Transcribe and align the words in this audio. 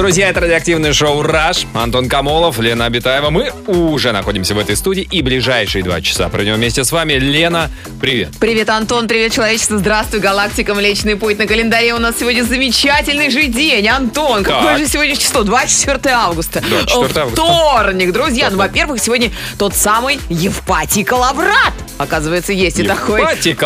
друзья, 0.00 0.30
это 0.30 0.40
радиоактивное 0.40 0.94
шоу 0.94 1.20
«Раш». 1.20 1.66
Антон 1.74 2.08
Камолов, 2.08 2.58
Лена 2.58 2.86
Абитаева. 2.86 3.28
Мы 3.28 3.50
уже 3.66 4.12
находимся 4.12 4.54
в 4.54 4.58
этой 4.58 4.74
студии 4.74 5.02
и 5.02 5.20
ближайшие 5.20 5.84
два 5.84 6.00
часа 6.00 6.30
проведем 6.30 6.54
вместе 6.54 6.84
с 6.84 6.90
вами. 6.90 7.12
Лена, 7.14 7.70
привет. 8.00 8.30
Привет, 8.40 8.70
Антон, 8.70 9.08
привет, 9.08 9.34
человечество, 9.34 9.76
здравствуй, 9.76 10.20
галактика, 10.20 10.74
Млечный 10.74 11.16
Путь. 11.16 11.38
На 11.38 11.46
календаре 11.46 11.92
у 11.92 11.98
нас 11.98 12.14
сегодня 12.18 12.44
замечательный 12.44 13.28
же 13.28 13.44
день. 13.48 13.86
Антон, 13.88 14.42
какое 14.42 14.76
Так. 14.76 14.78
же 14.78 14.86
сегодня 14.86 15.16
число? 15.16 15.42
24 15.42 16.14
августа. 16.14 16.62
24 16.66 17.20
августа. 17.20 17.42
Вторник, 17.42 18.12
друзья. 18.12 18.48
Ну, 18.48 18.56
во-первых, 18.56 19.02
сегодня 19.02 19.30
тот 19.58 19.74
самый 19.74 20.18
Евпатий 20.30 21.04
Калаврат. 21.04 21.74
Оказывается, 21.98 22.54
есть 22.54 22.78
и 22.78 22.84
такой. 22.84 23.20
Евпатий 23.20 23.52
вот- 23.52 23.60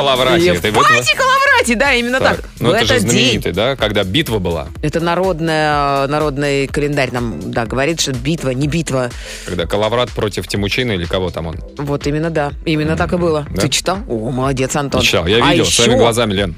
Евпатий 0.64 1.16
Калавратий, 1.16 1.74
да, 1.76 1.92
именно 1.92 2.18
так. 2.18 2.40
Ну, 2.58 2.70
В 2.70 2.72
это 2.72 2.86
же 2.86 2.94
этот 2.94 3.08
день 3.08 3.20
знаменитый, 3.20 3.52
да, 3.52 3.76
когда 3.76 4.02
битва 4.02 4.40
была. 4.40 4.66
это 4.82 4.98
народная, 4.98 6.08
народный 6.24 6.66
календарь 6.66 7.10
нам, 7.12 7.50
да, 7.52 7.66
говорит, 7.66 8.00
что 8.00 8.12
битва, 8.12 8.50
не 8.50 8.66
битва. 8.66 9.10
Когда 9.46 9.66
Калаврат 9.66 10.10
против 10.10 10.48
Тимучина 10.48 10.92
или 10.92 11.04
кого 11.04 11.30
там 11.30 11.46
он. 11.48 11.56
Вот 11.76 12.06
именно, 12.06 12.30
да. 12.30 12.52
Именно 12.64 12.96
так 12.96 13.12
и 13.12 13.16
было. 13.16 13.46
Да? 13.50 13.62
Ты 13.62 13.68
читал? 13.68 13.98
О, 14.08 14.30
молодец, 14.30 14.74
Антон. 14.76 15.02
Читал. 15.02 15.26
Я 15.26 15.44
А 15.44 15.50
видел 15.52 15.64
еще 15.64 15.82
своими 15.82 15.98
глазами, 15.98 16.32
Лен. 16.32 16.54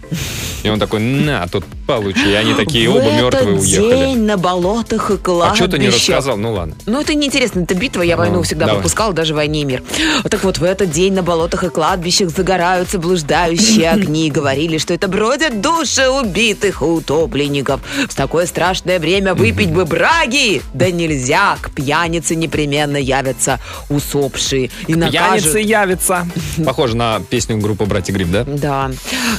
И 0.63 0.69
он 0.69 0.79
такой, 0.79 1.01
на, 1.01 1.47
тут 1.49 1.65
получи. 1.87 2.31
И 2.31 2.35
они 2.35 2.55
такие 2.57 2.89
оба 2.89 3.11
мертвые 3.11 3.57
уехали. 3.59 3.89
день 4.07 4.19
на 4.25 4.37
болотах 4.37 5.11
и 5.11 5.15
А 5.15 5.17
кладбищах. 5.19 5.57
что 5.57 5.69
ты 5.77 5.79
не 5.79 5.89
рассказал? 5.89 6.37
Ну 6.37 6.53
ладно. 6.53 6.75
Ну, 6.87 7.01
это 7.01 7.15
неинтересно, 7.15 7.61
это 7.61 7.75
битва, 7.75 8.03
я 8.03 8.17
войну 8.17 8.37
Ну, 8.37 8.43
всегда 8.43 8.67
давай. 8.67 8.81
пропускала, 8.81 9.13
даже 9.13 9.33
в 9.33 9.37
«Войне 9.37 9.63
и 9.63 9.65
мир». 9.65 9.83
Так 10.31 10.45
вот, 10.45 10.59
в 10.59 10.65
этот 10.65 10.91
день 10.91 11.13
на 11.13 11.23
болотах 11.23 11.65
и 11.65 11.69
кладбищах 11.69 12.31
загораются 12.31 12.99
блуждающие 12.99 13.91
огни. 13.91 14.31
Говорили, 14.31 14.79
что 14.79 14.95
это 14.95 15.09
бродят 15.09 15.61
души 15.61 16.09
убитых 16.09 16.83
утопленников. 16.83 17.81
В 18.09 18.15
такое 18.15 18.47
страшное 18.47 18.99
время 18.99 19.35
выпить 19.57 19.73
бы 19.73 19.85
браги. 19.87 20.61
Да 20.75 20.91
нельзя, 20.91 21.57
к 21.61 21.71
пьянице 21.71 22.35
непременно 22.35 22.97
явятся 22.97 23.59
усопшие. 23.89 24.71
И 24.87 24.95
накажут... 24.95 25.53
Пьяница 25.53 25.59
явится. 25.59 26.29
Похоже 26.65 26.97
на 26.97 27.21
песню 27.21 27.57
группы 27.59 27.85
«Братья 27.87 28.13
Гриб», 28.13 28.29
да? 28.31 28.45
Да, 28.45 28.91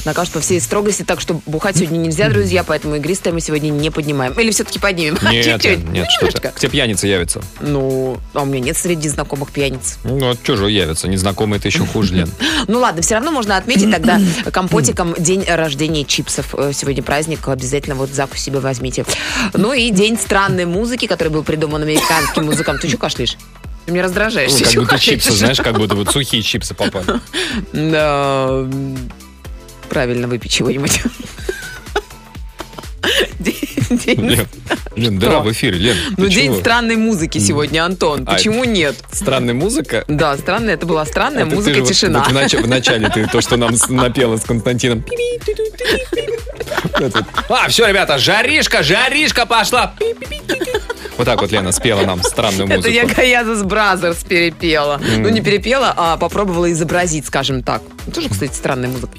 накажут 0.04 0.34
по 0.34 0.40
всей 0.40 0.60
строгости, 0.60 1.02
так 1.04 1.20
что 1.20 1.40
бухать 1.46 1.76
сегодня 1.76 1.98
нельзя, 1.98 2.28
друзья, 2.28 2.64
поэтому 2.64 2.96
игристое 2.96 3.32
мы 3.32 3.40
сегодня 3.40 3.70
не 3.70 3.90
поднимаем. 3.90 4.32
Или 4.32 4.50
все-таки 4.50 4.78
поднимем? 4.78 5.18
Нет, 5.30 5.44
Чуть-чуть. 5.44 5.88
нет, 5.90 6.06
Ну, 6.20 6.30
что 6.30 6.40
ты. 6.40 6.52
Где 6.56 6.68
пьяница 6.68 7.06
явится? 7.06 7.40
Ну, 7.60 8.18
а 8.34 8.42
у 8.42 8.44
меня 8.44 8.60
нет 8.60 8.76
среди 8.76 9.08
знакомых 9.08 9.52
пьяниц. 9.52 9.98
Ну, 10.04 10.30
а 10.30 10.34
что 10.34 10.56
же 10.56 10.70
явится? 10.70 11.08
Незнакомый 11.08 11.58
это 11.58 11.68
еще 11.68 11.86
хуже, 11.86 12.14
Лен. 12.14 12.30
Ну 12.66 12.80
ладно, 12.80 13.02
все 13.02 13.14
равно 13.14 13.30
можно 13.30 13.56
отметить 13.56 13.90
тогда 13.90 14.20
компотиком 14.52 15.14
день 15.18 15.44
рождения 15.48 16.04
чипсов. 16.04 16.54
Э, 16.54 16.72
Сегодня 16.74 17.02
праздник, 17.02 17.46
обязательно 17.48 17.94
вот 17.94 18.10
закусь 18.10 18.40
себе 18.40 18.58
возьмите. 18.58 19.04
Ну 19.54 19.72
и 19.72 19.90
день 19.98 20.16
странной 20.16 20.64
музыки, 20.64 21.06
который 21.08 21.28
был 21.30 21.42
придуман 21.42 21.82
американским 21.82 22.44
музыкантом. 22.44 22.82
Ты 22.82 22.88
что 22.88 22.98
кашляешь? 22.98 23.36
Ты 23.84 23.90
меня 23.92 24.04
раздражаешь. 24.04 24.52
Ну, 24.52 24.58
как 24.58 24.74
будто 24.74 24.86
кашляешь? 24.90 25.22
чипсы, 25.24 25.36
знаешь, 25.36 25.56
как 25.58 25.76
будто 25.76 25.96
вот 25.96 26.10
сухие 26.10 26.40
чипсы 26.42 26.72
попали. 26.72 27.04
Да, 27.72 28.64
правильно, 29.88 30.28
выпей 30.28 30.48
чего-нибудь. 30.48 31.02
День- 33.40 33.54
день- 33.90 34.46
Лен, 34.96 35.18
дыра 35.18 35.40
в 35.40 35.50
эфире, 35.52 35.78
Лен. 35.78 35.96
Ну, 36.16 36.26
день 36.28 36.46
чего? 36.52 36.60
странной 36.60 36.96
музыки 36.96 37.38
сегодня, 37.38 37.84
Антон. 37.84 38.24
А, 38.26 38.34
Почему 38.34 38.64
нет? 38.64 38.96
Странная 39.12 39.54
музыка. 39.54 40.04
Да, 40.08 40.36
странная, 40.36 40.74
это 40.74 40.86
была 40.86 41.04
странная 41.06 41.44
Это 41.46 41.54
музыка, 41.54 41.80
вот- 41.80 41.88
тишина. 41.88 42.20
вот 42.20 42.28
в, 42.28 42.34
нач- 42.36 42.62
в 42.62 42.68
начале 42.68 43.08
ты 43.08 43.26
то, 43.26 43.40
что 43.40 43.56
нам 43.56 43.74
напела 43.88 44.36
с 44.36 44.44
Константином. 44.44 45.04
А, 47.48 47.68
все, 47.68 47.86
ребята, 47.86 48.18
жаришка, 48.18 48.82
жаришка 48.82 49.46
пошла. 49.46 49.94
Вот 51.18 51.24
так 51.24 51.40
вот 51.40 51.50
Лена 51.50 51.72
спела 51.72 52.02
нам 52.02 52.22
странную 52.22 52.68
музыку. 52.68 52.88
Это 52.88 52.90
я 52.90 53.04
Gayazovs 53.04 53.64
Brothers 53.64 54.22
перепела. 54.22 55.00
Ну, 55.00 55.28
не 55.28 55.40
перепела, 55.40 55.92
а 55.96 56.16
попробовала 56.16 56.70
изобразить, 56.70 57.26
скажем 57.26 57.62
так. 57.62 57.82
Тоже, 58.14 58.28
кстати, 58.28 58.54
странная 58.54 58.88
музыка. 58.88 59.12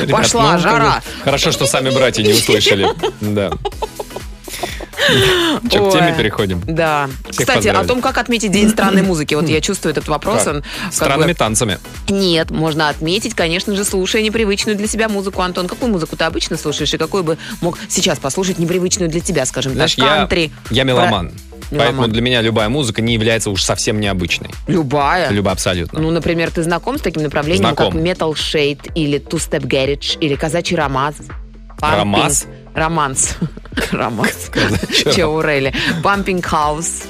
Ребят, 0.00 0.10
пошла 0.10 0.52
ну, 0.52 0.58
жара. 0.60 1.02
Хорошо, 1.24 1.50
что 1.50 1.66
сами 1.66 1.90
братья 1.90 2.22
не 2.22 2.32
услышали. 2.32 2.88
Да. 3.20 3.52
Че, 5.70 5.78
к 5.88 5.92
теме 5.92 6.14
переходим? 6.16 6.62
Да. 6.66 7.08
Всех 7.30 7.40
Кстати, 7.40 7.50
о 7.50 7.54
поздравили. 7.72 7.88
том, 7.88 8.00
как 8.00 8.18
отметить 8.18 8.52
День 8.52 8.68
странной 8.70 9.02
музыки. 9.02 9.34
Вот 9.34 9.48
я 9.48 9.60
чувствую 9.60 9.92
этот 9.92 10.08
вопрос. 10.08 10.46
Он 10.46 10.62
Странными 10.90 11.32
бы- 11.32 11.38
танцами. 11.38 11.78
Нет, 12.08 12.50
можно 12.50 12.88
отметить, 12.88 13.34
конечно 13.34 13.74
же, 13.74 13.84
слушая 13.84 14.22
непривычную 14.22 14.76
для 14.76 14.86
себя 14.86 15.08
музыку. 15.08 15.42
Антон, 15.42 15.66
какую 15.66 15.90
музыку 15.92 16.16
ты 16.16 16.24
обычно 16.24 16.56
слушаешь 16.56 16.92
и 16.94 16.98
какую 16.98 17.24
бы 17.24 17.38
мог 17.60 17.78
сейчас 17.88 18.18
послушать 18.18 18.58
непривычную 18.58 19.10
для 19.10 19.20
тебя, 19.20 19.44
скажем 19.46 19.72
Знаешь, 19.74 19.94
так, 19.94 20.04
я, 20.04 20.16
кантри? 20.18 20.52
я 20.70 20.84
меломан. 20.84 21.10
Меломан. 21.10 21.32
Поэтому 21.70 22.08
для 22.08 22.20
меня 22.22 22.42
любая 22.42 22.68
музыка 22.68 23.00
не 23.00 23.14
является 23.14 23.48
уж 23.50 23.62
совсем 23.62 23.98
необычной. 23.98 24.50
Любая. 24.68 25.30
Любая 25.30 25.54
абсолютно. 25.54 26.00
Ну, 26.00 26.10
например, 26.10 26.50
ты 26.50 26.62
знаком 26.62 26.98
с 26.98 27.00
таким 27.00 27.22
направлением, 27.22 27.64
Знаком. 27.68 27.92
как 27.92 28.00
Metal 28.02 28.32
Shade 28.34 28.92
или 28.94 29.18
Two 29.18 29.38
Step 29.38 29.62
Garage 29.66 30.18
или 30.20 30.34
Казачий 30.34 30.76
романс? 30.76 31.16
Pumping- 31.80 32.46
Романс? 32.74 33.36
Романс. 33.90 34.50
Чаурели. 35.14 35.72
Pumping 36.02 36.42
House. 36.42 37.04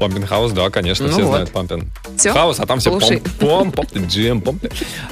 Pumping 0.00 0.26
House, 0.26 0.52
да, 0.52 0.70
конечно, 0.70 1.06
Ну 1.08 1.12
все 1.12 1.22
вот. 1.24 1.30
знают 1.30 1.50
pumping. 1.50 1.90
Всё? 2.16 2.32
House, 2.32 2.58
а 2.58 2.64
там 2.64 2.80
все 2.80 2.90
Слушай. 2.90 3.22
пом 3.38 3.70
пом 3.70 3.86
пом 3.86 4.06
джем 4.06 4.40
пом 4.40 4.58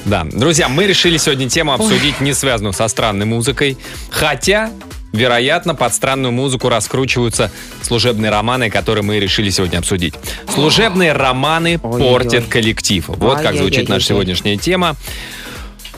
Да, 0.06 0.25
друзья, 0.25 0.71
мы 0.71 0.87
решили 0.87 1.19
сегодня 1.19 1.47
тему 1.47 1.75
обсудить 1.75 2.22
не 2.22 2.32
связанную 2.32 2.72
со 2.72 2.88
странной 2.88 3.27
музыкой, 3.27 3.77
хотя 4.10 4.71
Вероятно, 5.12 5.75
под 5.75 5.94
странную 5.94 6.32
музыку 6.32 6.69
раскручиваются 6.69 7.50
служебные 7.81 8.31
романы, 8.31 8.69
которые 8.69 9.03
мы 9.03 9.19
решили 9.19 9.48
сегодня 9.48 9.78
обсудить. 9.78 10.15
Служебные 10.53 11.12
романы 11.15 11.81
Ой-ой-ой. 11.82 12.12
портят 12.12 12.44
коллектив. 12.47 13.04
Вот 13.09 13.41
как 13.41 13.56
звучит 13.56 13.88
наша 13.88 14.09
сегодняшняя 14.09 14.59
тема. 14.59 14.97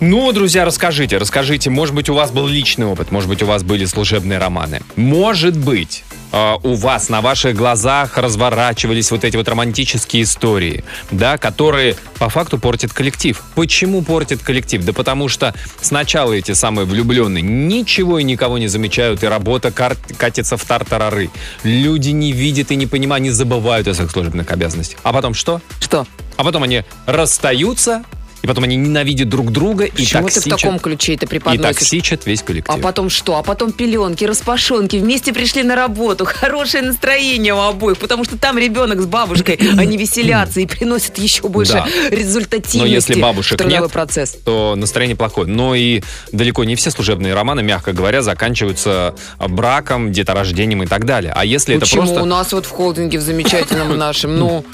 Ну, 0.03 0.33
друзья, 0.33 0.65
расскажите, 0.65 1.19
расскажите, 1.19 1.69
может 1.69 1.95
быть, 1.95 2.09
у 2.09 2.15
вас 2.15 2.31
был 2.31 2.47
личный 2.47 2.87
опыт, 2.87 3.11
может 3.11 3.29
быть, 3.29 3.43
у 3.43 3.47
вас 3.47 3.63
были 3.63 3.85
служебные 3.85 4.39
романы. 4.39 4.81
Может 4.97 5.59
быть, 5.59 6.05
э, 6.33 6.55
у 6.63 6.73
вас 6.73 7.11
на 7.11 7.21
ваших 7.21 7.55
глазах 7.55 8.17
разворачивались 8.17 9.11
вот 9.11 9.25
эти 9.25 9.37
вот 9.37 9.47
романтические 9.47 10.23
истории, 10.23 10.85
да, 11.11 11.37
которые 11.37 11.97
по 12.19 12.31
факту 12.31 12.59
портят 12.59 12.95
коллектив. 12.95 13.43
Почему 13.55 14.01
портят 14.01 14.43
коллектив? 14.43 14.83
Да 14.87 14.95
потому 14.95 15.29
что 15.29 15.55
сначала 15.83 16.33
эти 16.33 16.53
самые 16.53 16.87
влюбленные 16.87 17.43
ничего 17.43 18.19
и 18.19 18.25
никого 18.25 18.57
не 18.57 18.69
замечают, 18.69 19.23
и 19.23 19.27
работа 19.27 19.71
катится 19.71 20.57
в 20.57 20.65
тартарары. 20.65 21.29
Люди 21.63 22.09
не 22.09 22.33
видят 22.33 22.71
и 22.71 22.77
не 22.77 22.87
понимают, 22.87 23.25
не 23.25 23.31
забывают 23.31 23.87
о 23.87 23.93
своих 23.93 24.11
служебных 24.11 24.51
обязанностях. 24.51 24.99
А 25.03 25.13
потом 25.13 25.35
что? 25.35 25.61
Что? 25.79 26.07
А 26.39 26.43
потом 26.43 26.63
они 26.63 26.85
расстаются, 27.05 28.03
и 28.43 28.47
потом 28.47 28.65
они 28.65 28.77
ненавидят 28.77 29.29
друг 29.29 29.51
друга 29.53 29.85
и 29.85 29.91
Почему 29.91 30.29
ты 30.29 30.31
в 30.33 30.35
токсичат, 30.35 30.61
таком 30.61 30.79
ключе 30.79 31.15
это 31.15 31.27
и 31.27 31.29
преподносишь? 31.29 31.77
токсичат 31.77 32.27
весь 32.27 32.43
коллектив. 32.43 32.75
А 32.75 32.79
потом 32.79 33.11
что? 33.11 33.37
А 33.37 33.43
потом 33.43 33.73
пеленки, 33.73 34.25
распашонки, 34.25 34.97
вместе 34.97 35.33
пришли 35.33 35.63
на 35.63 35.75
работу, 35.77 36.25
хорошее 36.25 36.83
настроение 36.85 37.55
у 37.55 37.59
обоих, 37.61 37.99
потому 37.99 38.25
что 38.25 38.39
там 38.39 38.57
ребенок 38.59 39.01
с 39.01 39.07
бабушкой, 39.07 39.55
они 39.79 39.97
веселятся 39.97 40.61
и 40.61 40.67
приносят 40.67 41.19
еще 41.19 41.49
больше 41.49 41.73
Да. 41.75 41.87
результативности 42.11 42.79
Но 42.79 42.87
если 42.87 43.21
бабушек 43.21 43.65
нет, 43.65 43.91
процесс. 43.91 44.37
то 44.45 44.75
настроение 44.77 45.17
плохое. 45.17 45.47
Но 45.47 45.75
и 45.75 46.03
далеко 46.33 46.65
не 46.65 46.77
все 46.77 46.91
служебные 46.91 47.35
романы, 47.35 47.63
мягко 47.63 47.93
говоря, 47.93 48.23
заканчиваются 48.23 49.15
браком, 49.39 50.13
деторождением 50.13 50.83
и 50.83 50.87
так 50.87 51.05
далее. 51.05 51.33
А 51.35 51.45
если 51.45 51.79
Почему 51.79 52.03
это 52.03 52.11
просто... 52.13 52.23
у 52.23 52.27
нас 52.27 52.53
вот 52.53 52.67
в 52.67 52.71
холдинге 52.71 53.19
в 53.19 53.23
замечательном 53.23 53.97
нашем, 53.99 54.39
ну, 54.39 54.65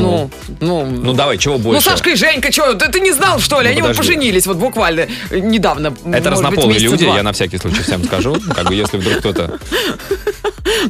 ну, 0.00 0.30
ну, 0.60 0.86
Ну 0.86 1.12
давай, 1.12 1.38
чего 1.38 1.56
ну, 1.56 1.64
больше? 1.64 1.88
Сашка 1.88 2.10
и 2.10 2.14
Женька, 2.14 2.52
что, 2.52 2.74
ты, 2.74 2.88
ты 2.90 3.00
не 3.00 3.12
знал, 3.12 3.38
что 3.38 3.60
ли? 3.60 3.66
Ну, 3.66 3.72
Они 3.72 3.82
вот 3.82 3.90
подожди. 3.90 4.12
поженились 4.12 4.46
вот 4.46 4.56
буквально 4.56 5.06
недавно. 5.30 5.88
это 5.88 5.96
быть, 6.04 6.26
разнополые 6.26 6.68
месяца 6.74 6.90
люди, 6.90 7.04
два. 7.04 7.16
я 7.16 7.22
на 7.22 7.32
всякий 7.32 7.58
случай 7.58 7.82
всем 7.82 8.04
скажу. 8.04 8.36
Как 8.54 8.66
бы 8.66 8.74
если 8.74 8.98
вдруг 8.98 9.18
кто-то... 9.18 9.58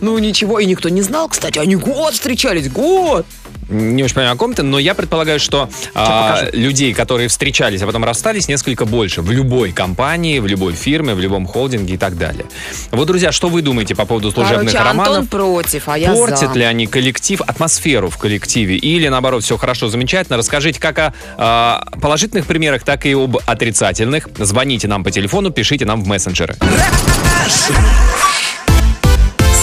Ну, 0.00 0.18
ничего, 0.18 0.58
и 0.58 0.66
никто 0.66 0.88
не 0.88 1.02
знал, 1.02 1.28
кстати, 1.28 1.58
они 1.58 1.76
год 1.76 2.14
встречались, 2.14 2.70
год. 2.70 3.26
Не 3.72 4.04
очень 4.04 4.14
понимаю, 4.14 4.34
о 4.34 4.36
ком 4.36 4.54
ты, 4.54 4.62
но 4.62 4.78
я 4.78 4.94
предполагаю, 4.94 5.40
что 5.40 5.68
а, 5.94 6.48
людей, 6.52 6.92
которые 6.92 7.28
встречались, 7.28 7.82
а 7.82 7.86
потом 7.86 8.04
расстались, 8.04 8.48
несколько 8.48 8.84
больше 8.84 9.22
в 9.22 9.30
любой 9.30 9.72
компании, 9.72 10.38
в 10.38 10.46
любой 10.46 10.74
фирме, 10.74 11.14
в 11.14 11.20
любом 11.20 11.46
холдинге 11.46 11.94
и 11.94 11.96
так 11.96 12.16
далее. 12.16 12.44
Вот, 12.90 13.06
друзья, 13.06 13.32
что 13.32 13.48
вы 13.48 13.62
думаете 13.62 13.94
по 13.94 14.04
поводу 14.04 14.30
служебных 14.30 14.72
Короче, 14.72 14.78
Антон 14.90 15.06
романов? 15.06 15.28
против, 15.28 15.88
а 15.88 15.98
я 15.98 16.12
Портят 16.12 16.52
за. 16.52 16.58
ли 16.58 16.64
они 16.64 16.86
коллектив, 16.86 17.40
атмосферу 17.40 18.10
в 18.10 18.18
коллективе? 18.18 18.76
Или, 18.76 19.08
наоборот, 19.08 19.42
все 19.42 19.56
хорошо, 19.56 19.88
замечательно? 19.88 20.36
Расскажите 20.36 20.78
как 20.78 20.98
о 20.98 21.14
а, 21.38 21.84
положительных 22.00 22.46
примерах, 22.46 22.82
так 22.82 23.06
и 23.06 23.14
об 23.14 23.38
отрицательных. 23.46 24.28
Звоните 24.38 24.88
нам 24.88 25.04
по 25.04 25.10
телефону, 25.10 25.50
пишите 25.50 25.84
нам 25.84 26.02
в 26.02 26.06
мессенджеры. 26.06 26.56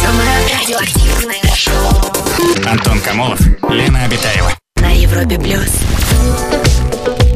Самое 0.02 0.30
Радиоактивное 0.60 1.19
Антон 2.70 3.00
Камолов, 3.00 3.40
Лена 3.68 4.06
Обитаева. 4.06 4.52
на 4.76 4.92
Европе 4.92 5.40
плюс. 5.40 5.82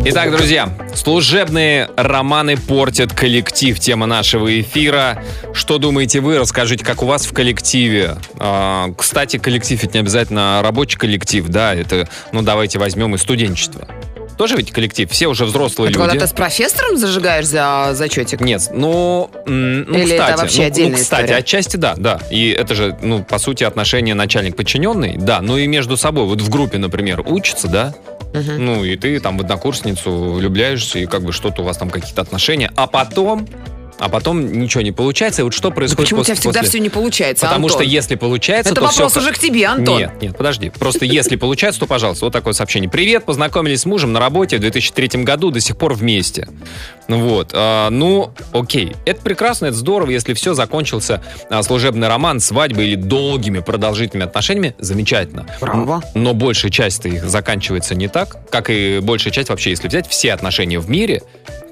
Итак, 0.05 0.29
друзья, 0.31 0.69
служебные 0.93 1.89
романы 1.97 2.55
портят 2.55 3.13
коллектив. 3.13 3.79
Тема 3.79 4.05
нашего 4.05 4.61
эфира. 4.61 5.23
Что 5.53 5.79
думаете 5.79 6.19
вы? 6.19 6.37
Расскажите, 6.37 6.85
как 6.85 7.01
у 7.01 7.07
вас 7.07 7.25
в 7.25 7.33
коллективе. 7.33 8.17
А, 8.37 8.89
кстати, 8.95 9.37
коллектив 9.37 9.81
ведь 9.81 9.95
не 9.95 10.01
обязательно 10.01 10.61
рабочий 10.61 10.99
коллектив, 10.99 11.47
да? 11.47 11.73
Это, 11.73 12.07
ну, 12.31 12.43
давайте 12.43 12.77
возьмем 12.77 13.15
и 13.15 13.17
студенчество. 13.17 13.87
Тоже 14.37 14.55
ведь 14.55 14.71
коллектив, 14.71 15.09
все 15.11 15.27
уже 15.27 15.45
взрослые 15.45 15.89
Это 15.91 15.99
люди. 15.99 16.09
когда 16.11 16.25
ты 16.25 16.29
с 16.29 16.33
профессором 16.35 16.97
зажигаешь 16.97 17.45
за 17.45 17.89
зачетик? 17.93 18.41
Нет, 18.41 18.69
ну, 18.73 19.29
ну, 19.45 19.51
Или 19.97 20.15
это 20.15 20.23
кстати, 20.23 20.39
вообще 20.39 20.57
ну, 20.57 20.63
ну, 20.63 20.67
отдельная 20.67 20.97
кстати, 20.99 21.21
история? 21.21 21.39
отчасти 21.39 21.77
да, 21.77 21.93
да. 21.97 22.19
И 22.29 22.49
это 22.49 22.75
же, 22.75 22.97
ну, 23.01 23.23
по 23.23 23.37
сути, 23.37 23.63
отношения 23.63 24.13
начальник-подчиненный, 24.13 25.17
да. 25.17 25.41
Ну 25.41 25.57
и 25.57 25.67
между 25.67 25.97
собой, 25.97 26.25
вот 26.25 26.41
в 26.41 26.49
группе, 26.49 26.77
например, 26.77 27.21
учатся, 27.25 27.67
да. 27.67 27.93
Ну 28.33 28.83
и 28.83 28.95
ты 28.97 29.19
там 29.19 29.37
в 29.37 29.41
однокурсницу 29.41 30.11
влюбляешься, 30.33 30.99
и 30.99 31.05
как 31.05 31.21
бы 31.23 31.31
что-то 31.31 31.61
у 31.61 31.65
вас 31.65 31.77
там 31.77 31.89
какие-то 31.91 32.21
отношения, 32.21 32.71
а 32.75 32.87
потом, 32.87 33.47
а 33.99 34.09
потом 34.09 34.51
ничего 34.59 34.81
не 34.81 34.91
получается. 34.91 35.41
И 35.41 35.43
вот 35.45 35.53
что 35.53 35.69
Да 35.69 35.75
происходит 35.75 36.05
почему 36.09 36.21
у 36.21 36.23
тебя 36.23 36.33
после, 36.35 36.41
всегда 36.41 36.59
после- 36.61 36.69
все 36.69 36.79
не 36.79 36.89
получается, 36.89 37.45
Потому 37.45 37.65
Антон? 37.67 37.79
что 37.81 37.89
если 37.89 38.15
получается, 38.15 38.71
Это 38.71 38.81
то 38.81 38.87
вопрос 38.87 39.11
всё- 39.11 39.19
уже 39.21 39.31
к 39.31 39.39
тебе, 39.39 39.65
Антон. 39.65 39.97
Нет, 39.97 40.11
нет, 40.21 40.37
подожди. 40.37 40.69
Просто 40.69 41.05
если 41.05 41.35
получается, 41.35 41.79
то, 41.79 41.87
пожалуйста, 41.87 42.25
вот 42.25 42.33
такое 42.33 42.53
сообщение. 42.53 42.89
Привет, 42.89 43.25
познакомились 43.25 43.81
с 43.81 43.85
мужем 43.85 44.13
на 44.13 44.19
работе 44.19 44.57
в 44.57 44.59
2003 44.59 45.23
году, 45.23 45.51
до 45.51 45.59
сих 45.59 45.77
пор 45.77 45.93
вместе. 45.93 46.47
Ну 47.07 47.19
Вот. 47.19 47.51
а, 47.53 47.89
ну, 47.89 48.31
окей. 48.53 48.95
Это 49.05 49.21
прекрасно, 49.21 49.67
это 49.67 49.75
здорово, 49.77 50.09
если 50.11 50.33
все 50.33 50.53
закончился 50.53 51.21
а, 51.49 51.61
служебный 51.63 52.07
роман, 52.07 52.39
свадьбой 52.39 52.87
или 52.87 52.95
долгими 52.95 53.59
продолжительными 53.59 54.27
отношениями, 54.27 54.75
замечательно. 54.79 55.45
Браво. 55.61 56.01
Но 56.13 56.33
большая 56.33 56.71
часть 56.71 57.05
их 57.05 57.23
заканчивается 57.29 57.95
не 57.95 58.07
так, 58.07 58.49
как 58.49 58.69
и 58.69 58.99
большая 59.01 59.33
часть 59.33 59.49
вообще, 59.49 59.71
если 59.71 59.87
взять 59.87 60.07
все 60.09 60.33
отношения 60.33 60.79
в 60.79 60.89
мире, 60.89 61.21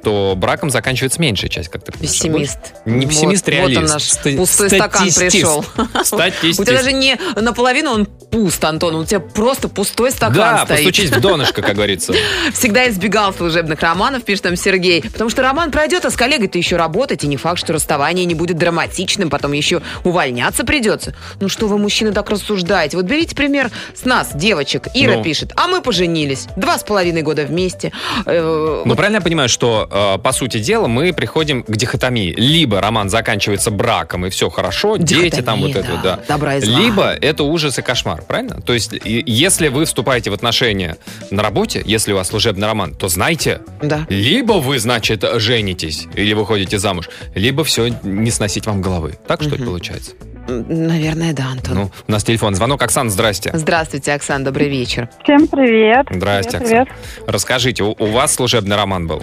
то 0.03 0.33
браком 0.37 0.69
заканчивается 0.69 1.19
меньшая 1.21 1.49
часть, 1.49 1.69
как 1.69 1.83
ты 1.83 1.91
понимаешь. 1.91 2.11
Пессимист. 2.13 2.59
больше- 2.85 2.97
Не 2.99 3.05
Вот- 3.05 3.09
пессимист, 3.13 3.45
вот 3.45 3.51
реалист. 3.51 3.77
он 3.81 3.85
наш 3.87 4.03
Ста- 4.03 4.31
пустой 4.31 4.69
стакан 4.69 5.07
пришел. 5.13 5.65
Статистист. 6.03 6.59
У 6.59 6.63
тебя 6.63 6.77
даже 6.77 6.93
не 6.93 7.17
наполовину 7.35 7.91
он 7.91 8.05
пуст, 8.05 8.63
Антон, 8.63 8.95
у 8.95 9.05
тебя 9.05 9.19
просто 9.19 9.67
пустой 9.69 10.11
стакан 10.11 10.33
Да, 10.35 10.65
стоит. 10.65 10.77
постучись 10.85 11.09
в 11.11 11.19
донышко, 11.19 11.61
как 11.61 11.75
говорится. 11.75 12.13
Всегда 12.53 12.87
избегал 12.89 13.33
служебных 13.33 13.81
романов, 13.81 14.23
пишет 14.23 14.45
нам 14.45 14.55
Сергей. 14.55 15.01
Потому 15.01 15.29
что 15.29 15.41
роман 15.41 15.71
пройдет, 15.71 16.05
а 16.05 16.11
с 16.11 16.15
коллегой-то 16.15 16.57
еще 16.57 16.77
работать, 16.77 17.23
и 17.23 17.27
не 17.27 17.37
факт, 17.37 17.59
что 17.59 17.73
расставание 17.73 18.25
не 18.25 18.35
будет 18.35 18.57
драматичным, 18.57 19.29
потом 19.29 19.51
еще 19.53 19.81
увольняться 20.03 20.63
придется. 20.63 21.15
Ну 21.39 21.49
что 21.49 21.67
вы, 21.67 21.77
мужчины, 21.77 22.11
так 22.13 22.29
рассуждаете? 22.29 22.97
Вот 22.97 23.05
берите 23.05 23.35
пример 23.35 23.69
с 23.95 24.05
нас, 24.05 24.29
девочек. 24.33 24.87
Ира 24.93 25.17
Ну. 25.17 25.23
пишет, 25.23 25.51
а 25.55 25.67
мы 25.67 25.81
поженились. 25.81 26.47
Два 26.55 26.77
с 26.77 26.83
половиной 26.83 27.21
года 27.21 27.43
вместе. 27.43 27.91
Э, 28.25 28.83
Ну, 28.85 28.95
правильно 28.95 29.17
я 29.17 29.21
понимаю, 29.21 29.49
что, 29.49 29.87
э, 29.91 30.17
по 30.17 30.31
сути 30.31 30.59
дела, 30.59 30.87
мы 30.87 31.13
приходим 31.13 31.63
к 31.63 31.71
дихотомии. 31.75 32.33
Либо 32.37 32.79
роман 32.81 33.09
заканчивается 33.09 33.71
браком, 33.71 34.25
и 34.25 34.29
все 34.29 34.49
хорошо, 34.49 34.97
дети 34.97 35.41
там 35.41 35.59
вот 35.61 35.67
Дихотомия, 35.71 35.93
это, 35.99 36.03
да. 36.03 36.15
да. 36.17 36.23
Добра 36.27 36.55
и 36.55 36.61
зла. 36.61 36.79
Либо 36.79 37.03
это 37.13 37.43
ужас 37.43 37.77
и 37.79 37.81
кошмар, 37.81 38.21
правильно? 38.27 38.61
То 38.61 38.73
есть, 38.73 38.93
и- 38.93 39.23
если 39.25 39.67
вы 39.67 39.85
вступаете 39.85 40.29
в 40.29 40.33
отношения 40.33 40.97
на 41.29 41.43
работе, 41.43 41.81
если 41.85 42.13
у 42.13 42.15
вас 42.15 42.27
служебный 42.29 42.67
роман, 42.67 42.93
то 42.95 43.07
знайте, 43.07 43.61
Да. 43.81 44.05
либо 44.09 44.53
вы, 44.53 44.79
значит, 44.79 45.23
женитесь, 45.35 46.07
или 46.15 46.33
выходите 46.33 46.79
замуж, 46.79 47.09
либо 47.35 47.63
все 47.63 47.89
не 48.03 48.31
сносить 48.31 48.65
вам 48.67 48.81
головы. 48.81 49.17
Так, 49.27 49.41
что 49.41 49.55
ли, 49.55 49.63
получается? 49.65 50.11
Наверное, 50.47 51.33
да, 51.33 51.45
Антон. 51.51 51.75
Ну, 51.75 51.91
у 52.07 52.11
нас 52.11 52.23
телефон. 52.23 52.55
Звонок. 52.55 52.81
Оксан, 52.81 53.09
здрасте. 53.09 53.51
Здравствуйте, 53.53 54.13
Оксана, 54.13 54.43
добрый 54.43 54.69
вечер. 54.69 55.07
Всем 55.23 55.47
привет. 55.47 56.07
Здрасте, 56.09 56.57
привет, 56.57 56.87
Оксан. 56.89 56.97
Расскажите, 57.27 57.83
у, 57.83 57.95
у 57.97 58.05
вас 58.07 58.33
служебный 58.33 58.75
роман 58.75 59.07
был? 59.07 59.21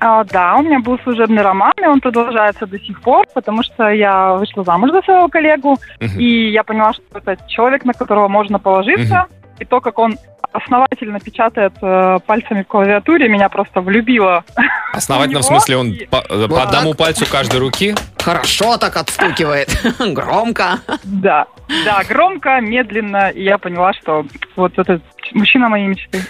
А, 0.00 0.24
да, 0.24 0.56
у 0.56 0.62
меня 0.62 0.80
был 0.80 0.98
служебный 1.00 1.42
роман, 1.42 1.72
и 1.82 1.86
он 1.86 2.00
продолжается 2.00 2.66
до 2.66 2.78
сих 2.78 3.00
пор, 3.00 3.26
потому 3.34 3.62
что 3.62 3.88
я 3.88 4.34
вышла 4.34 4.62
замуж 4.64 4.90
за 4.90 5.02
своего 5.02 5.28
коллегу, 5.28 5.78
Мгм. 6.00 6.18
и 6.18 6.50
я 6.50 6.62
поняла, 6.64 6.92
что 6.92 7.02
это 7.18 7.38
человек, 7.48 7.84
на 7.84 7.92
которого 7.94 8.28
можно 8.28 8.58
положиться, 8.58 9.26
и 9.58 9.64
то, 9.64 9.80
как 9.80 9.98
он 9.98 10.16
основательно 10.52 11.20
печатает 11.20 11.72
э, 11.82 12.18
пальцами 12.26 12.62
в 12.62 12.66
клавиатуре, 12.66 13.28
меня 13.28 13.48
просто 13.50 13.80
влюбило. 13.82 14.42
Основательно, 14.92 15.40
в 15.40 15.44
смысле, 15.44 15.76
он 15.76 15.88
и- 15.90 16.06
по, 16.06 16.16
э, 16.28 16.48
по 16.48 16.62
одному 16.62 16.94
пальцу 16.94 17.26
каждой 17.30 17.60
руки? 17.60 17.94
Хорошо 18.18 18.78
так 18.78 18.96
отстукивает. 18.96 19.68
Громко. 19.98 20.78
Да, 21.04 21.46
да, 21.84 22.02
громко, 22.08 22.60
медленно, 22.60 23.28
и 23.28 23.42
я 23.44 23.58
поняла, 23.58 23.92
что 23.94 24.24
вот 24.56 24.78
это 24.78 25.00
мужчина 25.34 25.68
моей 25.68 25.88
мечты. 25.88 26.22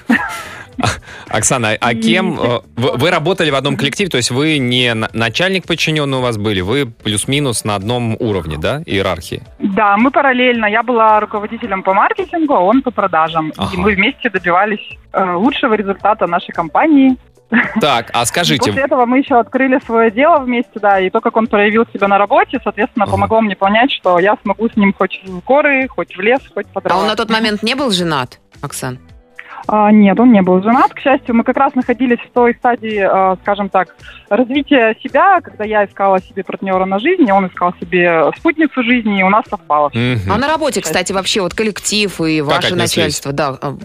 Оксана, 1.29 1.77
а 1.81 1.95
кем... 1.95 2.39
э, 2.41 2.61
Вы, 2.77 3.11
работали 3.11 3.51
в 3.51 3.55
одном 3.55 3.77
коллективе, 3.77 4.09
то 4.11 4.17
есть 4.17 4.31
вы 4.31 4.59
не 4.59 4.95
на- 4.95 5.11
начальник 5.13 5.67
подчиненный 5.67 6.19
у 6.19 6.21
вас 6.21 6.37
были, 6.39 6.61
вы 6.61 6.87
плюс-минус 6.87 7.65
на 7.65 7.75
одном 7.75 8.17
уровне, 8.19 8.57
да, 8.59 8.83
иерархии? 8.87 9.43
Да, 9.59 9.97
мы 9.97 10.11
параллельно. 10.11 10.67
Я 10.67 10.83
была 10.83 11.19
руководителем 11.21 11.83
по 11.83 11.95
маркетингу, 11.95 12.55
а 12.55 12.61
он 12.61 12.83
по 12.83 12.91
продажам. 12.91 13.53
Ага. 13.57 13.71
И 13.75 13.77
мы 13.77 13.95
вместе 13.95 14.31
добивались 14.31 14.87
э, 15.13 15.33
лучшего 15.35 15.75
результата 15.75 16.27
нашей 16.27 16.53
компании. 16.53 17.17
Так, 17.81 18.11
а 18.13 18.25
скажите, 18.27 18.71
После 18.71 18.83
этого 18.83 19.07
мы 19.07 19.19
еще 19.19 19.39
открыли 19.39 19.79
свое 19.87 20.11
дело 20.11 20.41
вместе, 20.41 20.81
да, 20.81 20.99
и 20.99 21.11
то, 21.11 21.21
как 21.21 21.37
он 21.37 21.47
проявил 21.47 21.87
себя 21.95 22.09
на 22.09 22.19
работе, 22.19 22.59
соответственно, 22.63 23.05
Ага. 23.05 23.13
помогло 23.13 23.41
мне 23.41 23.55
понять, 23.55 23.93
что 23.93 24.19
я 24.19 24.37
смогу 24.43 24.69
с 24.69 24.77
ним 24.77 24.93
хоть 24.93 25.21
в 25.25 25.45
горы, 25.45 25.87
хоть 25.89 26.17
в 26.17 26.21
лес, 26.21 26.41
хоть 26.53 26.67
по 26.67 26.81
А 26.85 26.97
он 26.99 27.07
на 27.07 27.15
тот 27.15 27.31
момент 27.31 27.63
не 27.63 27.75
был 27.77 27.93
женат, 27.93 28.41
Оксан? 28.63 28.99
А, 29.69 29.91
нет, 29.91 30.19
он 30.21 30.33
не 30.33 30.43
был 30.43 30.63
женат, 30.63 30.93
к 30.95 31.01
счастью. 31.01 31.35
Мы 31.35 31.45
как 31.45 31.57
раз 31.57 31.75
находились 31.75 32.19
в 32.21 32.33
той 32.33 32.55
стадии, 32.55 33.01
э, 33.03 33.37
скажем 33.43 33.69
так, 33.69 33.95
развития 34.29 34.97
себя, 35.03 35.41
когда 35.41 35.65
я 35.65 35.85
искала 35.85 36.21
себе 36.21 36.45
партнера 36.45 36.85
на 36.85 36.99
жизнь, 36.99 37.29
и 37.29 37.33
он 37.33 37.47
искал 37.47 37.75
себе 37.81 38.31
спутницу 38.37 38.83
жизни, 38.83 39.21
и 39.21 39.23
у 39.23 39.29
нас 39.29 39.45
совпало. 39.49 39.91
мгм. 39.93 40.33
А 40.33 40.39
на 40.39 40.49
работе, 40.49 40.81
кстати, 40.81 41.13
вообще 41.13 41.41
вот 41.41 41.55
коллектив 41.55 42.21
и 42.21 42.41
ваше 42.41 42.69
отнеслись? 42.69 42.97
начальство, 42.97 43.33
да. 43.33 43.59
а, 43.61 43.77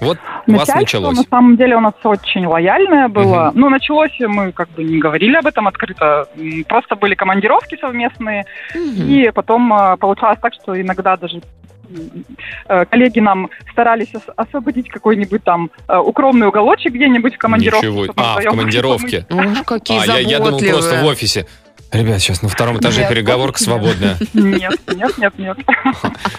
вот 0.00 0.18
у 0.48 0.52
вас 0.52 0.66
Начальство, 0.66 0.80
началось. 0.80 1.16
на 1.16 1.22
самом 1.24 1.56
деле, 1.56 1.76
у 1.76 1.80
нас 1.80 1.94
очень 2.02 2.44
лояльное 2.44 3.06
было. 3.08 3.52
Ну, 3.54 3.68
началось, 3.68 4.10
мы 4.18 4.50
как 4.50 4.68
бы 4.70 4.82
не 4.82 4.98
говорили 4.98 5.36
об 5.36 5.46
этом 5.46 5.68
открыто. 5.68 6.26
Просто 6.68 6.96
были 6.96 7.14
командировки 7.14 7.78
совместные. 7.80 8.44
мгм. 8.74 9.08
И 9.08 9.30
потом 9.30 9.72
э, 9.72 9.96
получалось 9.98 10.38
так, 10.42 10.54
что 10.54 10.80
иногда 10.80 11.16
даже 11.16 11.40
коллеги 12.90 13.20
нам 13.20 13.50
старались 13.72 14.14
ос- 14.14 14.22
освободить 14.36 14.88
какой-нибудь 14.88 15.42
там 15.44 15.70
э, 15.88 15.96
укромный 15.96 16.48
уголочек 16.48 16.92
где-нибудь 16.92 17.34
в 17.34 17.38
командировке. 17.38 17.86
Ничего. 17.88 18.06
А, 18.16 18.40
в 18.40 18.44
командировке. 18.44 19.26
Уж 19.30 19.62
какие 19.64 20.00
А, 20.00 20.06
я, 20.06 20.18
я 20.18 20.38
думал 20.38 20.58
просто 20.58 21.02
в 21.02 21.04
офисе. 21.06 21.46
Ребят, 21.92 22.20
сейчас 22.20 22.40
на 22.40 22.48
втором 22.48 22.78
этаже 22.78 23.00
Нет, 23.00 23.10
переговорка 23.10 23.60
нет. 23.60 23.68
свободная. 23.68 24.18
Нет, 24.32 24.80
нет, 24.94 25.18
нет, 25.18 25.38
нет. 25.38 25.58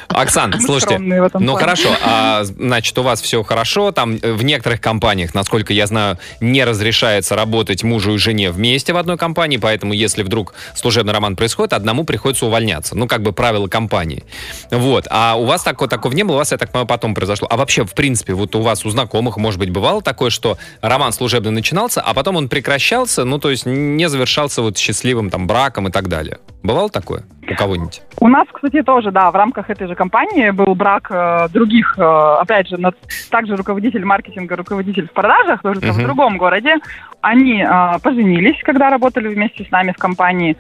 Оксан, 0.08 0.52
Мы 0.56 0.62
слушайте, 0.62 0.98
ну 0.98 1.30
плане. 1.30 1.58
хорошо, 1.58 1.90
а, 2.04 2.44
значит, 2.44 2.98
у 2.98 3.04
вас 3.04 3.22
все 3.22 3.44
хорошо, 3.44 3.92
там 3.92 4.18
э, 4.20 4.34
в 4.34 4.44
некоторых 4.44 4.82
компаниях, 4.82 5.36
насколько 5.36 5.72
я 5.72 5.86
знаю, 5.86 6.18
не 6.40 6.64
разрешается 6.64 7.36
работать 7.36 7.84
мужу 7.84 8.16
и 8.16 8.18
жене 8.18 8.50
вместе 8.50 8.94
в 8.94 8.98
одной 8.98 9.18
компании, 9.18 9.58
поэтому 9.58 9.94
если 9.94 10.24
вдруг 10.24 10.56
служебный 10.76 11.14
роман 11.14 11.36
происходит, 11.36 11.74
одному 11.74 12.04
приходится 12.04 12.48
увольняться, 12.48 12.96
ну 12.96 13.08
как 13.08 13.22
бы 13.22 13.32
правила 13.32 13.68
компании. 13.68 14.24
Вот, 14.72 15.06
а 15.12 15.36
у 15.36 15.46
вас 15.46 15.62
такого, 15.62 15.88
такого 15.88 16.14
не 16.14 16.24
было, 16.24 16.36
у 16.36 16.40
вас, 16.40 16.52
я 16.52 16.58
так 16.58 16.72
понимаю, 16.72 16.88
потом 16.88 17.14
произошло. 17.14 17.48
А 17.52 17.58
вообще, 17.58 17.86
в 17.86 17.94
принципе, 17.94 18.34
вот 18.34 18.56
у 18.56 18.62
вас, 18.62 18.86
у 18.86 18.90
знакомых, 18.90 19.38
может 19.38 19.60
быть, 19.60 19.70
бывало 19.70 20.02
такое, 20.02 20.32
что 20.32 20.58
роман 20.82 21.14
служебный 21.14 21.52
начинался, 21.52 22.02
а 22.02 22.16
потом 22.16 22.38
он 22.38 22.50
прекращался, 22.50 23.24
ну 23.24 23.38
то 23.38 23.52
есть 23.52 23.68
не 23.68 24.10
завершался 24.10 24.64
вот 24.64 24.80
счастливым 24.80 25.30
там 25.30 25.43
браком 25.48 25.88
и 25.88 25.92
так 25.92 26.08
далее. 26.08 26.38
Бывало 26.64 26.90
такое 26.90 27.24
у 27.52 27.56
кого-нибудь? 27.56 28.02
У 28.22 28.28
нас, 28.30 28.48
кстати, 28.54 28.82
тоже, 28.84 29.12
да, 29.12 29.30
в 29.32 29.36
рамках 29.36 29.70
этой 29.70 29.88
же 29.88 29.96
компании 29.96 30.50
был 30.52 30.76
брак 30.76 31.08
э, 31.12 31.48
других, 31.52 31.96
э, 31.98 32.02
опять 32.40 32.68
же, 32.70 32.78
над- 32.78 32.96
также 33.30 33.56
руководитель 33.58 34.06
маркетинга, 34.06 34.56
руководитель 34.56 35.08
в 35.10 35.12
продажах, 35.14 35.62
только 35.62 35.92
в 35.92 35.98
Мгм. 35.98 36.04
другом 36.06 36.38
городе. 36.38 36.76
Они 37.22 37.62
э, 37.62 38.00
поженились, 38.02 38.62
когда 38.64 38.90
работали 38.90 39.28
вместе 39.28 39.66
с 39.66 39.72
нами 39.72 39.92
в 39.92 40.00
компании, 40.00 40.56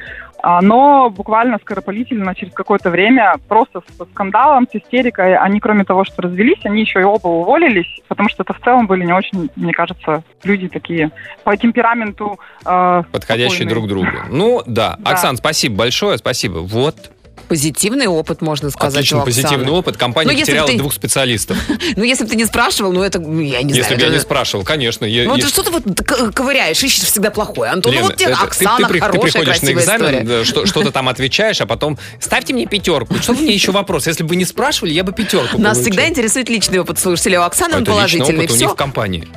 но 0.61 1.09
буквально 1.09 1.57
скоропалительно, 1.59 2.35
через 2.35 2.53
какое-то 2.53 2.89
время, 2.89 3.35
просто 3.47 3.81
со 3.97 4.05
скандалом, 4.05 4.67
с 4.71 4.75
истерикой, 4.75 5.35
они, 5.37 5.59
кроме 5.59 5.85
того, 5.85 6.03
что 6.03 6.21
развелись, 6.21 6.59
они 6.65 6.81
еще 6.81 6.99
и 6.99 7.03
оба 7.03 7.27
уволились, 7.27 8.01
потому 8.07 8.29
что 8.29 8.43
это 8.43 8.53
в 8.53 8.59
целом 8.59 8.85
были 8.85 9.05
не 9.05 9.13
очень, 9.13 9.49
мне 9.55 9.73
кажется, 9.73 10.23
люди 10.43 10.67
такие 10.67 11.11
по 11.43 11.55
темпераменту 11.55 12.39
э, 12.65 13.03
подходящие 13.11 13.67
спокойные. 13.67 13.69
друг 13.69 13.87
другу. 13.87 14.17
Ну, 14.29 14.61
да. 14.65 14.97
Да. 14.99 15.11
Оксан, 15.11 15.37
спасибо 15.37 15.77
большое, 15.77 16.17
спасибо. 16.17 16.59
Вот. 16.59 17.11
Позитивный 17.47 18.07
опыт, 18.07 18.41
можно 18.41 18.69
сказать, 18.69 18.95
Отлично, 18.95 19.19
позитивный 19.21 19.71
опыт. 19.71 19.97
Компания 19.97 20.31
Ну, 20.31 20.37
если 20.37 20.51
потеряла 20.51 20.67
ты- 20.69 20.77
двух 20.77 20.93
специалистов. 20.93 21.57
Ну, 21.95 22.03
если 22.03 22.23
бы 22.23 22.29
ты 22.31 22.35
не 22.35 22.45
спрашивал, 22.45 22.91
ну, 22.91 23.03
это, 23.03 23.19
ну, 23.19 23.39
я 23.39 23.61
не 23.61 23.69
Если 23.73 23.81
знаю. 23.81 23.97
бы 23.97 24.01
я 24.03 24.09
не 24.09 24.19
спрашивал, 24.19 24.63
конечно. 24.63 25.05
Ну, 25.07 25.37
ты 25.37 25.47
что 25.47 25.63
ты 25.63 25.71
вот 25.71 25.83
ковыряешь, 26.33 26.81
ищешь 26.83 27.03
всегда 27.03 27.29
плохое. 27.29 27.71
Антон, 27.71 27.93
вот 28.01 28.15
тебе 28.15 28.33
Оксана, 28.33 28.87
при- 28.87 28.99
ты 28.99 29.05
хорошая, 29.05 29.31
приходишь 29.43 29.61
на 29.61 29.71
экзамен, 29.71 30.45
что-то 30.65 30.91
там 30.91 31.09
отвечаешь, 31.09 31.61
а 31.61 31.65
потом 31.65 31.97
ставьте 32.19 32.53
мне 32.53 32.65
пятерку. 32.65 33.15
Что 33.21 33.33
мне 33.33 33.53
еще 33.53 33.71
вопрос? 33.71 34.07
Если 34.07 34.23
бы 34.23 34.29
вы 34.29 34.35
не 34.37 34.45
спрашивали, 34.45 34.93
я 34.93 35.03
бы 35.03 35.11
пятерку 35.11 35.57
Нас 35.59 35.79
всегда 35.79 36.07
интересует 36.07 36.49
личный 36.49 36.79
опыт 36.79 36.99
слушателя. 36.99 37.41
У 37.41 37.43
Оксаны 37.43 37.77
он 37.77 37.85
положительный. 37.85 38.47
у 38.47 38.55
них 38.55 38.71
в 38.71 38.75
компании. 38.75 39.27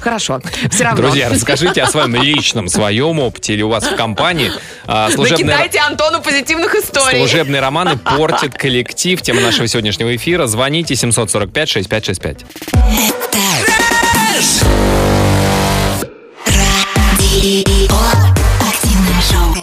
Хорошо. 0.00 0.40
Все 0.70 0.84
равно. 0.84 1.02
Друзья, 1.02 1.28
расскажите 1.28 1.82
о 1.82 1.86
своем 1.86 2.14
личном, 2.14 2.68
своем 2.68 3.18
опыте 3.20 3.54
или 3.54 3.62
у 3.62 3.68
вас 3.68 3.84
в 3.84 3.96
компании. 3.96 4.50
А, 4.86 5.08
Накидайте 5.16 5.78
Антону 5.80 6.20
позитивных 6.22 6.74
историй. 6.74 7.20
Служебные 7.38 7.60
романы 7.60 7.96
портят 7.96 8.54
коллектив. 8.58 9.22
Тема 9.22 9.40
нашего 9.40 9.68
сегодняшнего 9.68 10.16
эфира. 10.16 10.46
Звоните 10.46 10.94
745-6565. 10.94 12.44
Активное 18.60 19.22
шоу 19.22 19.54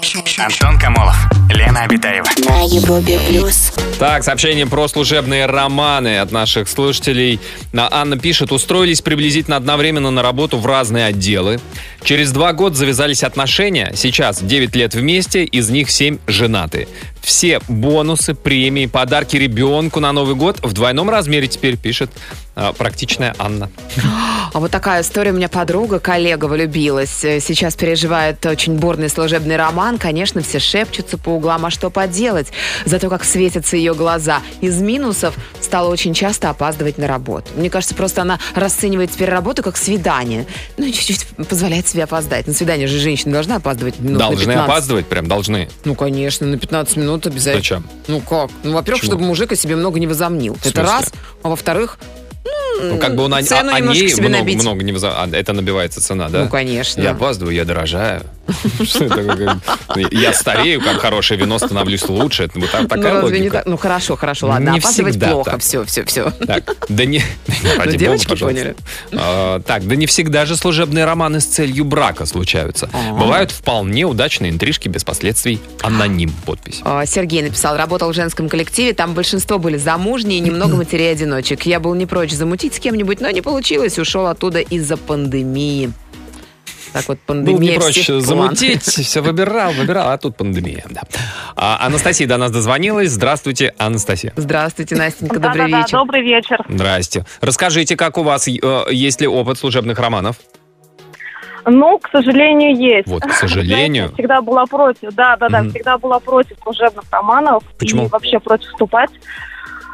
Антон 0.45 0.79
Камолов, 0.79 1.15
Лена 1.49 1.81
Обитаева. 1.83 2.25
на 2.47 2.61
Европе 2.61 3.19
плюс. 3.27 3.73
Так, 3.99 4.23
сообщение 4.23 4.65
про 4.65 4.87
служебные 4.87 5.45
романы 5.45 6.19
от 6.19 6.31
наших 6.31 6.67
слушателей. 6.69 7.39
На- 7.73 7.87
Анна 7.91 8.17
пишет, 8.17 8.51
устроились 8.51 9.01
приблизительно 9.01 9.55
одновременно 9.57 10.11
на 10.11 10.21
работу 10.21 10.57
в 10.57 10.65
разные 10.65 11.05
отделы. 11.05 11.59
Через 12.03 12.31
два 12.31 12.53
года 12.53 12.75
завязались 12.75 13.23
отношения. 13.23 13.91
Сейчас 13.95 14.41
9 14.41 14.75
лет 14.75 14.95
вместе, 14.95 15.43
из 15.43 15.69
них 15.69 15.89
7 15.91 16.17
женаты. 16.27 16.87
Все 17.25 17.59
бонусы, 17.67 18.35
премии, 18.35 18.85
подарки 18.85 19.35
ребенку 19.35 19.99
на 19.99 20.11
Новый 20.11 20.35
год 20.35 20.59
в 20.61 20.73
двойном 20.73 21.09
размере 21.09 21.47
теперь, 21.47 21.75
пишет 21.75 22.11
а, 22.55 22.71
практичная 22.71 23.35
Анна. 23.39 23.69
А 24.53 24.59
вот 24.61 24.71
такая 24.71 25.01
история. 25.01 25.31
У 25.31 25.35
меня 25.35 25.49
подруга, 25.49 25.99
коллега 25.99 26.45
влюбилась. 26.45 27.25
Э, 27.25 27.41
Сейчас 27.41 27.75
переживает 27.75 28.45
очень 28.45 28.77
бурный 28.77 29.09
служебный 29.09 29.57
роман. 29.57 29.97
Конечно, 29.97 30.41
все 30.41 30.59
шепчутся 30.59 31.17
по 31.17 31.31
углам, 31.31 31.65
а 31.65 31.69
что 31.69 31.89
поделать? 31.89 32.47
Зато 32.85 33.09
как 33.09 33.25
светятся 33.25 33.75
ее 33.75 33.93
глаза. 33.93 34.41
Из 34.61 34.79
минусов 34.79 35.35
стала 35.59 35.89
очень 35.89 36.13
часто 36.13 36.49
опаздывать 36.49 36.97
на 36.97 37.05
работу. 37.05 37.47
Мне 37.57 37.69
кажется, 37.69 37.95
просто 37.95 38.21
она 38.21 38.39
расценивает 38.53 39.11
теперь 39.11 39.29
работу 39.29 39.61
как 39.61 39.75
свидание. 39.75 40.45
Ну, 40.77 40.85
и 40.85 40.93
чуть-чуть 40.93 41.25
позволяет 41.49 41.87
себе 41.89 42.05
опоздать. 42.05 42.47
На 42.47 42.53
свидание 42.53 42.87
же 42.87 42.97
женщина 42.97 43.33
должна 43.33 43.57
опаздывать 43.57 43.99
минут 43.99 44.13
на 44.13 44.29
должны 44.29 44.45
15. 44.45 44.69
опаздывать, 44.69 45.05
прям 45.07 45.27
должны. 45.27 45.67
Ну, 45.83 45.95
конечно, 45.95 46.47
на 46.47 46.57
15 46.57 46.95
минут 46.95 47.14
обязательно. 47.25 47.55
Зачем? 47.61 47.87
Ну 48.07 48.19
как? 48.21 48.49
Ну, 48.63 48.73
во-первых, 48.73 49.01
Почему? 49.01 49.17
чтобы 49.17 49.23
мужик 49.25 49.51
о 49.51 49.55
себе 49.55 49.75
много 49.75 49.99
не 49.99 50.07
возомнил. 50.07 50.57
Это 50.63 50.81
раз. 50.81 51.11
А 51.43 51.49
во-вторых, 51.49 51.97
Ну, 52.81 52.97
как 52.99 53.15
бы 53.15 53.23
он 53.23 53.33
о, 53.33 53.37
о- 53.37 53.39
о 53.39 53.79
ней 53.79 54.13
много, 54.13 54.29
набить. 54.29 54.61
много 54.61 54.83
не 54.83 54.91
выза- 54.91 55.13
а, 55.15 55.29
Это 55.31 55.53
набивается 55.53 56.01
цена, 56.01 56.27
да? 56.29 56.43
ну, 56.43 56.49
конечно. 56.49 57.01
Я 57.01 57.11
опаздываю, 57.11 57.55
я 57.55 57.63
дорожаю. 57.63 58.21
Что 58.83 59.05
это 59.05 59.25
такое? 59.25 60.07
Я 60.11 60.33
старею, 60.33 60.81
как 60.81 60.97
хорошее 60.99 61.39
вино, 61.39 61.57
становлюсь 61.59 62.07
лучше. 62.07 62.43
Это 62.43 62.59
вот 62.59 62.69
так- 62.71 62.81
Ну, 62.83 62.87
такая 62.87 63.21
разве 63.21 63.39
не 63.39 63.49
так? 63.49 63.65
Ну, 63.65 63.77
хорошо, 63.77 64.15
хорошо, 64.15 64.47
ладно. 64.47 64.69
Не 64.71 64.79
Опаздывать 64.79 65.13
всегда 65.13 65.31
плохо. 65.31 65.51
так. 65.51 65.61
Все, 65.61 65.83
все, 65.85 66.03
все. 66.05 66.31
Так, 66.31 66.85
да 66.89 67.05
не... 67.05 67.21
ради 67.77 67.91
бога, 67.91 67.97
девочки 67.97 68.29
пожалуйста. 68.29 68.61
поняли. 68.61 68.75
А, 69.13 69.59
так, 69.61 69.87
да 69.87 69.95
не 69.95 70.05
всегда 70.05 70.45
же 70.45 70.55
служебные 70.55 71.05
романы 71.05 71.39
с 71.39 71.45
целью 71.45 71.85
брака 71.85 72.25
случаются. 72.25 72.89
Ага. 72.93 73.17
Бывают 73.17 73.51
вполне 73.51 74.05
удачные 74.05 74.51
интрижки 74.51 74.87
без 74.87 75.03
последствий. 75.03 75.59
Аноним 75.81 76.31
подпись. 76.45 76.81
А, 76.83 77.05
Сергей 77.05 77.41
написал, 77.41 77.77
работал 77.77 78.11
в 78.11 78.15
женском 78.15 78.49
коллективе, 78.49 78.93
там 78.93 79.13
большинство 79.13 79.57
были 79.59 79.77
замужние 79.77 80.37
и 80.39 80.41
немного 80.41 80.75
матерей-одиночек. 80.75 81.65
Я 81.65 81.79
был 81.79 81.93
не 81.95 82.05
прочь 82.05 82.31
замутить 82.31 82.75
с 82.75 82.79
кем-нибудь, 82.79 83.21
но 83.21 83.29
не 83.31 83.41
получилось, 83.41 83.97
ушел 83.97 84.27
оттуда 84.27 84.59
из-за 84.59 84.97
пандемии. 84.97 85.91
Так 86.95 87.09
вот, 87.09 87.17
Был 87.27 87.35
пандемия 87.43 87.73
не 87.73 87.77
прочь 87.77 87.99
всех 87.99 88.21
замутить, 88.21 88.83
все 88.83 89.19
выбирал, 89.19 89.73
выбирал, 89.73 90.11
а 90.11 90.17
тут 90.17 90.37
пандемия. 90.37 90.85
Да. 90.89 91.01
А, 91.57 91.85
Анастасия 91.85 92.25
до 92.25 92.37
нас 92.37 92.51
дозвонилась. 92.51 93.09
Здравствуйте, 93.11 93.73
Анастасия. 93.77 94.31
Здравствуйте, 94.37 94.95
Настенька, 94.95 95.39
добрый 95.39 95.63
Да-да-да, 95.63 95.77
вечер. 95.79 95.97
добрый 95.97 96.21
вечер. 96.23 96.65
Здрасте. 96.69 97.25
Расскажите, 97.41 97.97
как 97.97 98.17
у 98.17 98.23
вас, 98.23 98.47
э, 98.47 98.51
есть 98.91 99.19
ли 99.19 99.27
опыт 99.27 99.57
служебных 99.57 99.99
романов? 99.99 100.37
Ну, 101.65 101.97
к 101.99 102.09
сожалению, 102.11 102.77
есть. 102.77 103.07
Вот, 103.09 103.23
к 103.23 103.31
сожалению. 103.33 104.05
Знаете, 104.05 104.13
всегда 104.13 104.41
была 104.41 104.65
против, 104.65 105.13
да, 105.15 105.35
да, 105.35 105.49
да, 105.49 105.61
Мгм. 105.63 105.71
всегда 105.71 105.97
была 105.97 106.19
против 106.21 106.55
служебных 106.63 107.03
романов 107.11 107.63
Почему? 107.77 108.05
и 108.05 108.07
вообще 108.07 108.39
против 108.39 108.69
вступать. 108.69 109.09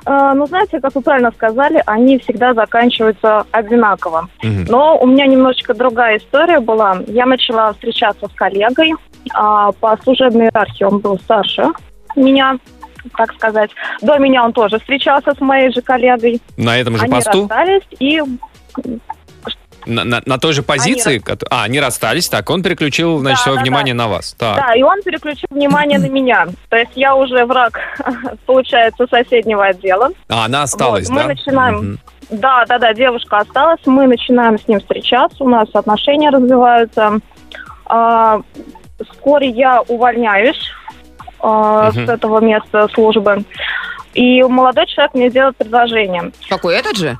Э, 0.06 0.34
ну, 0.34 0.46
знаете, 0.48 0.80
как 0.80 0.96
вы 0.96 1.02
правильно 1.02 1.32
сказали, 1.32 1.84
они 1.86 2.18
всегда 2.20 2.54
заканчиваются 2.54 3.46
одинаково. 3.52 4.28
Мгм. 4.44 4.66
Но 4.68 4.98
у 4.98 5.06
меня 5.06 5.28
немножечко 5.28 5.74
другая 5.74 6.18
история 6.18 6.60
была. 6.60 6.98
Я 7.08 7.26
начала 7.26 7.74
встречаться 7.74 8.28
с 8.28 8.32
коллегой. 8.34 8.94
а, 9.36 9.72
по 9.74 9.96
служебной 10.04 10.46
иерархии 10.48 10.84
он 10.84 10.98
был 10.98 11.20
старше 11.20 11.66
меня, 12.16 12.58
так 13.16 13.32
сказать. 13.34 13.70
До 14.02 14.18
меня 14.18 14.44
он 14.44 14.52
тоже 14.52 14.80
встречался 14.80 15.34
с 15.36 15.40
моей 15.40 15.72
же 15.72 15.82
коллегой. 15.82 16.42
На 16.58 16.76
этом 16.78 16.98
же 16.98 17.04
Они 17.04 17.14
посту? 17.14 17.42
расстались 17.42 17.84
и 18.00 18.20
На, 19.86 20.04
на- 20.04 20.22
на 20.26 20.38
той 20.38 20.54
же 20.54 20.62
позиции? 20.64 21.18
кото- 21.20 21.48
А, 21.50 21.64
они 21.64 21.80
расстались, 21.80 22.30
так, 22.30 22.50
он 22.50 22.62
переключил, 22.64 23.20
значит, 23.20 23.40
Да, 23.40 23.44
свое 23.44 23.58
да, 23.58 23.64
внимание 23.64 23.94
на 23.94 24.08
вас. 24.08 24.34
Так. 24.38 24.58
Да, 24.58 24.74
и 24.76 24.84
он 24.84 25.02
переключил 25.02 25.48
внимание 25.50 25.98
на 26.00 26.08
меня. 26.08 26.48
То 26.70 26.78
есть 26.78 26.92
я 26.96 27.16
уже 27.16 27.46
враг, 27.46 27.80
получается, 28.46 29.08
соседнего 29.10 29.66
отдела. 29.66 30.10
А, 30.30 30.46
она 30.46 30.64
осталась, 30.64 31.08
Вот, 31.10 31.16
мы 31.16 31.22
да? 31.22 31.28
начинаем. 31.30 31.76
Мгм. 31.76 32.00
Да, 32.32 32.64
да, 32.66 32.78
да, 32.78 32.94
девушка 32.94 33.38
осталась. 33.40 33.80
Мы 33.86 34.08
начинаем 34.08 34.58
с 34.58 34.68
ним 34.68 34.80
встречаться, 34.80 35.44
у 35.44 35.50
нас 35.50 35.68
отношения 35.74 36.30
развиваются. 36.30 37.20
А, 37.86 38.40
вскоре 39.12 39.50
я 39.50 39.82
увольняюсь 39.82 40.62
а, 41.40 41.92
с 41.92 41.98
этого 41.98 42.40
места 42.40 42.88
службы. 42.94 43.44
И 44.14 44.44
молодой 44.44 44.86
человек 44.88 45.14
мне 45.14 45.30
делает 45.30 45.58
предложение. 45.58 46.32
Какой 46.50 46.76
этот 46.76 46.98
же? 46.98 47.18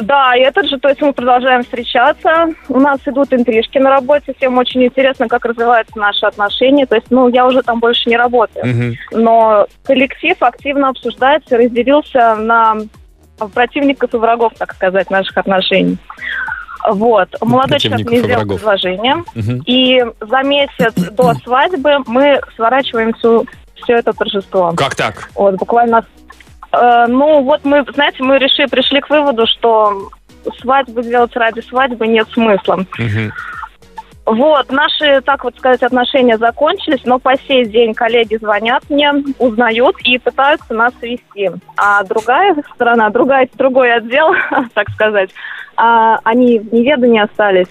Да, 0.00 0.36
и 0.36 0.40
этот 0.40 0.68
же, 0.68 0.78
то 0.78 0.88
есть 0.88 1.00
мы 1.00 1.12
продолжаем 1.12 1.62
встречаться. 1.62 2.48
У 2.68 2.78
нас 2.78 3.00
идут 3.06 3.32
интрижки 3.32 3.78
на 3.78 3.90
работе. 3.90 4.34
Всем 4.36 4.58
очень 4.58 4.84
интересно, 4.84 5.28
как 5.28 5.44
развиваются 5.44 5.98
наши 5.98 6.26
отношения. 6.26 6.86
То 6.86 6.96
есть, 6.96 7.10
ну, 7.10 7.28
я 7.28 7.46
уже 7.46 7.62
там 7.62 7.80
больше 7.80 8.08
не 8.10 8.16
работаю. 8.16 8.66
Мгм. 8.66 8.94
Но 9.12 9.66
коллектив 9.84 10.36
активно 10.40 10.90
обсуждается, 10.90 11.56
разделился 11.56 12.34
на 12.36 12.76
противников 13.54 14.12
и 14.14 14.16
врагов, 14.18 14.52
так 14.58 14.74
сказать, 14.74 15.10
наших 15.10 15.36
отношений. 15.36 15.96
Вот. 16.88 17.28
Молодой 17.40 17.78
человек 17.78 18.06
мне 18.06 18.18
сделал 18.18 18.40
врагов. 18.40 18.58
предложение. 18.58 19.24
Мгм. 19.34 19.62
И 19.66 20.04
за 20.20 20.42
месяц 20.42 20.94
до 21.12 21.34
свадьбы 21.34 21.98
мы 22.06 22.40
сворачиваем 22.54 23.12
всю, 23.14 23.46
все 23.74 23.94
это 23.94 24.12
торжество. 24.12 24.72
Как 24.76 24.94
так? 24.94 25.30
Вот, 25.34 25.54
буквально. 25.56 26.04
Э, 26.76 27.06
ну, 27.08 27.42
вот 27.42 27.64
мы, 27.64 27.84
знаете, 27.94 28.22
мы 28.22 28.38
решили, 28.38 28.66
пришли 28.66 29.00
к 29.00 29.10
выводу, 29.10 29.46
что 29.46 30.10
свадьбу 30.60 31.02
делать 31.02 31.34
ради 31.36 31.60
свадьбы 31.60 32.06
нет 32.06 32.28
смысла. 32.30 32.84
Вот, 34.26 34.72
наши, 34.72 35.20
так 35.20 35.44
вот 35.44 35.56
сказать, 35.56 35.84
отношения 35.84 36.36
закончились, 36.36 37.02
но 37.04 37.20
по 37.20 37.38
сей 37.46 37.64
день 37.64 37.94
коллеги 37.94 38.36
звонят 38.36 38.82
мне, 38.90 39.12
узнают 39.38 39.96
и 40.02 40.18
пытаются 40.18 40.74
нас 40.74 40.92
свести. 40.98 41.52
А 41.76 42.02
другая 42.02 42.56
сторона, 42.74 43.08
другая, 43.10 43.48
другой 43.54 43.94
отдел, 43.94 44.34
так 44.74 44.90
сказать, 44.90 45.30
а, 45.76 46.18
они 46.24 46.58
в 46.58 46.74
неведании 46.74 47.22
остались. 47.22 47.68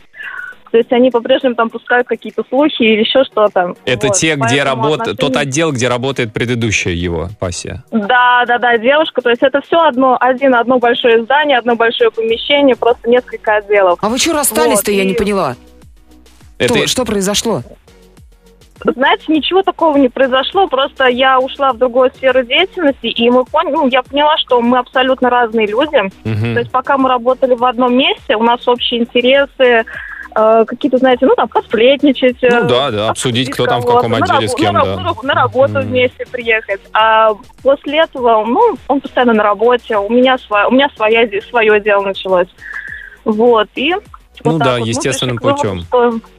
То 0.71 0.77
есть 0.77 0.91
они 0.91 1.09
по-прежнему 1.11 1.55
там 1.55 1.69
пускают 1.69 2.07
какие-то 2.07 2.43
слухи 2.49 2.81
или 2.81 2.99
еще 3.01 3.23
что-то. 3.23 3.75
Это 3.85 4.07
Вот, 4.07 4.15
те, 4.17 4.35
где 4.35 4.63
работает, 4.63 5.17
тот 5.17 5.35
отдел, 5.37 5.71
где 5.71 5.87
работает 5.87 6.33
предыдущая 6.33 6.93
его 6.93 7.29
пассия. 7.39 7.83
Да, 7.91 8.43
да, 8.47 8.57
да, 8.57 8.77
девушка. 8.77 9.21
То 9.21 9.29
есть 9.29 9.43
это 9.43 9.61
все 9.61 9.79
одно, 9.79 10.17
один, 10.19 10.55
одно 10.55 10.79
большое 10.79 11.23
здание, 11.23 11.57
одно 11.57 11.75
большое 11.75 12.11
помещение, 12.11 12.75
просто 12.75 13.09
несколько 13.09 13.55
отделов. 13.57 13.99
А 14.01 14.09
вы 14.09 14.17
что 14.17 14.33
расстались-то, 14.33 14.91
Вот, 14.91 14.97
я 14.97 15.05
не 15.05 15.13
и- 15.13 15.17
поняла. 15.17 15.55
Это 16.57 16.73
Что, 16.77 16.87
что 16.87 17.05
произошло? 17.05 17.63
Знаете, 18.83 19.23
ничего 19.29 19.63
такого 19.63 19.97
не 19.97 20.09
произошло, 20.09 20.67
просто 20.67 21.07
я 21.07 21.39
ушла 21.39 21.71
в 21.71 21.77
другую 21.77 22.11
сферу 22.15 22.43
деятельности, 22.43 23.07
и 23.07 23.29
мы 23.29 23.45
поняли, 23.45 23.73
ну, 23.73 23.87
я 23.87 24.03
поняла, 24.03 24.37
что 24.37 24.61
мы 24.61 24.77
абсолютно 24.77 25.29
разные 25.29 25.65
люди. 25.67 25.97
Мгм. 26.25 26.53
То 26.53 26.59
есть 26.59 26.71
пока 26.71 26.97
мы 26.97 27.07
работали 27.09 27.55
в 27.55 27.63
одном 27.63 27.97
месте, 27.97 28.35
у 28.35 28.43
нас 28.43 28.67
общие 28.67 28.99
интересы, 29.01 29.85
э, 30.35 30.65
какие-то, 30.67 30.97
знаете, 30.97 31.25
ну, 31.25 31.33
там, 31.35 31.47
посплетничать. 31.47 32.43
э, 32.43 32.61
Ну 32.61 32.67
да, 32.67 32.91
да, 32.91 33.09
обсудить, 33.09 33.49
кто 33.49 33.65
там 33.65 33.81
в 33.81 33.85
каком 33.85 34.13
отделе 34.15 34.47
с 34.47 34.55
кем, 34.55 34.73
на, 34.73 34.83
да. 34.83 35.13
на 35.23 35.33
работу 35.33 35.79
Мгм. 35.79 35.87
вместе 35.87 36.25
приехать. 36.31 36.81
А 36.93 37.33
после 37.63 37.99
этого, 37.99 38.45
ну, 38.45 38.75
он 38.87 39.01
постоянно 39.01 39.33
на 39.33 39.43
работе, 39.43 39.97
у 39.97 40.09
меня, 40.09 40.35
сва- 40.35 40.67
у 40.67 40.71
меня 40.71 40.89
своя, 40.95 41.27
свое 41.49 41.79
дело 41.79 42.03
началось. 42.03 42.47
Вот, 43.23 43.67
и... 43.75 43.95
Ну 44.43 44.51
вот 44.51 44.59
да, 44.59 44.73
вот 44.73 44.81
мы 44.81 44.87
естественным 44.87 45.37
пришли 45.37 45.53
к 45.53 45.63
выводу, 45.63 45.85
путем. 45.87 46.19
что 46.19 46.34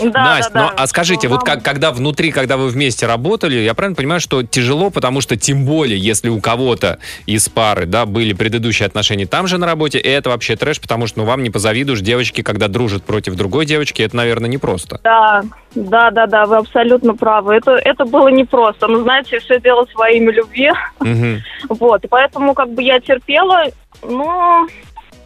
Да, 0.00 0.24
Настя, 0.24 0.52
да, 0.52 0.62
ну 0.62 0.68
да. 0.68 0.74
а 0.76 0.86
скажите, 0.86 1.28
вот 1.28 1.38
Нам- 1.38 1.56
как, 1.56 1.64
когда 1.64 1.90
внутри, 1.90 2.30
когда 2.30 2.56
вы 2.56 2.68
вместе 2.68 3.06
работали, 3.06 3.56
я 3.56 3.74
правильно 3.74 3.96
понимаю, 3.96 4.20
что 4.20 4.42
тяжело, 4.42 4.90
потому 4.90 5.20
что 5.20 5.36
тем 5.36 5.64
более, 5.64 5.98
если 5.98 6.28
у 6.28 6.40
кого-то 6.40 6.98
из 7.26 7.48
пары, 7.48 7.86
да, 7.86 8.06
были 8.06 8.32
предыдущие 8.32 8.86
отношения 8.86 9.26
там 9.26 9.46
же 9.46 9.58
на 9.58 9.66
работе, 9.66 9.98
и 9.98 10.08
это 10.08 10.30
вообще 10.30 10.56
трэш, 10.56 10.80
потому 10.80 11.06
что, 11.06 11.20
ну, 11.20 11.24
вам 11.24 11.42
не 11.42 11.50
позавидуешь 11.50 12.00
девочки, 12.00 12.42
когда 12.42 12.68
дружат 12.68 13.02
против 13.02 13.34
другой 13.34 13.66
девочки, 13.66 14.02
это, 14.02 14.16
наверное, 14.16 14.48
непросто. 14.48 15.00
Да, 15.02 15.42
да, 15.74 16.10
да, 16.10 16.26
да, 16.26 16.46
вы 16.46 16.56
абсолютно 16.56 17.14
правы. 17.14 17.54
Это, 17.54 17.72
это 17.72 18.04
было 18.04 18.28
непросто. 18.28 18.86
Но, 18.86 19.02
знаете, 19.02 19.38
все 19.40 19.60
дело 19.60 19.86
своей 19.92 20.20
любви. 20.20 20.70
Мгм. 21.00 21.42
Вот, 21.68 22.04
и 22.04 22.08
поэтому 22.08 22.54
как 22.54 22.72
бы 22.72 22.82
я 22.82 22.98
терпела, 23.00 23.64
но 24.02 24.66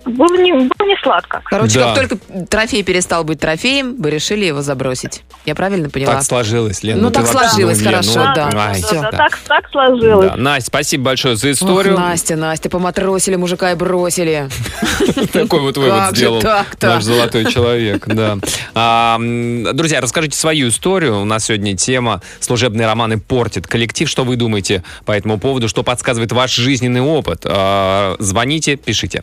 было 0.04 0.36
не, 0.36 0.52
было 0.52 0.86
не 0.86 0.96
сладко. 1.02 1.42
Короче, 1.44 1.78
Да. 1.78 1.94
как 1.94 2.08
только 2.08 2.46
трофей 2.46 2.82
перестал 2.82 3.24
быть 3.24 3.40
трофеем, 3.40 3.96
вы 4.00 4.10
решили 4.10 4.44
его 4.44 4.62
забросить. 4.62 5.22
Я 5.44 5.54
правильно 5.54 5.88
поняла? 5.90 6.14
Так 6.14 6.24
сложилось, 6.24 6.82
Лен. 6.82 7.00
Ну, 7.00 7.08
ты 7.08 7.20
так 7.20 7.26
сложилось, 7.26 7.78
ну, 7.78 7.84
Лен, 7.84 7.92
хорошо, 7.92 8.18
ну, 8.18 8.34
да. 8.34 8.50
Да, 8.50 8.74
да. 8.92 9.10
так, 9.10 9.38
так 9.46 9.70
сложилось. 9.70 10.30
Да. 10.30 10.36
Настя, 10.36 10.66
спасибо 10.66 11.04
большое 11.04 11.36
за 11.36 11.50
историю. 11.52 11.94
Ох, 11.94 12.00
Настя, 12.00 12.36
Настя, 12.36 12.70
поматросили 12.70 13.36
мужика 13.36 13.72
и 13.72 13.74
бросили. 13.74 14.48
Такой 15.32 15.60
вот 15.60 15.76
вывод 15.76 16.16
сделал 16.16 16.42
наш 16.80 17.04
золотой 17.04 17.44
человек, 17.46 18.06
да. 18.06 18.38
А, 18.74 19.18
друзья, 19.18 20.00
расскажите 20.00 20.36
свою 20.36 20.68
историю. 20.68 21.20
У 21.20 21.24
нас 21.24 21.44
сегодня 21.44 21.76
тема 21.76 22.22
«Служебные 22.40 22.86
романы 22.86 23.18
портит 23.18 23.66
коллектив». 23.66 24.08
Что 24.08 24.24
вы 24.24 24.36
думаете 24.36 24.82
по 25.04 25.12
этому 25.12 25.38
поводу? 25.38 25.68
Что 25.68 25.82
подсказывает 25.82 26.32
ваш 26.32 26.54
жизненный 26.54 27.00
опыт? 27.00 27.42
А, 27.44 28.16
Звоните, 28.18 28.76
пишите. 28.76 29.22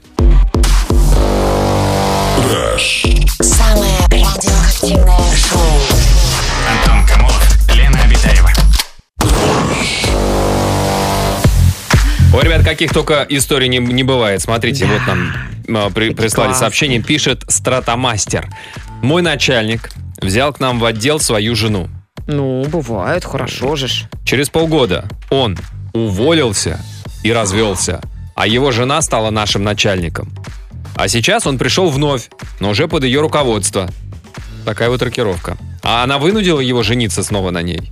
Самое 3.42 3.98
радиоактивное 4.10 5.36
шоу. 5.36 5.62
Антон 6.70 7.06
Камолов, 7.06 7.76
Лена 7.76 8.02
Обитаева. 8.04 8.50
Ой, 12.34 12.44
ребят, 12.44 12.64
каких 12.64 12.92
только 12.94 13.26
историй 13.30 13.68
не, 13.68 13.80
не 13.80 14.04
бывает. 14.04 14.42
Смотрите, 14.42 14.86
вот 14.86 15.02
нам 15.08 15.34
а, 15.68 15.90
при- 15.90 16.14
прислали 16.14 16.50
класс. 16.50 16.60
сообщение. 16.60 17.02
Пишет 17.02 17.44
Стратомастер. 17.48 18.48
Мой 19.02 19.22
начальник 19.22 19.90
взял 20.22 20.54
к 20.54 20.60
нам 20.60 20.80
в 20.80 20.86
отдел 20.86 21.20
свою 21.20 21.56
жену. 21.56 21.90
Ну, 22.28 22.64
бывает, 22.66 23.26
хорошо 23.26 23.76
же 23.76 23.88
ж. 23.88 24.06
Через 24.26 24.50
полгода 24.50 25.06
он 25.30 25.58
уволился 25.94 26.80
и 27.24 27.34
развелся, 27.34 28.02
а 28.36 28.48
его 28.48 28.72
жена 28.72 29.02
стала 29.02 29.32
нашим 29.32 29.64
начальником. 29.64 30.32
А 31.00 31.08
сейчас 31.08 31.48
он 31.48 31.58
пришел 31.58 31.90
вновь, 31.90 32.30
но 32.60 32.72
уже 32.72 32.90
под 32.90 33.06
ее 33.06 33.22
руководство. 33.22 33.90
Такая 34.66 34.90
вот 34.90 35.02
рокировка. 35.02 35.58
А 35.82 36.04
она 36.04 36.18
вынудила 36.18 36.60
его 36.60 36.84
жениться 36.84 37.24
снова 37.24 37.52
на 37.52 37.62
ней? 37.62 37.90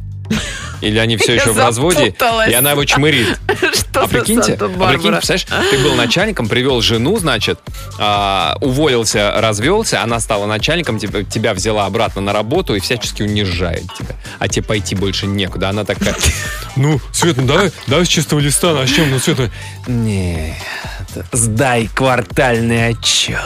Или 0.81 0.99
они 0.99 1.15
все 1.15 1.35
еще 1.35 1.53
в 1.53 1.57
разводе, 1.57 2.13
и 2.49 2.53
она 2.53 2.71
его 2.71 2.83
чмырит? 2.83 3.39
Что 3.73 4.03
А 4.03 4.07
прикиньте, 4.09 4.55
а 4.55 4.91
прикинь, 4.91 5.13
представляешь, 5.13 5.47
ты 5.71 5.79
был 5.79 5.95
начальником, 5.95 6.49
привел 6.49 6.81
жену, 6.81 7.17
значит, 7.17 7.59
а, 7.97 8.57
уволился, 8.59 9.31
развелся, 9.37 10.03
она 10.03 10.19
стала 10.19 10.45
начальником, 10.45 10.99
тебя, 10.99 11.23
тебя 11.23 11.53
взяла 11.53 11.85
обратно 11.85 12.19
на 12.19 12.33
работу 12.33 12.75
и 12.75 12.81
всячески 12.81 13.23
унижает 13.23 13.85
тебя. 13.97 14.17
А 14.37 14.49
тебе 14.49 14.63
пойти 14.63 14.95
больше 14.95 15.27
некуда. 15.27 15.69
Она 15.69 15.85
такая, 15.85 16.13
ну, 16.75 16.99
Свет, 17.13 17.37
ну 17.37 17.47
давай, 17.47 17.71
давай 17.87 18.05
с 18.05 18.09
чистого 18.09 18.39
листа 18.39 18.73
начнем, 18.73 19.09
ну, 19.09 19.19
Свет, 19.19 19.49
нет, 21.17 21.25
сдай 21.31 21.87
квартальный 21.87 22.89
отчет. 22.89 23.39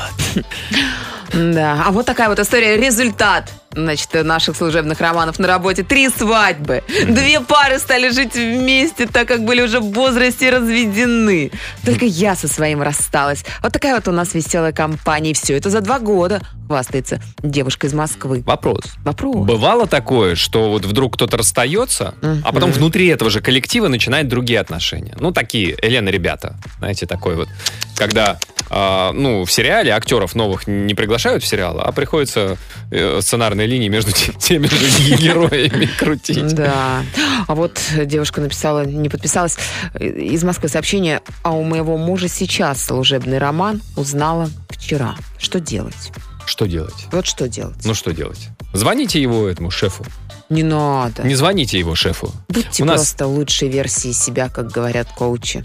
Да, 1.33 1.83
а 1.85 1.91
вот 1.91 2.05
такая 2.05 2.27
вот 2.27 2.39
история. 2.39 2.75
Результат, 2.75 3.49
значит, 3.73 4.09
наших 4.13 4.55
служебных 4.55 4.99
романов 4.99 5.39
на 5.39 5.47
работе. 5.47 5.83
Три 5.83 6.09
свадьбы. 6.09 6.83
Две 7.07 7.39
пары 7.41 7.79
стали 7.79 8.09
жить 8.09 8.35
вместе, 8.35 9.07
так 9.07 9.27
как 9.27 9.43
были 9.43 9.61
уже 9.61 9.79
в 9.79 9.91
возрасте 9.93 10.49
разведены. 10.49 11.51
Только 11.85 12.05
я 12.05 12.35
со 12.35 12.47
своим 12.47 12.81
рассталась. 12.81 13.43
Вот 13.61 13.71
такая 13.73 13.95
вот 13.95 14.07
у 14.07 14.11
нас 14.11 14.33
веселая 14.33 14.71
компания. 14.71 15.31
И 15.31 15.33
все 15.33 15.57
это 15.57 15.69
за 15.69 15.81
два 15.81 15.99
года, 15.99 16.41
хвастается 16.67 17.21
девушка 17.43 17.87
из 17.87 17.93
Москвы. 17.93 18.43
Вопрос. 18.45 18.83
Вопрос. 19.03 19.45
Бывало 19.45 19.87
такое, 19.87 20.35
что 20.35 20.69
вот 20.69 20.85
вдруг 20.85 21.15
кто-то 21.15 21.37
расстается, 21.37 22.15
а 22.21 22.53
потом 22.53 22.71
внутри 22.71 23.07
этого 23.07 23.29
же 23.29 23.41
коллектива 23.41 23.87
начинают 23.87 24.27
другие 24.27 24.59
отношения. 24.59 25.15
Ну, 25.19 25.31
такие, 25.31 25.77
Елена, 25.81 26.09
ребята, 26.09 26.55
знаете, 26.79 27.05
такой 27.05 27.35
вот, 27.35 27.49
когда, 27.95 28.39
а, 28.69 29.11
ну, 29.11 29.43
в 29.43 29.51
сериале 29.51 29.91
актеров 29.91 30.33
новых 30.33 30.67
не 30.67 30.93
приглашают 30.95 31.43
в 31.43 31.47
сериал, 31.47 31.79
а 31.79 31.91
приходится 31.91 32.57
э, 32.89 33.19
сценарные 33.61 33.67
линии 33.67 33.87
между 33.89 34.11
те- 34.11 34.33
теми 34.33 34.67
же 34.67 35.15
героями 35.17 35.85
крутить. 35.97 36.53
Да. 36.55 37.03
А 37.47 37.55
вот 37.55 37.79
девушка 38.05 38.41
написала, 38.41 38.85
не 38.85 39.09
подписалась, 39.09 39.57
э, 39.93 40.05
из 40.07 40.43
Москвы 40.43 40.69
сообщение, 40.69 41.21
а 41.43 41.51
у 41.51 41.63
моего 41.63 41.97
мужа 41.97 42.27
сейчас 42.27 42.83
служебный 42.83 43.37
роман 43.37 43.81
узнала 43.95 44.49
вчера. 44.69 45.15
Что 45.37 45.59
делать? 45.59 46.11
Что 46.45 46.65
делать? 46.67 47.07
Вот 47.11 47.25
что 47.25 47.47
делать? 47.47 47.77
Ну, 47.85 47.93
что 47.93 48.11
делать? 48.13 48.49
Звоните 48.73 49.21
его 49.21 49.47
этому 49.47 49.69
шефу. 49.71 50.05
Не 50.49 50.63
надо. 50.63 51.23
Не 51.23 51.35
звоните 51.35 51.79
его 51.79 51.95
шефу. 51.95 52.31
Будьте 52.49 52.83
У 52.83 52.85
нас- 52.85 52.95
просто 52.97 53.27
лучшей 53.27 53.69
версией 53.69 54.13
себя, 54.13 54.49
как 54.49 54.71
говорят 54.71 55.07
коучи. 55.15 55.63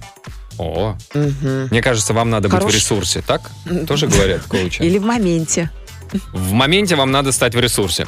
О, 0.59 0.97
Мгм. 1.13 1.69
мне 1.71 1.83
кажется, 1.83 2.15
вам 2.15 2.31
надо 2.31 2.49
быть 2.49 2.57
в 2.57 2.61
Хорош- 2.61 2.75
ресурсе, 2.75 3.21
так? 3.21 3.51
Тоже 3.87 4.07
говорят 4.07 4.43
коучи. 4.43 4.81
Или 4.83 4.99
в 4.99 5.05
моменте. 5.05 5.71
В 6.33 6.53
моменте 6.53 6.97
вам 6.97 7.11
надо 7.11 7.33
стать 7.33 7.55
в 7.55 7.61
ресурсе. 7.61 8.07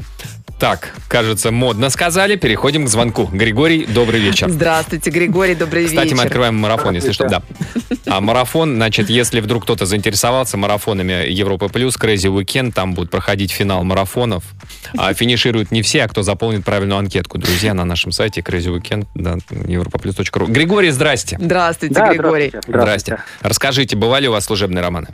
Так, 0.58 0.92
кажется, 1.06 1.52
модно 1.52 1.88
сказали. 1.88 2.34
Переходим 2.34 2.84
к 2.84 2.88
звонку. 2.88 3.26
Григорий, 3.32 3.86
добрый 3.86 4.18
вечер. 4.20 4.50
Здравствуйте, 4.50 5.10
Григорий, 5.10 5.54
добрый 5.54 5.84
Кстати, 5.86 6.06
вечер. 6.06 6.16
мы 6.16 6.22
открываем 6.24 6.56
марафон, 6.56 6.94
если 6.94 7.12
что. 7.12 7.28
Да. 7.28 7.42
А 8.06 8.20
марафон, 8.20 8.74
значит, 8.74 9.08
если 9.08 9.40
вдруг 9.40 9.62
кто-то 9.62 9.86
заинтересовался 9.86 10.56
марафонами 10.56 11.30
Европа 11.30 11.68
Плюс, 11.68 11.96
Crazy 11.96 12.28
Weekend, 12.34 12.72
там 12.72 12.94
будет 12.94 13.08
проходить 13.10 13.52
финал 13.52 13.84
марафонов. 13.84 14.42
А 14.96 15.14
финишируют 15.14 15.70
не 15.70 15.82
все, 15.82 16.02
а 16.02 16.08
кто 16.08 16.22
заполнит 16.22 16.64
правильную 16.64 16.98
анкетку. 16.98 17.38
Друзья, 17.38 17.72
на 17.72 17.84
нашем 17.84 18.10
сайте 18.10 18.40
Crazy 18.40 18.76
Weekend, 18.76 19.06
да, 19.14 19.34
europaplus.ru. 19.50 20.50
Григорий, 20.50 20.90
здрасте. 20.90 21.38
Здравствуйте, 21.40 21.94
Да, 21.94 22.12
Григорий. 22.12 22.48
здравствуйте. 22.48 22.80
Здрасте. 22.80 23.18
Расскажите, 23.42 23.94
бывали 23.94 24.26
у 24.26 24.32
вас 24.32 24.46
служебные 24.46 24.82
романы? 24.82 25.06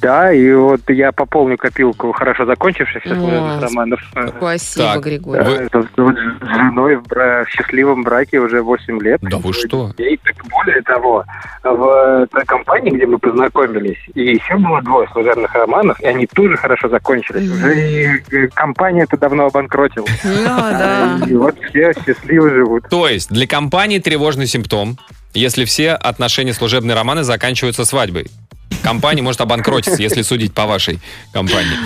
Да, 0.00 0.32
и 0.32 0.52
вот 0.52 0.80
я 0.88 1.12
пополню 1.12 1.56
копилку 1.56 2.12
хорошо 2.12 2.44
закончившихся 2.46 3.14
служебных 3.14 3.62
романов. 3.62 4.00
Спасибо, 4.36 4.84
Так, 4.94 5.04
Григорий. 5.04 5.42
Вы- 5.44 5.68
вот 5.96 6.16
с 6.16 6.48
женой 6.56 6.96
в, 6.96 7.02
бра- 7.06 7.44
в 7.44 7.48
счастливом 7.48 8.02
браке 8.02 8.38
уже 8.38 8.62
8 8.62 9.00
лет. 9.02 9.20
Да 9.22 9.38
вы 9.38 9.52
что? 9.52 9.92
И 9.98 10.16
так 10.18 10.34
более 10.48 10.82
того, 10.82 11.24
в 11.62 12.26
той 12.32 12.44
компании, 12.44 12.90
где 12.90 13.06
мы 13.06 13.18
познакомились, 13.18 13.98
и 14.14 14.22
еще 14.32 14.56
было 14.56 14.82
двое 14.82 15.08
служебных 15.12 15.54
романов, 15.54 16.00
и 16.00 16.06
они 16.06 16.26
тоже 16.26 16.56
хорошо 16.56 16.88
закончились. 16.88 17.50
Уже 17.50 17.78
и 17.78 18.06
э, 18.36 18.48
компания 18.48 19.02
это 19.04 19.16
давно 19.16 19.46
обанкротила. 19.46 20.06
Да, 20.24 21.18
да. 21.20 21.26
И 21.26 21.34
вот 21.34 21.56
все 21.70 21.92
счастливо 22.04 22.50
живут. 22.50 22.88
То 22.88 23.08
есть 23.08 23.30
для 23.30 23.46
компании 23.46 23.98
тревожный 23.98 24.46
симптом, 24.46 24.98
если 25.34 25.64
все 25.64 25.92
отношения 25.92 26.52
служебные 26.54 26.94
романы 26.94 27.22
заканчиваются 27.22 27.84
свадьбой. 27.84 28.26
Компания 28.88 29.20
может 29.20 29.42
обанкротиться, 29.42 30.00
если 30.00 30.22
судить 30.22 30.54
по 30.54 30.64
вашей 30.64 30.98
компании. 31.30 31.76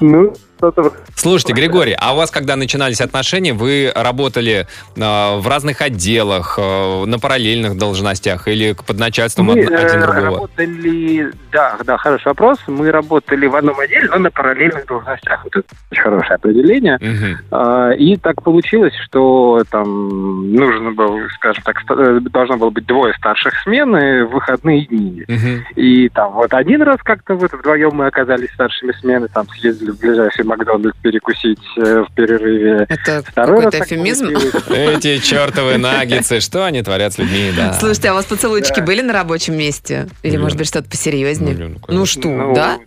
Ну, 0.00 0.34
что-то... 0.58 0.92
Слушайте, 1.14 1.52
Григорий, 1.54 1.96
а 1.98 2.12
у 2.12 2.16
вас, 2.16 2.30
когда 2.30 2.56
начинались 2.56 3.00
отношения, 3.00 3.52
вы 3.54 3.90
работали 3.94 4.66
э, 4.96 5.00
в 5.38 5.46
разных 5.48 5.80
отделах, 5.80 6.58
э, 6.60 7.04
на 7.06 7.18
параллельных 7.18 7.78
должностях 7.78 8.48
или 8.48 8.72
под 8.86 8.98
начальством 8.98 9.46
Мы 9.46 9.52
од- 9.64 9.70
один 9.70 10.02
э, 10.02 10.02
другого? 10.02 10.24
работали, 10.24 11.30
да, 11.52 11.76
да, 11.84 11.96
хороший 11.96 12.26
вопрос. 12.28 12.58
Мы 12.66 12.90
работали 12.90 13.46
в 13.46 13.56
одном 13.56 13.78
отделе, 13.78 14.08
но 14.10 14.18
на 14.18 14.30
параллельных 14.30 14.86
должностях. 14.86 15.46
Это 15.46 15.62
очень 15.90 16.02
хорошее 16.02 16.34
определение. 16.34 16.98
Мгм. 17.00 17.38
А, 17.50 17.90
И 17.92 18.16
так 18.16 18.42
получилось, 18.42 18.94
что 19.04 19.62
там 19.70 20.52
нужно 20.52 20.92
было, 20.92 21.20
скажем 21.36 21.62
так, 21.64 21.76
э, 21.90 22.20
должно 22.20 22.56
было 22.56 22.70
быть 22.70 22.86
двое 22.86 23.14
старших 23.14 23.54
смены 23.62 24.24
в 24.26 24.30
выходные 24.30 24.86
дни. 24.86 25.24
Мгм. 25.28 25.64
И 25.76 26.08
там 26.10 26.32
вот 26.32 26.52
один 26.52 26.82
раз 26.82 26.98
как-то 27.02 27.34
вот 27.34 27.52
вдвоем 27.52 27.90
мы 27.94 28.06
оказались 28.06 28.50
старшими 28.52 28.92
смены, 29.00 29.28
там 29.28 29.46
съездили 29.48 29.90
в 29.90 29.98
ближайший 30.00 30.44
Макдональдс 30.48 30.96
перекусить 31.02 31.58
э, 31.76 32.04
в 32.08 32.14
перерыве. 32.14 32.86
Это 32.88 33.22
Второй 33.26 33.64
какой-то 33.64 33.84
эфемизм. 33.84 34.28
Эти 34.70 35.18
чертовы 35.18 35.76
наггетсы, 35.78 36.40
что 36.40 36.64
они 36.64 36.82
творят 36.82 37.12
с 37.12 37.18
людьми, 37.18 37.52
да. 37.56 37.74
Слушайте, 37.74 38.08
а 38.08 38.12
у 38.12 38.14
вас 38.16 38.24
поцелуйчики 38.24 38.80
Да. 38.80 38.86
были 38.86 39.02
на 39.02 39.12
рабочем 39.12 39.56
месте? 39.56 40.08
Или, 40.22 40.36
может 40.36 40.56
быть, 40.58 40.66
что-то 40.66 40.88
посерьезнее? 40.88 41.54
ну, 41.56 41.68
ну, 41.68 41.78
Ну 41.88 42.06
что, 42.06 42.28
Ну, 42.28 42.54
да? 42.54 42.78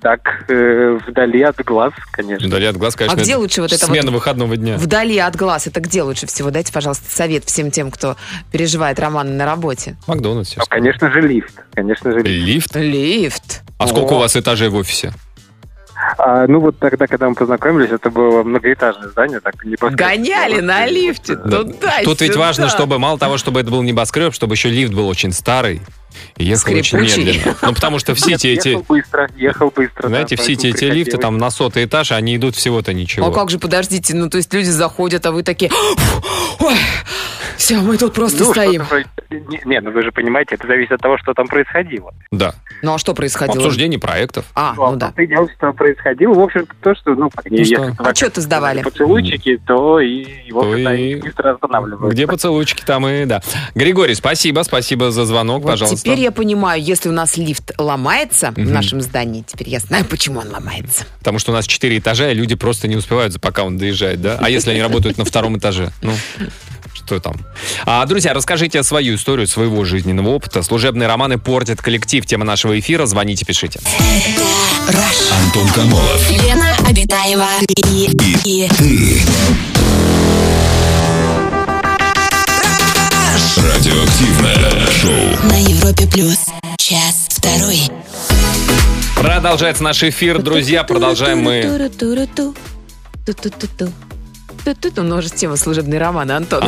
Так, 0.00 0.44
э, 0.48 0.98
вдали 1.06 1.42
от 1.42 1.62
глаз, 1.64 1.92
конечно. 2.10 2.48
Вдали 2.48 2.66
от 2.66 2.76
глаз, 2.76 2.96
конечно. 2.96 3.16
А 3.16 3.22
где 3.22 3.36
лучше 3.36 3.62
вот 3.62 3.72
это 3.72 3.86
Смена 3.86 4.06
вот 4.10 4.14
выходного 4.14 4.56
дня. 4.56 4.76
Вдали 4.76 5.18
от 5.18 5.36
глаз. 5.36 5.68
Это 5.68 5.78
где 5.80 6.02
лучше 6.02 6.26
всего? 6.26 6.50
Дайте, 6.50 6.72
пожалуйста, 6.72 7.04
совет 7.14 7.44
всем 7.44 7.70
тем, 7.70 7.92
кто 7.92 8.16
переживает 8.50 8.98
романы 8.98 9.30
на 9.30 9.46
работе. 9.46 9.96
Макдональдс. 10.08 10.56
Ну, 10.56 10.64
конечно 10.68 11.12
же, 11.12 11.20
лифт. 11.20 11.54
Конечно 11.74 12.10
же, 12.12 12.22
лифт. 12.22 12.74
Лифт? 12.74 12.76
Лифт. 12.76 13.62
А 13.78 13.86
сколько 13.86 14.14
О. 14.14 14.16
у 14.16 14.18
вас 14.18 14.34
этажей 14.36 14.68
в 14.68 14.74
офисе? 14.74 15.12
А, 16.16 16.46
ну 16.46 16.60
вот 16.60 16.78
тогда, 16.78 17.06
когда 17.06 17.28
мы 17.28 17.34
познакомились, 17.34 17.90
это 17.90 18.10
было 18.10 18.42
многоэтажное 18.42 19.08
здание, 19.08 19.40
так 19.40 19.62
небоскреб. 19.64 19.98
Гоняли 19.98 20.60
на 20.60 20.86
лифте 20.86 21.36
Да. 21.36 21.62
туда 21.62 21.90
Тут 22.04 22.20
ведь 22.20 22.36
важно, 22.36 22.68
чтобы 22.68 22.98
мало 22.98 23.18
того, 23.18 23.36
чтобы 23.38 23.60
это 23.60 23.70
был 23.70 23.82
небоскреб, 23.82 24.32
чтобы 24.32 24.54
еще 24.54 24.70
лифт 24.70 24.92
был 24.94 25.08
очень 25.08 25.32
старый 25.32 25.82
и 26.36 26.44
ехал 26.44 26.72
очень 26.72 26.84
Скрипучий. 26.84 27.24
медленно. 27.24 27.56
Ну, 27.62 27.74
потому 27.74 27.98
что 27.98 28.14
все 28.14 28.36
те 28.36 28.54
эти... 28.54 28.68
Ехал 28.68 28.84
быстро, 28.88 29.30
ехал 29.36 29.72
быстро. 29.74 30.08
Знаете, 30.08 30.36
да, 30.36 30.42
все 30.42 30.52
эти, 30.54 30.62
поэтому 30.70 30.90
эти 30.90 30.96
лифты 30.96 31.18
там 31.18 31.38
на 31.38 31.50
сотый 31.50 31.84
этаж, 31.84 32.12
они 32.12 32.36
идут 32.36 32.56
всего-то 32.56 32.92
ничего. 32.92 33.26
А 33.26 33.32
как 33.32 33.50
же, 33.50 33.58
подождите, 33.58 34.14
ну 34.14 34.28
то 34.30 34.38
есть 34.38 34.52
люди 34.52 34.68
заходят, 34.68 35.26
а 35.26 35.32
вы 35.32 35.42
такие, 35.42 35.70
ой, 36.60 36.74
все, 37.58 37.78
мы 37.80 37.98
тут 37.98 38.14
просто 38.14 38.44
Ну, 38.44 38.50
стоим. 38.52 38.84
что-то 38.86 39.04
вроде- 39.30 39.44
Не, 39.50 39.60
не, 39.66 39.80
ну 39.82 39.90
вы 39.90 40.02
же 40.02 40.10
понимаете, 40.10 40.54
это 40.54 40.66
зависит 40.66 40.92
от 40.92 41.00
того, 41.02 41.18
что 41.18 41.34
там 41.34 41.46
происходило. 41.48 42.14
Да. 42.30 42.54
Ну 42.80 42.94
а 42.94 42.98
что 42.98 43.12
происходило? 43.14 43.56
Обсуждение 43.58 44.00
проектов. 44.00 44.46
А, 44.54 44.72
Ну, 44.74 44.84
а 44.84 44.90
ну 44.92 44.96
да. 44.96 45.12
ты 45.14 45.26
делал, 45.26 45.50
что 45.54 45.72
происходило. 45.74 46.32
В 46.32 46.40
общем-то, 46.40 46.72
то, 46.80 46.94
что, 46.94 47.10
ну, 47.14 47.30
Ну, 47.44 47.56
если 47.56 47.74
что? 47.74 47.90
два 47.92 48.06
Отчеты 48.10 48.40
сдавали. 48.40 48.82
поцелуйчики, 48.82 49.60
то 49.66 50.00
и 50.00 50.24
его 50.46 50.62
То 50.62 50.74
и- 50.76 51.16
быстро 51.16 51.52
останавливают. 51.54 52.14
Где 52.14 52.26
поцелуйчики, 52.26 52.82
там 52.86 53.06
и 53.06 53.26
да. 53.26 53.42
Григорий, 53.74 54.14
спасибо, 54.14 54.62
спасибо 54.62 55.10
за 55.10 55.26
звонок, 55.26 55.62
Вот 55.64 55.72
пожалуйста. 55.72 56.00
теперь 56.02 56.20
я 56.20 56.30
понимаю, 56.32 56.82
если 56.82 57.10
у 57.10 57.12
нас 57.12 57.36
лифт 57.36 57.72
ломается 57.78 58.52
в 58.56 58.58
нашем 58.70 59.02
здании, 59.02 59.42
теперь 59.46 59.68
я 59.68 59.80
знаю, 59.80 60.04
почему 60.06 60.40
он 60.40 60.48
ломается. 60.48 61.04
Потому 61.18 61.38
что 61.38 61.52
у 61.52 61.54
нас 61.54 61.66
четыре 61.66 61.98
этажа, 61.98 62.30
и 62.30 62.34
люди 62.34 62.54
просто 62.54 62.88
не 62.88 62.96
успевают, 62.96 63.38
пока 63.42 63.64
он 63.64 63.76
доезжает, 63.76 64.22
да? 64.22 64.38
А 64.40 64.48
если 64.48 64.70
они 64.70 64.80
работают 64.80 65.18
на 65.18 65.24
втором 65.26 65.58
этаже? 65.58 65.90
Ну, 66.02 66.12
что 67.08 67.20
там? 67.20 67.36
А, 67.86 68.04
друзья, 68.04 68.34
расскажите 68.34 68.82
свою 68.82 69.14
историю 69.14 69.48
своего 69.48 69.82
жизненного 69.86 70.28
опыта. 70.28 70.62
Служебные 70.62 71.08
романы 71.08 71.38
портят 71.38 71.80
коллектив. 71.80 72.26
Тема 72.26 72.44
нашего 72.44 72.78
эфира. 72.78 73.06
Звоните, 73.06 73.46
пишите. 73.46 73.80
Антон 75.46 75.68
Камолов. 75.68 76.30
Лена 76.30 76.76
Обитаева 76.86 77.46
и, 77.86 78.10
и, 78.44 78.68
Радиоактивное 83.56 84.86
шоу. 84.90 85.48
на 85.48 85.56
Европе 85.62 86.06
плюс. 86.06 86.36
Час 86.76 87.28
второй. 87.30 87.88
Продолжается 89.16 89.82
наш 89.82 90.02
эфир, 90.02 90.42
друзья. 90.42 90.84
Продолжаем 90.84 91.38
мы. 91.38 91.62
Ту-ту-ту-ту. 94.64 94.74
Ту-ту-ту. 94.74 95.02
Ну, 95.02 95.16
уже 95.16 95.30
тема 95.30 95.56
служебные 95.56 96.00
романы, 96.00 96.32
Антон. 96.32 96.64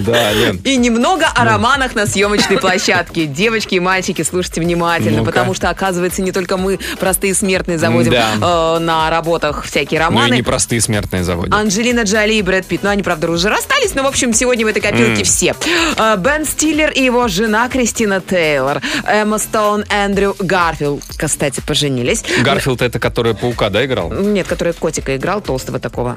Да, 0.00 0.32
Лен. 0.32 0.60
И 0.64 0.76
немного 0.76 1.26
о 1.34 1.44
романах 1.44 1.94
на 1.94 2.06
съемочной 2.06 2.58
площадке. 2.58 3.26
Девочки 3.26 3.76
и 3.76 3.80
мальчики, 3.80 4.22
слушайте 4.22 4.60
внимательно, 4.60 5.18
Ну-ка. 5.18 5.30
потому 5.30 5.54
что, 5.54 5.70
оказывается, 5.70 6.22
не 6.22 6.32
только 6.32 6.56
мы, 6.56 6.78
простые 6.98 7.34
смертные, 7.34 7.78
заводим 7.78 8.12
Да. 8.12 8.76
э, 8.76 8.78
на 8.80 9.10
работах 9.10 9.64
всякие 9.64 10.00
Ну 10.00 10.06
и 10.06 10.08
романы. 10.08 10.36
непростые 10.38 10.80
смертные 10.80 11.24
заводят. 11.24 11.54
Анджелина 11.54 12.02
Джоли 12.02 12.34
и 12.34 12.42
Брэд 12.42 12.66
Питт. 12.66 12.82
Ну, 12.82 12.90
они, 12.90 13.02
правда, 13.02 13.30
уже 13.30 13.48
расстались, 13.48 13.94
но, 13.94 14.02
в 14.02 14.06
общем, 14.06 14.32
сегодня 14.34 14.64
в 14.66 14.68
этой 14.68 14.80
копилке 14.82 15.24
все. 15.24 15.54
Э, 15.96 16.16
Бен 16.16 16.44
Стиллер 16.44 16.90
и 16.90 17.02
его 17.02 17.28
жена 17.28 17.68
Кристина 17.68 18.20
Тейлор. 18.20 18.80
Эмма 19.06 19.38
Стоун, 19.38 19.84
Эндрю 19.90 20.36
Гарфилд, 20.38 21.02
кстати, 21.16 21.60
поженились. 21.66 22.24
Гарфилд 22.42 22.82
это 22.82 22.98
который 22.98 23.34
паука, 23.34 23.70
да, 23.70 23.84
играл? 23.84 24.12
Нет, 24.12 24.46
который 24.46 24.72
котика 24.72 25.16
играл, 25.16 25.40
толстого 25.40 25.78
такого. 25.78 26.16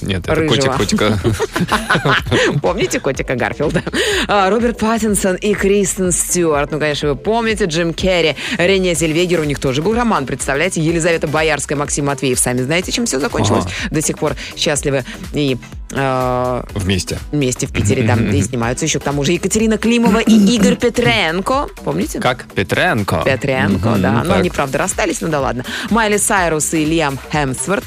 Нет, 0.00 0.20
это 0.26 0.34
Рыжего. 0.34 0.54
котик-котика. 0.76 1.18
Помните 2.62 3.00
котика 3.00 3.34
Гарфилда? 3.34 3.82
А, 4.28 4.48
Роберт 4.50 4.78
Паттинсон 4.78 5.36
и 5.36 5.54
Кристен 5.54 6.12
Стюарт. 6.12 6.70
Ну, 6.70 6.78
конечно, 6.78 7.08
вы 7.10 7.16
помните 7.16 7.64
Джим 7.64 7.92
Керри, 7.92 8.36
Рене 8.58 8.94
Зельвегер. 8.94 9.40
У 9.40 9.44
них 9.44 9.58
тоже 9.58 9.82
был 9.82 9.94
роман, 9.94 10.26
представляете? 10.26 10.80
Елизавета 10.80 11.26
Боярская, 11.26 11.76
Максим 11.76 12.06
Матвеев. 12.06 12.38
Сами 12.38 12.62
знаете, 12.62 12.92
чем 12.92 13.06
все 13.06 13.18
закончилось? 13.18 13.64
До 13.90 14.00
сих 14.00 14.18
пор 14.18 14.34
счастливы 14.56 15.04
и 15.32 15.56
э, 15.92 16.62
Вместе. 16.74 17.18
вместе 17.32 17.66
в 17.66 17.72
Питере 17.72 18.06
там 18.06 18.30
и 18.30 18.40
снимаются 18.42 18.84
еще 18.84 19.00
к 19.00 19.02
тому 19.04 19.24
же 19.24 19.32
Екатерина 19.32 19.78
Климова 19.78 20.18
и 20.18 20.32
Игорь 20.54 20.76
Петренко. 20.76 21.68
Помните? 21.84 22.20
Как 22.20 22.46
Петренко. 22.54 23.22
Петренко, 23.24 23.96
да. 23.98 24.22
Но 24.24 24.34
они, 24.34 24.50
правда, 24.50 24.78
расстались, 24.78 25.20
ну 25.20 25.28
да 25.28 25.40
ладно. 25.40 25.64
Майли 25.90 26.18
Сайрус 26.18 26.72
и 26.74 26.84
Лиам 26.84 27.18
Хемсворт. 27.32 27.84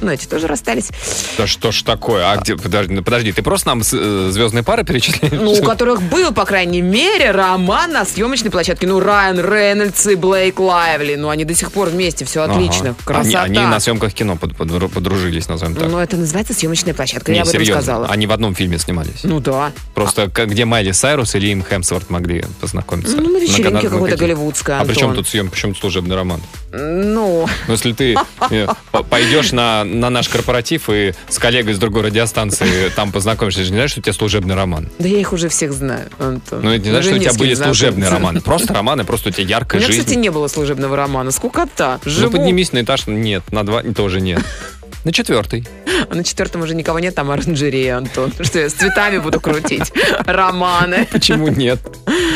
Ну, 0.00 0.10
эти 0.10 0.26
тоже 0.26 0.46
расстались. 0.46 0.88
Да 1.36 1.46
что 1.46 1.72
ж 1.72 1.82
такое? 1.82 2.30
А 2.32 2.36
где, 2.36 2.56
подожди, 2.56 2.94
ну, 2.94 3.02
подожди, 3.02 3.32
ты 3.32 3.42
просто 3.42 3.68
нам 3.68 3.80
э, 3.80 4.28
звездные 4.30 4.62
пары 4.62 4.84
перечисляешь? 4.84 5.34
Ну, 5.40 5.52
у 5.52 5.62
которых 5.62 6.00
был, 6.02 6.32
по 6.32 6.44
крайней 6.44 6.80
мере, 6.80 7.30
роман 7.30 7.92
на 7.92 8.04
съемочной 8.04 8.50
площадке. 8.50 8.86
Ну, 8.86 9.00
Райан 9.00 9.38
Рейнольдс 9.38 10.06
и 10.06 10.14
Блейк 10.14 10.58
Лайвли. 10.58 11.16
Ну, 11.16 11.28
они 11.28 11.44
до 11.44 11.54
сих 11.54 11.70
пор 11.72 11.88
вместе, 11.88 12.24
все 12.24 12.42
Ага. 12.42 12.54
отлично. 12.54 12.86
Они, 12.88 12.96
Красота. 13.04 13.42
они 13.42 13.58
на 13.58 13.78
съемках 13.80 14.14
кино 14.14 14.36
под- 14.36 14.56
под- 14.56 14.90
подружились, 14.92 15.48
назовем 15.48 15.74
так. 15.76 15.88
Ну, 15.90 15.98
это 15.98 16.16
называется 16.16 16.54
съемочная 16.54 16.94
площадка. 16.94 17.30
Не, 17.32 17.36
я 17.38 17.42
об 17.42 17.48
этом 17.48 17.60
серьезно. 17.60 17.82
сказала. 17.82 18.06
Они 18.06 18.26
в 18.26 18.32
одном 18.32 18.54
фильме 18.54 18.78
снимались. 18.78 19.20
Ну, 19.24 19.40
да. 19.40 19.72
Просто 19.94 20.30
как- 20.30 20.48
где 20.50 20.64
Майли 20.64 20.92
Сайрус 20.92 21.34
или 21.34 21.48
им 21.48 21.62
Хемсворт 21.62 22.08
могли 22.10 22.44
познакомиться? 22.60 23.16
Ну, 23.16 23.28
на 23.30 23.38
вечеринке 23.38 23.70
на- 23.70 23.82
на 23.82 23.88
какой-то 23.90 24.16
голливудской, 24.16 24.78
А 24.78 24.84
при 24.84 24.94
чем 24.94 25.10
Антон. 25.10 25.24
тут 25.24 25.28
съем, 25.30 25.50
при 25.50 25.58
чем 25.58 25.72
тут 25.72 25.80
служебный 25.80 26.16
роман? 26.16 26.40
Ну, 26.72 27.46
Ну, 27.66 27.72
если 27.72 27.92
ты 27.92 28.16
э, 28.50 28.66
пойдешь 29.10 29.52
на, 29.52 29.84
на 29.98 30.10
наш 30.10 30.28
корпоратив 30.28 30.88
и 30.90 31.12
с 31.28 31.38
коллегой 31.38 31.74
с 31.74 31.78
другой 31.78 32.02
радиостанции 32.02 32.90
там 32.94 33.12
познакомишься, 33.12 33.64
же 33.64 33.70
не 33.70 33.76
знаешь, 33.76 33.90
что 33.90 34.00
у 34.00 34.02
тебя 34.02 34.12
служебный 34.12 34.54
роман. 34.54 34.88
да 34.98 35.08
я 35.08 35.18
их 35.18 35.32
уже 35.32 35.48
всех 35.48 35.72
знаю, 35.72 36.08
Антон. 36.18 36.60
Ну, 36.62 36.70
это 36.70 36.84
не 36.84 36.90
знаешь, 36.90 37.04
что 37.04 37.14
у 37.16 37.18
тебя 37.18 37.34
были 37.34 37.54
служебные 37.54 38.08
романы. 38.10 38.40
Просто 38.40 38.72
романы, 38.74 39.04
просто 39.04 39.30
у 39.30 39.32
тебя 39.32 39.44
У 39.44 39.48
яркая 39.48 39.80
меня, 39.80 39.86
жизнь. 39.88 40.00
кстати, 40.00 40.18
не 40.18 40.30
было 40.30 40.48
служебного 40.48 40.96
романа. 40.96 41.30
Скукота. 41.30 42.00
Ну, 42.04 42.10
Живу. 42.10 42.32
поднимись 42.32 42.72
на 42.72 42.82
этаж, 42.82 43.06
нет, 43.06 43.42
на 43.52 43.64
два 43.64 43.82
тоже 43.82 44.20
нет. 44.20 44.40
На 45.04 45.12
четвертый. 45.12 45.66
А 46.08 46.14
на 46.14 46.24
четвертом 46.24 46.62
уже 46.62 46.74
никого 46.74 46.98
нет, 46.98 47.14
там 47.14 47.30
оранжерея, 47.30 47.98
Антон. 47.98 48.32
Что 48.40 48.58
я 48.60 48.68
с 48.70 48.72
цветами 48.72 49.18
буду 49.18 49.40
крутить? 49.40 49.92
Романы. 50.26 51.06
Почему 51.10 51.48
нет? 51.48 51.80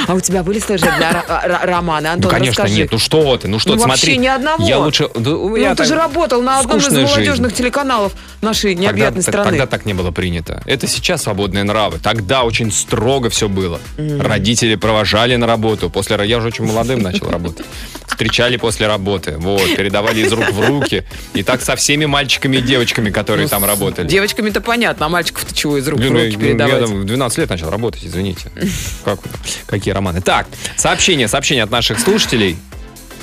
А 0.07 0.15
у 0.15 0.21
тебя 0.21 0.43
были 0.43 0.59
служебные 0.59 1.11
ро- 1.11 1.65
романы, 1.67 2.09
Ну, 2.09 2.15
Антон, 2.15 2.31
конечно, 2.31 2.65
расскажи. 2.65 2.81
нет. 2.83 2.93
Ну 2.93 2.99
что 2.99 3.37
ты, 3.37 3.49
ну 3.49 3.59
что 3.59 3.71
Ну, 3.71 3.77
ты, 3.77 3.89
вообще 3.89 4.01
смотри. 4.07 4.19
ни 4.19 4.27
одного. 4.27 4.67
Я 4.67 4.79
лучше... 4.79 5.09
да, 5.15 5.31
у 5.31 5.57
Ну, 5.57 5.75
ты 5.77 5.85
же 5.85 5.95
работал 5.95 6.43
на 6.43 6.61
одном 6.61 6.79
из 6.79 6.85
жизнь. 6.85 7.03
молодежных 7.03 7.55
телеканалов 7.55 8.13
нашей 8.43 8.75
необъятной 8.75 9.23
Тогда, 9.23 9.41
страны. 9.43 9.59
тогда 9.59 9.67
так 9.67 9.87
не 9.87 9.95
было 9.95 10.11
принято. 10.11 10.63
Это 10.67 10.87
сейчас 10.87 11.23
свободные 11.23 11.65
нравы. 11.65 11.99
Тогда 12.03 12.43
очень 12.45 12.71
строго 12.71 13.31
все 13.31 13.49
было. 13.49 13.81
Родители 13.97 14.75
провожали 14.75 15.37
на 15.37 15.47
работу. 15.47 15.91
После 15.91 16.15
я 16.25 16.39
уже 16.39 16.49
очень 16.49 16.65
молодым 16.65 17.01
начал 17.01 17.31
работать. 17.31 17.67
Встречали 18.07 18.57
после 18.57 18.87
работы. 18.87 19.35
Вот, 19.39 19.75
передавали 19.77 20.21
из 20.21 20.33
рук 20.33 20.51
в 20.53 20.61
руки. 20.69 21.05
И 21.33 21.43
так 21.43 21.61
со 21.63 21.75
всеми 21.77 22.05
мальчиками 22.07 22.59
и 22.59 22.63
девочками, 22.63 23.11
которые 23.11 23.49
там 23.55 23.65
работали. 23.65 24.09
Девочками-то 24.09 24.61
понятно, 24.61 25.07
а 25.07 25.09
мальчиков-то 25.09 25.55
чего 25.55 25.79
из 25.79 25.87
рук 25.87 26.01
Блин, 26.01 26.11
в 26.11 26.15
ну, 26.15 26.25
руки 26.25 26.33
я 26.33 26.39
передавать? 26.39 26.81
там 26.81 27.01
в 27.03 27.05
12 27.05 27.39
лет 27.39 27.51
начал 27.51 27.71
работать, 27.71 28.05
извините. 28.05 28.51
Как? 29.05 29.21
Какие 29.67 29.95
романы? 29.95 30.21
Так, 30.21 30.47
сообщение, 30.77 31.29
сообщение 31.29 31.63
от 31.63 31.71
наших 31.71 32.01
слушателей. 32.01 32.57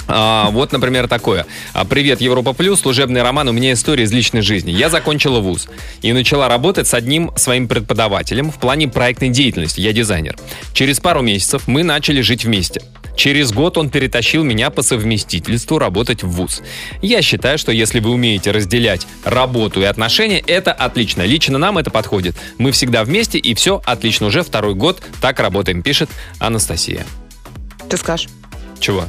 А, 0.07 0.49
вот, 0.51 0.71
например, 0.71 1.07
такое. 1.07 1.45
А, 1.73 1.85
Привет, 1.85 2.21
Европа 2.21 2.53
Плюс, 2.53 2.81
служебный 2.81 3.21
роман, 3.21 3.49
у 3.49 3.51
меня 3.51 3.73
история 3.73 4.03
из 4.03 4.11
личной 4.11 4.41
жизни. 4.41 4.71
Я 4.71 4.89
закончила 4.89 5.39
вуз 5.39 5.67
и 6.01 6.11
начала 6.13 6.47
работать 6.47 6.87
с 6.87 6.93
одним 6.93 7.31
своим 7.35 7.67
преподавателем 7.67 8.51
в 8.51 8.59
плане 8.59 8.87
проектной 8.87 9.29
деятельности. 9.29 9.81
Я 9.81 9.91
дизайнер. 9.91 10.37
Через 10.73 10.99
пару 10.99 11.21
месяцев 11.21 11.67
мы 11.67 11.83
начали 11.83 12.21
жить 12.21 12.45
вместе. 12.45 12.81
Через 13.21 13.51
год 13.51 13.77
он 13.77 13.91
перетащил 13.91 14.43
меня 14.43 14.71
по 14.71 14.81
совместительству 14.81 15.77
работать 15.77 16.23
в 16.23 16.29
ВУЗ. 16.29 16.63
Я 17.03 17.21
считаю, 17.21 17.59
что 17.59 17.71
если 17.71 17.99
вы 17.99 18.09
умеете 18.09 18.49
разделять 18.49 19.05
работу 19.23 19.79
и 19.79 19.83
отношения, 19.83 20.39
это 20.39 20.73
отлично. 20.73 21.21
Лично 21.21 21.59
нам 21.59 21.77
это 21.77 21.91
подходит. 21.91 22.35
Мы 22.57 22.71
всегда 22.71 23.03
вместе, 23.03 23.37
и 23.37 23.53
все 23.53 23.79
отлично. 23.85 24.25
Уже 24.25 24.41
второй 24.41 24.73
год 24.73 25.03
так 25.21 25.39
работаем, 25.39 25.83
пишет 25.83 26.09
Анастасия. 26.39 27.05
Ты 27.87 27.97
скажешь? 27.97 28.27
Чего? 28.79 29.05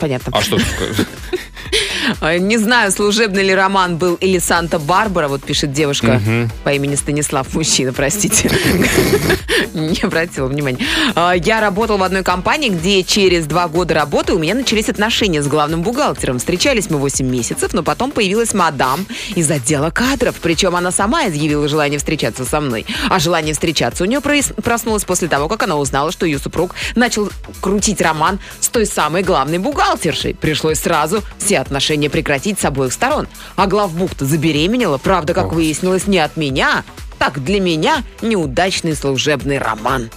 Понятно. 0.00 0.32
А 0.34 0.40
что? 0.40 0.58
А, 2.20 2.38
Не 2.38 2.58
знаю, 2.58 2.90
служебный 2.92 3.42
ли 3.42 3.54
роман 3.54 3.96
был 3.96 4.14
или 4.14 4.38
Санта-Барбара, 4.38 5.28
вот 5.28 5.42
пишет 5.42 5.72
девушка 5.72 6.20
по 6.64 6.72
имени 6.72 6.94
Станислав, 6.94 7.52
мужчина, 7.54 7.92
простите. 7.92 8.50
Не 9.74 10.00
обратила 10.02 10.46
внимания. 10.46 10.78
А, 11.14 11.32
Я 11.32 11.60
работал 11.60 11.98
в 11.98 12.02
одной 12.02 12.22
компании, 12.22 12.68
где 12.68 13.02
через 13.02 13.46
два 13.46 13.68
года 13.68 13.94
работы 13.94 14.34
у 14.34 14.38
меня 14.38 14.54
начались 14.54 14.88
отношения 14.88 15.42
с 15.42 15.46
главным 15.46 15.82
бухгалтером. 15.82 16.38
Встречались 16.38 16.90
мы 16.90 16.98
8 16.98 17.26
месяцев, 17.26 17.72
но 17.72 17.82
потом 17.82 18.10
появилась 18.10 18.54
мадам 18.54 19.06
из 19.34 19.50
отдела 19.50 19.90
кадров. 19.90 20.36
Причем 20.40 20.76
она 20.76 20.90
сама 20.90 21.28
изъявила 21.28 21.68
желание 21.68 21.98
встречаться 21.98 22.44
со 22.44 22.60
мной. 22.60 22.86
А 23.08 23.18
желание 23.18 23.54
встречаться 23.54 24.04
у 24.04 24.06
нее 24.06 24.20
проснулось 24.20 25.04
после 25.04 25.28
того, 25.28 25.48
как 25.48 25.62
она 25.62 25.76
узнала, 25.76 26.12
что 26.12 26.26
ее 26.26 26.38
супруг 26.38 26.74
начал 26.94 27.30
крутить 27.60 28.00
роман 28.00 28.38
с 28.60 28.68
той 28.68 28.86
самой 28.86 29.22
главной 29.22 29.58
бухгалтершей. 29.58 30.34
Пришлось 30.34 30.78
сразу 30.80 31.22
все 31.38 31.58
отношения 31.58 31.93
прекратить 32.08 32.60
с 32.60 32.64
обоих 32.64 32.92
сторон. 32.92 33.26
А 33.56 33.66
главбухта 33.66 34.24
забеременела, 34.24 34.98
правда, 34.98 35.34
как 35.34 35.52
выяснилось, 35.52 36.06
не 36.06 36.18
от 36.18 36.36
меня. 36.36 36.84
Так, 37.18 37.42
для 37.42 37.60
меня 37.60 38.02
неудачный 38.22 38.94
служебный 38.94 39.58
роман. 39.58 40.10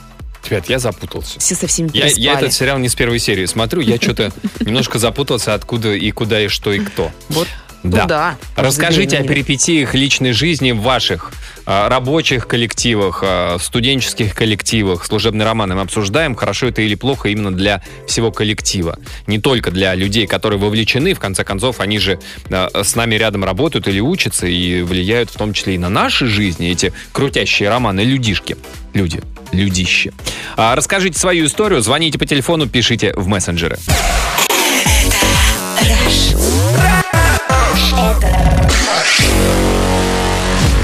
Ребят, 0.50 0.70
я 0.70 0.80
запутался. 0.80 1.40
Все 1.40 1.56
со 1.56 1.68
всеми 1.68 1.90
Я, 1.94 2.08
я 2.08 2.34
этот 2.34 2.54
сериал 2.54 2.78
не 2.78 2.90
с 2.90 2.96
первой 2.96 3.20
серии 3.20 3.46
смотрю, 3.46 3.82
я 3.82 3.98
что-то 3.98 4.32
немножко 4.62 4.98
запутался, 4.98 5.54
откуда 5.54 5.94
и 5.94 6.12
куда, 6.12 6.42
и 6.42 6.48
что, 6.48 6.72
и 6.72 6.80
кто. 6.80 7.12
Вот 7.30 7.48
Да. 7.89 8.02
туда. 8.04 8.38
Расскажите 8.56 9.17
о 9.17 9.23
перипетиях 9.23 9.93
личной 9.93 10.32
жизни 10.32 10.71
в 10.71 10.82
ваших 10.82 11.32
а, 11.65 11.89
рабочих 11.89 12.47
коллективах, 12.47 13.21
а, 13.23 13.58
студенческих 13.60 14.34
коллективах. 14.34 15.06
Служебный 15.06 15.43
роман 15.43 15.76
мы 15.76 15.82
обсуждаем, 15.82 16.34
хорошо 16.34 16.67
это 16.67 16.82
или 16.82 16.95
плохо 16.95 17.28
именно 17.28 17.52
для 17.52 17.84
всего 18.08 18.32
коллектива. 18.32 18.97
Не 19.28 19.38
только 19.39 19.69
для 19.69 19.93
людей, 19.93 20.28
которые 20.28 20.60
вовлечены, 20.60 21.13
в 21.13 21.19
конце 21.19 21.43
концов, 21.43 21.82
они 21.82 22.00
же 22.00 22.19
а, 22.50 22.69
с 22.73 22.95
нами 22.95 23.15
рядом 23.15 23.43
работают 23.43 23.88
или 23.89 24.00
учатся 24.00 24.47
и 24.47 24.82
влияют 24.82 25.30
в 25.30 25.36
том 25.36 25.52
числе 25.52 25.76
и 25.76 25.78
на 25.78 25.89
наши 25.89 26.28
жизни, 26.28 26.71
эти 26.71 26.93
крутящие 27.12 27.67
романы, 27.67 28.02
людишки. 28.02 28.56
Люди. 28.93 29.21
Людище. 29.52 30.12
Расскажите 30.56 31.19
свою 31.19 31.45
историю, 31.45 31.82
звоните 31.82 32.17
по 32.17 32.26
телефону, 32.26 32.67
пишите 32.67 33.13
в 33.15 33.28
мессенджеры. 33.28 33.78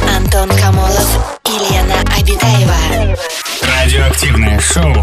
Антон 0.08 0.50
Камолов 0.58 1.40
и 1.46 1.74
Лена 1.74 2.00
Обитаева. 2.18 3.18
Радиоактивное 3.62 4.60
шоу. 4.62 4.94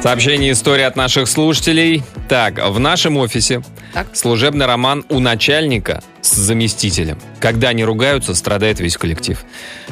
Сообщение 0.00 0.52
истории 0.52 0.84
от 0.84 0.94
наших 0.94 1.28
слушателей. 1.28 2.04
Так, 2.28 2.64
в 2.64 2.78
нашем 2.78 3.16
офисе 3.16 3.62
Так. 3.92 4.14
служебный 4.14 4.66
роман 4.66 5.04
у 5.08 5.18
начальника 5.18 6.02
с 6.22 6.36
заместителем. 6.36 7.18
Когда 7.40 7.70
они 7.70 7.84
ругаются, 7.84 8.34
страдает 8.34 8.78
весь 8.78 8.96
коллектив. 8.96 9.44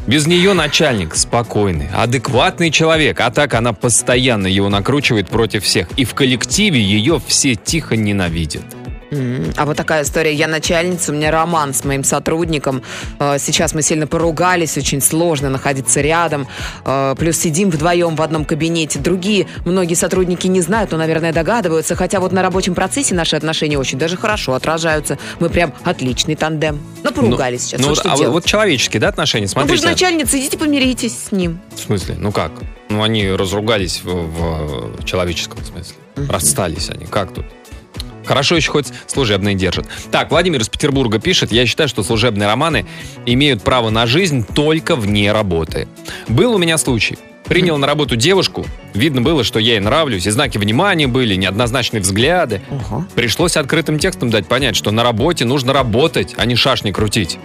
Без 0.06 0.26
нее 0.26 0.52
начальник 0.52 1.16
спокойный, 1.16 1.88
адекватный 1.92 2.70
человек, 2.70 3.20
а 3.20 3.30
так 3.30 3.54
она 3.54 3.72
постоянно 3.72 4.46
его 4.46 4.68
накручивает 4.68 5.28
против 5.28 5.64
всех. 5.64 5.88
И 5.96 6.04
в 6.04 6.14
коллективе 6.14 6.80
ее 6.80 7.20
все 7.26 7.56
тихо 7.56 7.96
ненавидят. 7.96 8.62
А 9.10 9.64
вот 9.64 9.76
такая 9.76 10.02
история. 10.02 10.32
Я 10.34 10.48
начальница, 10.48 11.12
у 11.12 11.14
меня 11.14 11.30
роман 11.30 11.72
с 11.74 11.84
моим 11.84 12.04
сотрудником. 12.04 12.82
Э, 13.18 13.38
Сейчас 13.38 13.74
мы 13.74 13.82
сильно 13.82 14.06
поругались, 14.06 14.76
очень 14.76 15.00
сложно 15.00 15.48
находиться 15.48 16.00
рядом. 16.00 16.46
Э, 16.84 17.14
Плюс 17.18 17.38
сидим 17.38 17.70
вдвоем 17.70 18.16
в 18.16 18.22
одном 18.22 18.44
кабинете. 18.44 18.98
Другие, 18.98 19.46
многие 19.64 19.94
сотрудники 19.94 20.46
не 20.46 20.60
знают, 20.60 20.92
но, 20.92 20.98
наверное, 20.98 21.32
догадываются. 21.32 21.96
Хотя 21.96 22.20
вот 22.20 22.32
на 22.32 22.42
рабочем 22.42 22.74
процессе 22.74 23.14
наши 23.14 23.36
отношения 23.36 23.78
очень 23.78 23.98
даже 23.98 24.16
хорошо 24.16 24.54
отражаются. 24.54 25.18
Мы 25.40 25.48
прям 25.48 25.72
отличный 25.84 26.34
тандем. 26.34 26.80
Ну, 27.02 27.12
поругались 27.12 27.62
сейчас. 27.62 27.80
Ну, 27.80 27.88
вот 27.88 28.00
а 28.04 28.16
делать? 28.16 28.32
вот 28.32 28.44
человеческие, 28.44 29.00
да, 29.00 29.08
отношения? 29.08 29.48
Ну, 29.54 29.62
вы 29.62 29.68
же 29.76 29.80
Смотрите. 29.82 30.04
начальница, 30.06 30.38
идите 30.38 30.58
помиритесь 30.58 31.16
с 31.28 31.32
ним. 31.32 31.60
В 31.74 31.80
смысле? 31.80 32.16
Ну 32.18 32.32
как? 32.32 32.52
Ну 32.90 33.02
они 33.02 33.30
разругались 33.30 34.02
в, 34.02 34.96
в 34.98 35.04
человеческом 35.04 35.64
смысле. 35.64 35.96
Расстались 36.28 36.90
они. 36.90 37.06
Как 37.06 37.32
тут? 37.32 37.44
Хорошо 38.28 38.56
еще 38.56 38.70
хоть 38.70 38.88
служебные 39.06 39.54
держат. 39.54 39.86
Так, 40.10 40.30
Владимир 40.30 40.60
из 40.60 40.68
Петербурга 40.68 41.18
пишет, 41.18 41.50
я 41.50 41.64
считаю, 41.64 41.88
что 41.88 42.02
служебные 42.02 42.46
романы 42.46 42.84
имеют 43.24 43.62
право 43.62 43.88
на 43.88 44.06
жизнь 44.06 44.46
только 44.54 44.96
вне 44.96 45.32
работы. 45.32 45.88
Был 46.28 46.52
у 46.52 46.58
меня 46.58 46.76
случай. 46.76 47.16
Принял 47.46 47.78
на 47.78 47.86
работу 47.86 48.16
девушку, 48.16 48.66
видно 48.92 49.22
было, 49.22 49.44
что 49.44 49.58
я 49.58 49.72
ей 49.72 49.80
нравлюсь, 49.80 50.26
и 50.26 50.30
знаки 50.30 50.58
внимания 50.58 51.06
были, 51.06 51.36
неоднозначные 51.36 52.02
взгляды. 52.02 52.60
Ого. 52.68 53.06
Пришлось 53.14 53.56
открытым 53.56 53.98
текстом 53.98 54.28
дать 54.28 54.46
понять, 54.46 54.76
что 54.76 54.90
на 54.90 55.02
работе 55.02 55.46
нужно 55.46 55.72
работать, 55.72 56.34
а 56.36 56.44
не 56.44 56.54
шашни 56.54 56.90
крутить. 56.90 57.38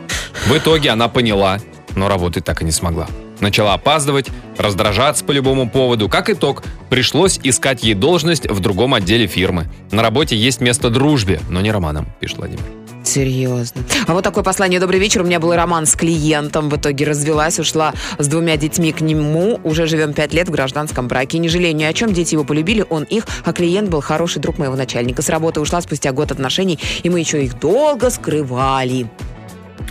В 0.48 0.58
итоге 0.58 0.89
она 0.89 1.08
поняла, 1.08 1.60
но 1.96 2.10
работать 2.10 2.43
так 2.43 2.62
и 2.62 2.65
не 2.65 2.72
смогла. 2.72 3.08
Начала 3.43 3.73
опаздывать, 3.73 4.27
раздражаться 4.58 5.25
по 5.25 5.32
любому 5.34 5.69
поводу. 5.69 6.08
Как 6.08 6.29
итог, 6.29 6.63
пришлось 6.89 7.41
искать 7.43 7.84
ей 7.84 7.93
должность 7.93 8.49
в 8.49 8.62
другом 8.62 8.93
отделе 8.93 9.27
фирмы. 9.27 9.67
На 9.91 10.01
работе 10.01 10.38
есть 10.38 10.62
место 10.62 10.89
дружбе, 10.89 11.41
но 11.49 11.60
не 11.60 11.69
романам, 11.69 12.08
пишет 12.21 12.38
Владимир. 12.38 12.63
Серьезно. 13.03 13.84
А 14.08 14.13
вот 14.13 14.23
такое 14.23 14.45
послание. 14.45 14.79
Добрый 14.79 14.97
вечер. 14.97 15.23
У 15.23 15.25
меня 15.25 15.41
был 15.41 15.53
роман 15.53 15.86
с 15.86 15.93
клиентом. 15.93 16.69
В 16.69 16.77
итоге 16.77 17.03
развелась, 17.03 17.60
ушла 17.60 17.93
с 18.17 18.29
двумя 18.29 18.56
детьми 18.56 18.93
к 18.93 19.01
нему. 19.01 19.60
Уже 19.65 19.88
живем 19.88 20.13
пять 20.13 20.32
лет 20.32 20.47
в 20.47 20.51
гражданском 20.51 21.10
браке. 21.10 21.38
Не 21.38 21.49
жалею 21.49 21.75
ни 21.75 21.84
о 21.84 21.91
чем. 21.91 22.13
Дети 22.13 22.36
его 22.36 22.45
полюбили, 22.45 22.86
он 22.89 23.03
их. 23.03 23.25
А 23.43 23.51
клиент 23.51 23.89
был 23.89 23.99
хороший 23.99 24.41
друг 24.41 24.58
моего 24.58 24.77
начальника. 24.77 25.21
С 25.21 25.27
работы 25.27 25.60
ушла 25.60 25.82
спустя 25.82 26.13
год 26.13 26.32
отношений. 26.32 26.79
И 27.03 27.10
мы 27.10 27.19
еще 27.19 27.43
их 27.43 27.60
долго 27.60 28.10
скрывали. 28.10 29.06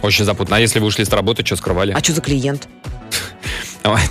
Очень 0.01 0.25
запутанно. 0.25 0.57
А 0.57 0.61
если 0.61 0.79
вы 0.79 0.87
ушли 0.87 1.05
с 1.05 1.11
работы, 1.11 1.45
что 1.45 1.57
скрывали? 1.57 1.93
А 1.93 1.99
что 2.03 2.15
за 2.15 2.23
клиент? 2.23 2.67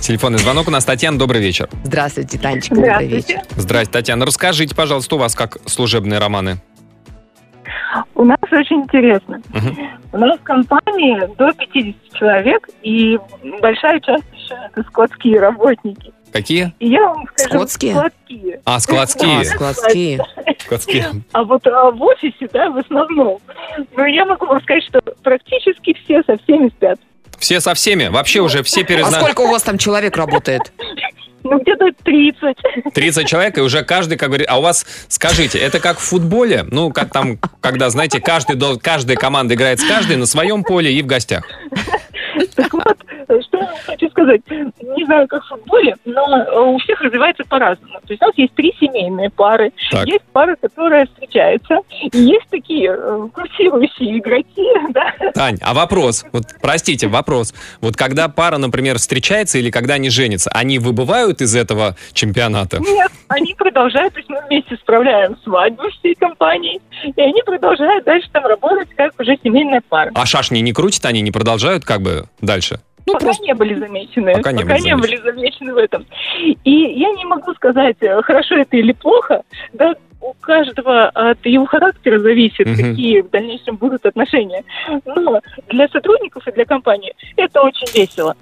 Телефонный 0.00 0.38
звонок 0.38 0.68
у 0.68 0.70
нас. 0.70 0.84
Татьяна, 0.84 1.18
добрый 1.18 1.40
вечер. 1.40 1.68
Здравствуйте, 1.84 2.38
Танечка. 2.38 2.74
Добрый 2.74 3.06
вечер. 3.06 3.40
Здрасте, 3.56 3.92
Татьяна. 3.92 4.26
Расскажите, 4.26 4.74
пожалуйста, 4.74 5.14
у 5.16 5.18
вас 5.18 5.34
как 5.34 5.58
служебные 5.66 6.18
романы? 6.18 6.58
У 8.14 8.24
нас 8.24 8.38
очень 8.50 8.82
интересно. 8.82 9.40
Мгм. 9.48 9.76
У 10.12 10.18
нас 10.18 10.38
в 10.38 10.42
компании 10.42 11.20
до 11.36 11.52
50 11.52 11.94
человек, 12.14 12.68
и 12.82 13.18
большая 13.60 14.00
часть 14.00 14.24
еще 14.34 14.54
это 14.70 14.82
скотские 14.88 15.40
работники. 15.40 16.12
Какие? 16.32 16.72
И 16.78 16.88
я 16.88 17.00
вам 17.08 17.26
скажу, 17.36 17.58
Скотские? 17.58 17.92
складские. 17.92 18.60
А, 18.64 18.80
складские. 18.80 19.40
А, 19.40 19.44
складские. 19.44 20.24
Складские. 20.60 21.06
А 21.32 21.44
вот 21.44 21.66
а, 21.66 21.90
в 21.90 22.02
офисе, 22.02 22.48
да, 22.52 22.70
в 22.70 22.78
основном. 22.78 23.38
Ну, 23.96 24.04
я 24.06 24.24
могу 24.24 24.46
вам 24.46 24.62
сказать, 24.62 24.84
что 24.84 25.00
практически 25.22 25.94
все 26.04 26.22
со 26.22 26.38
всеми 26.38 26.68
спят. 26.68 26.98
Все 27.42 27.60
со 27.60 27.74
всеми? 27.74 28.06
Вообще 28.06 28.38
уже 28.40 28.62
все 28.62 28.82
А 28.82 28.84
перезнали. 28.84 29.20
сколько 29.24 29.40
у 29.40 29.50
вас 29.50 29.64
там 29.64 29.76
человек 29.76 30.16
работает? 30.16 30.72
Ну, 31.42 31.58
где-то 31.58 31.86
30. 32.04 32.56
30 32.94 33.26
человек, 33.26 33.58
и 33.58 33.60
уже 33.60 33.82
каждый, 33.82 34.16
как 34.16 34.28
говорит, 34.28 34.46
а 34.48 34.60
у 34.60 34.62
вас, 34.62 34.86
скажите, 35.08 35.58
это 35.58 35.80
как 35.80 35.98
в 35.98 36.02
футболе? 36.02 36.64
Ну, 36.70 36.92
как 36.92 37.10
там, 37.10 37.38
когда, 37.60 37.90
знаете, 37.90 38.20
каждый, 38.20 38.56
каждая 38.78 39.16
команда 39.16 39.54
играет 39.54 39.80
с 39.80 39.84
каждой 39.84 40.18
на 40.18 40.26
своем 40.26 40.62
поле 40.62 40.92
и 40.92 41.02
в 41.02 41.06
гостях. 41.06 41.42
Так 42.54 42.72
вот, 42.72 42.96
что 43.44 43.58
я 43.58 43.64
вам 43.64 43.76
хочу 43.86 44.08
сказать. 44.10 44.40
Знаю, 45.12 45.28
как 45.28 45.44
в 45.44 45.48
футболе, 45.48 45.94
но 46.06 46.38
э, 46.38 46.58
у 46.58 46.78
всех 46.78 47.02
развивается 47.02 47.44
по-разному. 47.44 48.00
То 48.00 48.12
есть 48.14 48.22
у 48.22 48.24
нас 48.24 48.34
есть 48.38 48.54
три 48.54 48.74
семейные 48.80 49.28
пары, 49.28 49.70
Так. 49.90 50.06
есть 50.06 50.24
пара, 50.32 50.56
которая 50.58 51.04
встречается, 51.04 51.80
и 51.90 52.16
есть 52.16 52.46
такие 52.48 52.96
э, 52.96 53.28
курсирующие 53.34 54.18
игроки, 54.18 54.66
да, 54.94 55.12
Тань, 55.34 55.58
а 55.60 55.74
вопрос, 55.74 56.24
вот 56.32 56.44
простите, 56.62 57.08
вопрос. 57.08 57.52
Вот 57.82 57.94
когда 57.94 58.28
пара, 58.28 58.56
например, 58.56 58.96
встречается 58.96 59.58
или 59.58 59.70
когда 59.70 59.94
они 59.94 60.08
женятся, 60.08 60.50
они 60.54 60.78
выбывают 60.78 61.42
из 61.42 61.54
этого 61.54 61.94
чемпионата? 62.14 62.78
Нет, 62.78 63.12
они 63.28 63.54
продолжают, 63.54 64.14
то 64.14 64.20
есть 64.20 64.30
мы 64.30 64.40
вместе 64.48 64.76
справляем 64.76 65.36
свадьбу 65.44 65.90
всей 65.90 66.14
компании, 66.14 66.80
и 67.04 67.20
они 67.20 67.42
продолжают 67.42 68.06
дальше 68.06 68.30
там 68.32 68.46
работать 68.46 68.88
как 68.96 69.12
уже 69.20 69.36
семейная 69.44 69.82
пара. 69.86 70.10
А 70.14 70.24
шашни 70.24 70.60
не 70.60 70.72
крутят, 70.72 71.04
они 71.04 71.20
не 71.20 71.30
продолжают 71.30 71.84
как 71.84 72.00
бы 72.00 72.24
дальше? 72.40 72.80
Ну, 73.12 73.18
пока 73.18 73.26
просто... 73.26 73.44
не 73.44 73.54
были 73.54 73.74
замечены. 73.78 74.32
Пока 74.34 74.52
не 74.52 74.64
были 74.64 74.80
не 74.80 74.96
были 74.96 75.16
замечены 75.16 75.74
в 75.74 75.76
этом. 75.76 76.06
И 76.64 76.70
я 76.70 77.12
не 77.12 77.24
могу 77.24 77.52
сказать, 77.54 77.96
э, 78.00 78.22
хорошо 78.22 78.56
это 78.56 78.76
или 78.76 78.92
плохо. 78.92 79.42
Да, 79.72 79.94
у 80.20 80.34
каждого 80.34 81.08
от 81.08 81.44
его 81.44 81.66
характера 81.66 82.18
зависит, 82.20 82.66
Мгм. 82.66 82.76
какие 82.76 83.20
в 83.22 83.30
дальнейшем 83.30 83.76
будут 83.76 84.06
отношения. 84.06 84.62
Но 85.04 85.40
для 85.68 85.88
сотрудников 85.88 86.46
и 86.46 86.52
для 86.52 86.64
компании 86.64 87.12
это 87.36 87.60
очень 87.62 87.88
весело. 87.92 88.36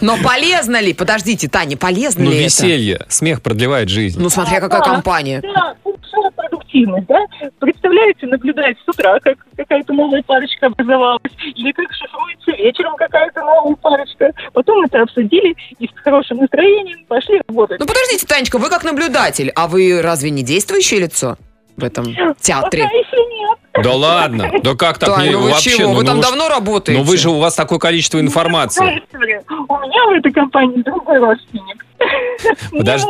Но 0.00 0.16
полезно 0.22 0.80
ли? 0.80 0.94
Подождите, 0.94 1.48
Таня, 1.48 1.76
полезно 1.76 2.24
Ну, 2.24 2.30
ли 2.30 2.36
это? 2.36 2.44
веселье, 2.46 3.00
смех 3.08 3.42
продлевает 3.42 3.88
жизнь. 3.88 4.20
Ну, 4.20 4.28
смотря 4.30 4.60
какая 4.60 4.80
компания. 4.82 5.40
Да, 5.42 5.74
большая 5.96 6.30
продуктивность, 6.30 7.06
да? 7.06 7.20
Представляете, 7.58 8.26
наблюдать 8.26 8.76
с 8.84 8.88
утра, 8.88 9.18
как 9.20 9.38
какая-то 9.56 9.92
новая 9.92 10.22
парочка 10.22 10.66
образовалась, 10.66 11.20
или 11.54 11.72
как 11.72 11.86
шифруется 11.92 12.52
вечером 12.52 12.96
какая-то 12.96 13.40
новая 13.40 13.76
парочка. 13.76 14.32
Потом 14.52 14.84
это 14.84 15.02
обсудили 15.02 15.56
и 15.78 15.86
с 15.86 15.90
хорошим 16.02 16.38
настроением 16.38 17.04
пошли 17.06 17.40
работать. 17.48 17.78
Ну, 17.80 17.86
подождите, 17.86 18.26
Танечка, 18.26 18.58
вы 18.58 18.68
как 18.68 18.84
наблюдатель, 18.84 19.50
а 19.54 19.68
вы 19.68 20.00
разве 20.02 20.30
не 20.30 20.42
действующее 20.42 21.00
лицо 21.00 21.36
в 21.76 21.84
этом 21.84 22.06
театре? 22.40 22.84
Пока 22.84 22.96
еще 22.96 23.16
нет. 23.16 23.58
Да 23.82 23.92
ладно, 23.92 24.52
да 24.62 24.76
как 24.76 24.98
так? 24.98 25.16
Тань, 25.16 25.26
Не, 25.26 25.32
ну 25.32 25.40
вы 25.40 25.50
вообще, 25.50 25.70
чего? 25.70 25.88
ну, 25.88 25.94
Вы 25.96 26.02
ну 26.02 26.06
там 26.06 26.18
уж- 26.20 26.24
давно 26.24 26.48
работаете? 26.48 27.00
Ну 27.00 27.04
вы 27.04 27.16
же, 27.16 27.28
у 27.30 27.38
вас 27.40 27.56
такое 27.56 27.80
количество 27.80 28.20
информации. 28.20 28.80
Другая 28.80 29.02
история. 29.04 29.42
У 29.48 29.78
меня 29.78 30.04
в 30.06 30.12
этой 30.12 30.32
компании 30.32 30.82
другой 30.82 31.18
родственник. 31.18 31.84
Подожди. 32.70 33.06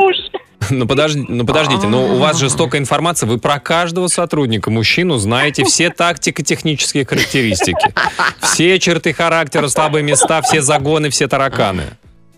Ну, 0.70 0.87
подожди, 0.87 1.24
ну 1.29 1.46
подождите, 1.46 1.87
но 1.87 2.05
у 2.05 2.18
вас 2.18 2.38
же 2.38 2.50
столько 2.50 2.79
информации, 2.79 3.27
вы 3.27 3.38
про 3.38 3.59
каждого 3.59 4.09
сотрудника, 4.09 4.70
мужчину, 4.70 5.16
знаете 5.16 5.64
все 5.64 5.90
тактико-технические 5.90 7.05
характеристики, 7.05 7.94
все 8.40 8.79
черты 8.79 9.12
характера, 9.12 9.68
слабые 9.68 10.03
места, 10.03 10.42
все 10.42 10.61
загоны, 10.61 11.11
все 11.11 11.29
тараканы. 11.29 11.85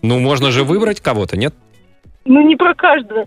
Ну, 0.01 0.19
можно 0.19 0.51
же 0.51 0.63
выбрать 0.63 1.01
кого-то, 1.01 1.37
нет? 1.37 1.53
Ну, 2.25 2.41
не 2.41 2.55
про 2.55 2.73
каждого. 2.75 3.25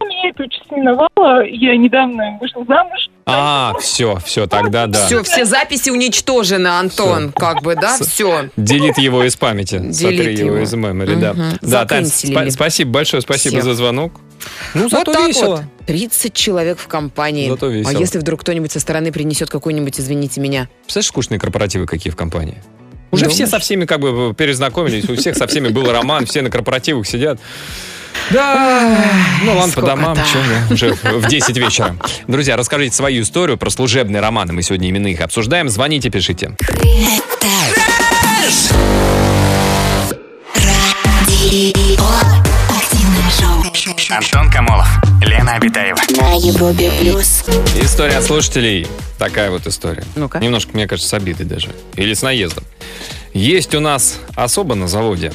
Меня 0.00 0.30
это 0.30 0.42
очень 0.42 0.62
миновало. 0.70 1.44
Я 1.44 1.76
недавно 1.76 2.38
вышла 2.40 2.64
замуж. 2.64 3.08
А, 3.32 3.74
все, 3.80 4.18
все, 4.24 4.46
тогда 4.46 4.86
да. 4.86 5.06
Все, 5.06 5.22
все 5.22 5.44
записи 5.44 5.90
уничтожены, 5.90 6.68
Антон, 6.68 7.32
как 7.32 7.62
бы, 7.62 7.74
да, 7.74 7.96
все. 7.98 8.50
Делит 8.56 8.98
его 8.98 9.24
из 9.24 9.36
памяти. 9.36 9.78
Делит 9.78 10.38
его 10.38 10.58
из 10.58 10.72
мемори, 10.74 11.14
да. 11.16 11.34
Да, 11.60 11.84
Тань, 11.86 12.06
спасибо 12.50 12.90
большое, 12.90 13.22
спасибо 13.22 13.62
за 13.62 13.74
звонок. 13.74 14.20
Ну, 14.74 14.84
Вот 14.84 14.92
зато 14.92 15.12
так 15.12 15.28
весело. 15.28 15.56
вот. 15.56 15.86
30 15.86 16.32
человек 16.32 16.78
в 16.78 16.86
компании. 16.86 17.50
Зато 17.50 17.66
весело. 17.66 17.94
А 17.94 18.00
если 18.00 18.18
вдруг 18.18 18.40
кто-нибудь 18.40 18.72
со 18.72 18.80
стороны 18.80 19.12
принесет 19.12 19.50
какой-нибудь, 19.50 20.00
извините 20.00 20.40
меня? 20.40 20.68
Представляешь, 20.84 21.08
скучные 21.08 21.38
корпоративы 21.38 21.86
какие 21.86 22.10
в 22.10 22.16
компании? 22.16 22.62
Уже 23.10 23.26
все 23.28 23.38
Думаешь? 23.38 23.50
со 23.50 23.58
всеми 23.58 23.84
как 23.86 24.00
бы 24.00 24.32
перезнакомились, 24.34 25.08
у 25.10 25.16
всех 25.16 25.36
со 25.36 25.46
всеми 25.46 25.68
был 25.68 25.90
роман, 25.90 26.26
все 26.26 26.42
на 26.42 26.50
корпоративах 26.50 27.06
сидят. 27.06 27.38
Да, 28.30 28.96
ну 29.42 29.56
ладно, 29.56 29.72
по 29.74 29.82
домам, 29.82 30.16
чё, 30.16 30.74
уже 30.74 30.92
в 30.94 31.26
10 31.28 31.56
вечера. 31.56 31.96
Друзья, 32.28 32.56
расскажите 32.56 32.94
свою 32.94 33.22
историю 33.22 33.58
про 33.58 33.70
служебные 33.70 34.20
романы. 34.20 34.52
Мы 34.52 34.62
сегодня 34.62 34.88
именно 34.88 35.08
их 35.08 35.20
обсуждаем. 35.20 35.68
Звоните, 35.68 36.10
пишите. 36.10 36.56
Радио. 40.54 42.04
Активное 42.68 43.30
шоу. 43.38 44.16
Антон 44.16 44.50
Камолов, 44.50 44.88
Лена 45.22 45.54
Обитаева. 45.54 45.98
На 46.10 46.34
Европе 46.34 46.90
плюс. 47.00 47.44
История 47.80 48.18
от 48.18 48.24
слушателей. 48.24 48.86
Такая 49.18 49.50
вот 49.50 49.66
история. 49.66 50.04
Ну-ка. 50.16 50.38
Немножко, 50.38 50.70
мне 50.74 50.86
кажется, 50.86 51.08
с 51.08 51.14
обидой 51.14 51.46
даже. 51.46 51.68
Или 51.96 52.14
с 52.14 52.22
наездом. 52.22 52.64
Есть 53.32 53.74
у 53.74 53.80
нас 53.80 54.20
особо 54.34 54.74
на 54.74 54.88
заводе. 54.88 55.32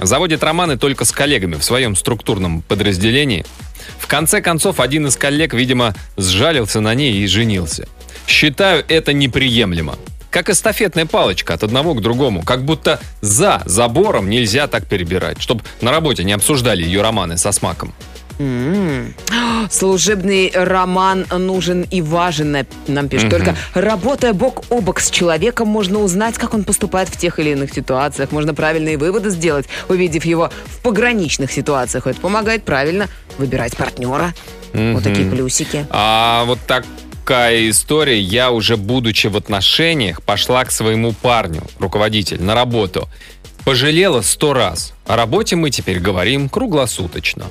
Заводит 0.00 0.42
романы 0.42 0.76
только 0.76 1.04
с 1.04 1.12
коллегами 1.12 1.56
в 1.56 1.64
своем 1.64 1.96
структурном 1.96 2.62
подразделении. 2.62 3.44
В 3.98 4.06
конце 4.06 4.40
концов, 4.40 4.80
один 4.80 5.06
из 5.06 5.16
коллег, 5.16 5.54
видимо, 5.54 5.94
сжалился 6.16 6.80
на 6.80 6.94
ней 6.94 7.14
и 7.14 7.26
женился. 7.26 7.88
Считаю 8.26 8.84
это 8.88 9.12
неприемлемо. 9.12 9.96
Как 10.30 10.48
эстафетная 10.48 11.06
палочка 11.06 11.54
от 11.54 11.62
одного 11.62 11.94
к 11.94 12.00
другому. 12.00 12.42
Как 12.42 12.64
будто 12.64 13.00
за 13.20 13.62
забором 13.66 14.30
нельзя 14.30 14.66
так 14.66 14.86
перебирать. 14.86 15.40
Чтобы 15.42 15.62
на 15.80 15.90
работе 15.90 16.24
не 16.24 16.32
обсуждали 16.32 16.82
ее 16.82 17.02
романы 17.02 17.36
со 17.36 17.52
смаком. 17.52 17.92
М. 18.38 19.14
Служебный 19.70 20.50
роман 20.54 21.26
нужен 21.30 21.82
и 21.82 22.02
важен, 22.02 22.52
на- 22.52 22.66
нам 22.88 23.08
пишут. 23.08 23.28
Мгм. 23.28 23.30
Только 23.30 23.56
работая 23.74 24.32
бок 24.32 24.64
о 24.70 24.80
бок 24.80 25.00
с 25.00 25.10
человеком, 25.10 25.68
можно 25.68 26.00
узнать, 26.00 26.36
как 26.36 26.54
он 26.54 26.64
поступает 26.64 27.08
в 27.08 27.16
тех 27.16 27.38
или 27.38 27.50
иных 27.50 27.72
ситуациях. 27.72 28.32
Можно 28.32 28.54
правильные 28.54 28.98
выводы 28.98 29.30
сделать, 29.30 29.66
увидев 29.88 30.24
его 30.24 30.50
в 30.66 30.80
пограничных 30.82 31.52
ситуациях. 31.52 32.06
Это 32.06 32.20
помогает 32.20 32.64
правильно 32.64 33.08
выбирать 33.38 33.76
партнера. 33.76 34.34
Вот 34.72 35.02
такие 35.04 35.30
плюсики. 35.30 35.86
А 35.90 36.44
вот 36.46 36.58
такая 36.66 37.68
история. 37.70 38.18
Я 38.20 38.50
уже, 38.50 38.76
будучи 38.76 39.26
в 39.28 39.36
отношениях, 39.36 40.22
пошла 40.22 40.64
к 40.64 40.70
своему 40.70 41.12
парню, 41.12 41.62
руководитель, 41.78 42.42
на 42.42 42.54
работу. 42.54 43.08
Пожалела 43.64 44.22
сто 44.22 44.54
раз. 44.54 44.92
О 45.06 45.14
работе 45.16 45.54
мы 45.56 45.70
теперь 45.70 46.00
говорим 46.00 46.48
круглосуточно. 46.48 47.44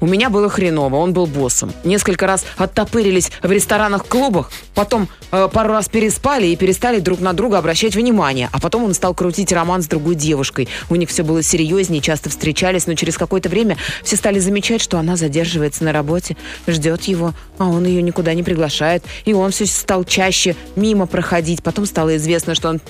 У 0.00 0.06
меня 0.06 0.30
было 0.30 0.48
хреново, 0.48 0.96
он 0.96 1.12
был 1.12 1.26
боссом. 1.26 1.72
Несколько 1.82 2.26
раз 2.26 2.44
оттопырились 2.56 3.32
в 3.42 3.50
ресторанах, 3.50 4.06
клубах, 4.06 4.52
потом 4.74 5.08
э, 5.32 5.48
пару 5.52 5.70
раз 5.70 5.88
переспали 5.88 6.46
и 6.46 6.56
перестали 6.56 7.00
друг 7.00 7.20
на 7.20 7.32
друга 7.32 7.58
обращать 7.58 7.96
внимание. 7.96 8.48
А 8.52 8.60
потом 8.60 8.84
он 8.84 8.94
стал 8.94 9.14
крутить 9.14 9.50
роман 9.52 9.82
с 9.82 9.86
другой 9.86 10.14
девушкой. 10.14 10.68
У 10.90 10.94
них 10.94 11.08
все 11.08 11.24
было 11.24 11.42
серьезнее, 11.42 12.00
часто 12.00 12.30
встречались, 12.30 12.86
но 12.86 12.94
через 12.94 13.18
какое-то 13.18 13.48
время 13.48 13.76
все 14.04 14.16
стали 14.16 14.38
замечать, 14.38 14.80
что 14.80 14.98
она 14.98 15.16
задерживается 15.16 15.82
на 15.82 15.92
работе, 15.92 16.36
ждет 16.68 17.02
его, 17.04 17.34
а 17.58 17.68
он 17.68 17.84
ее 17.84 18.00
никуда 18.02 18.32
не 18.34 18.44
приглашает. 18.44 19.02
И 19.24 19.32
он 19.32 19.50
все 19.50 19.66
стал 19.66 20.04
чаще 20.04 20.54
мимо 20.76 21.06
проходить. 21.06 21.64
Потом 21.64 21.86
стало 21.86 22.16
известно, 22.16 22.54
что 22.54 22.68
он 22.68 22.80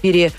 пере 0.00 0.32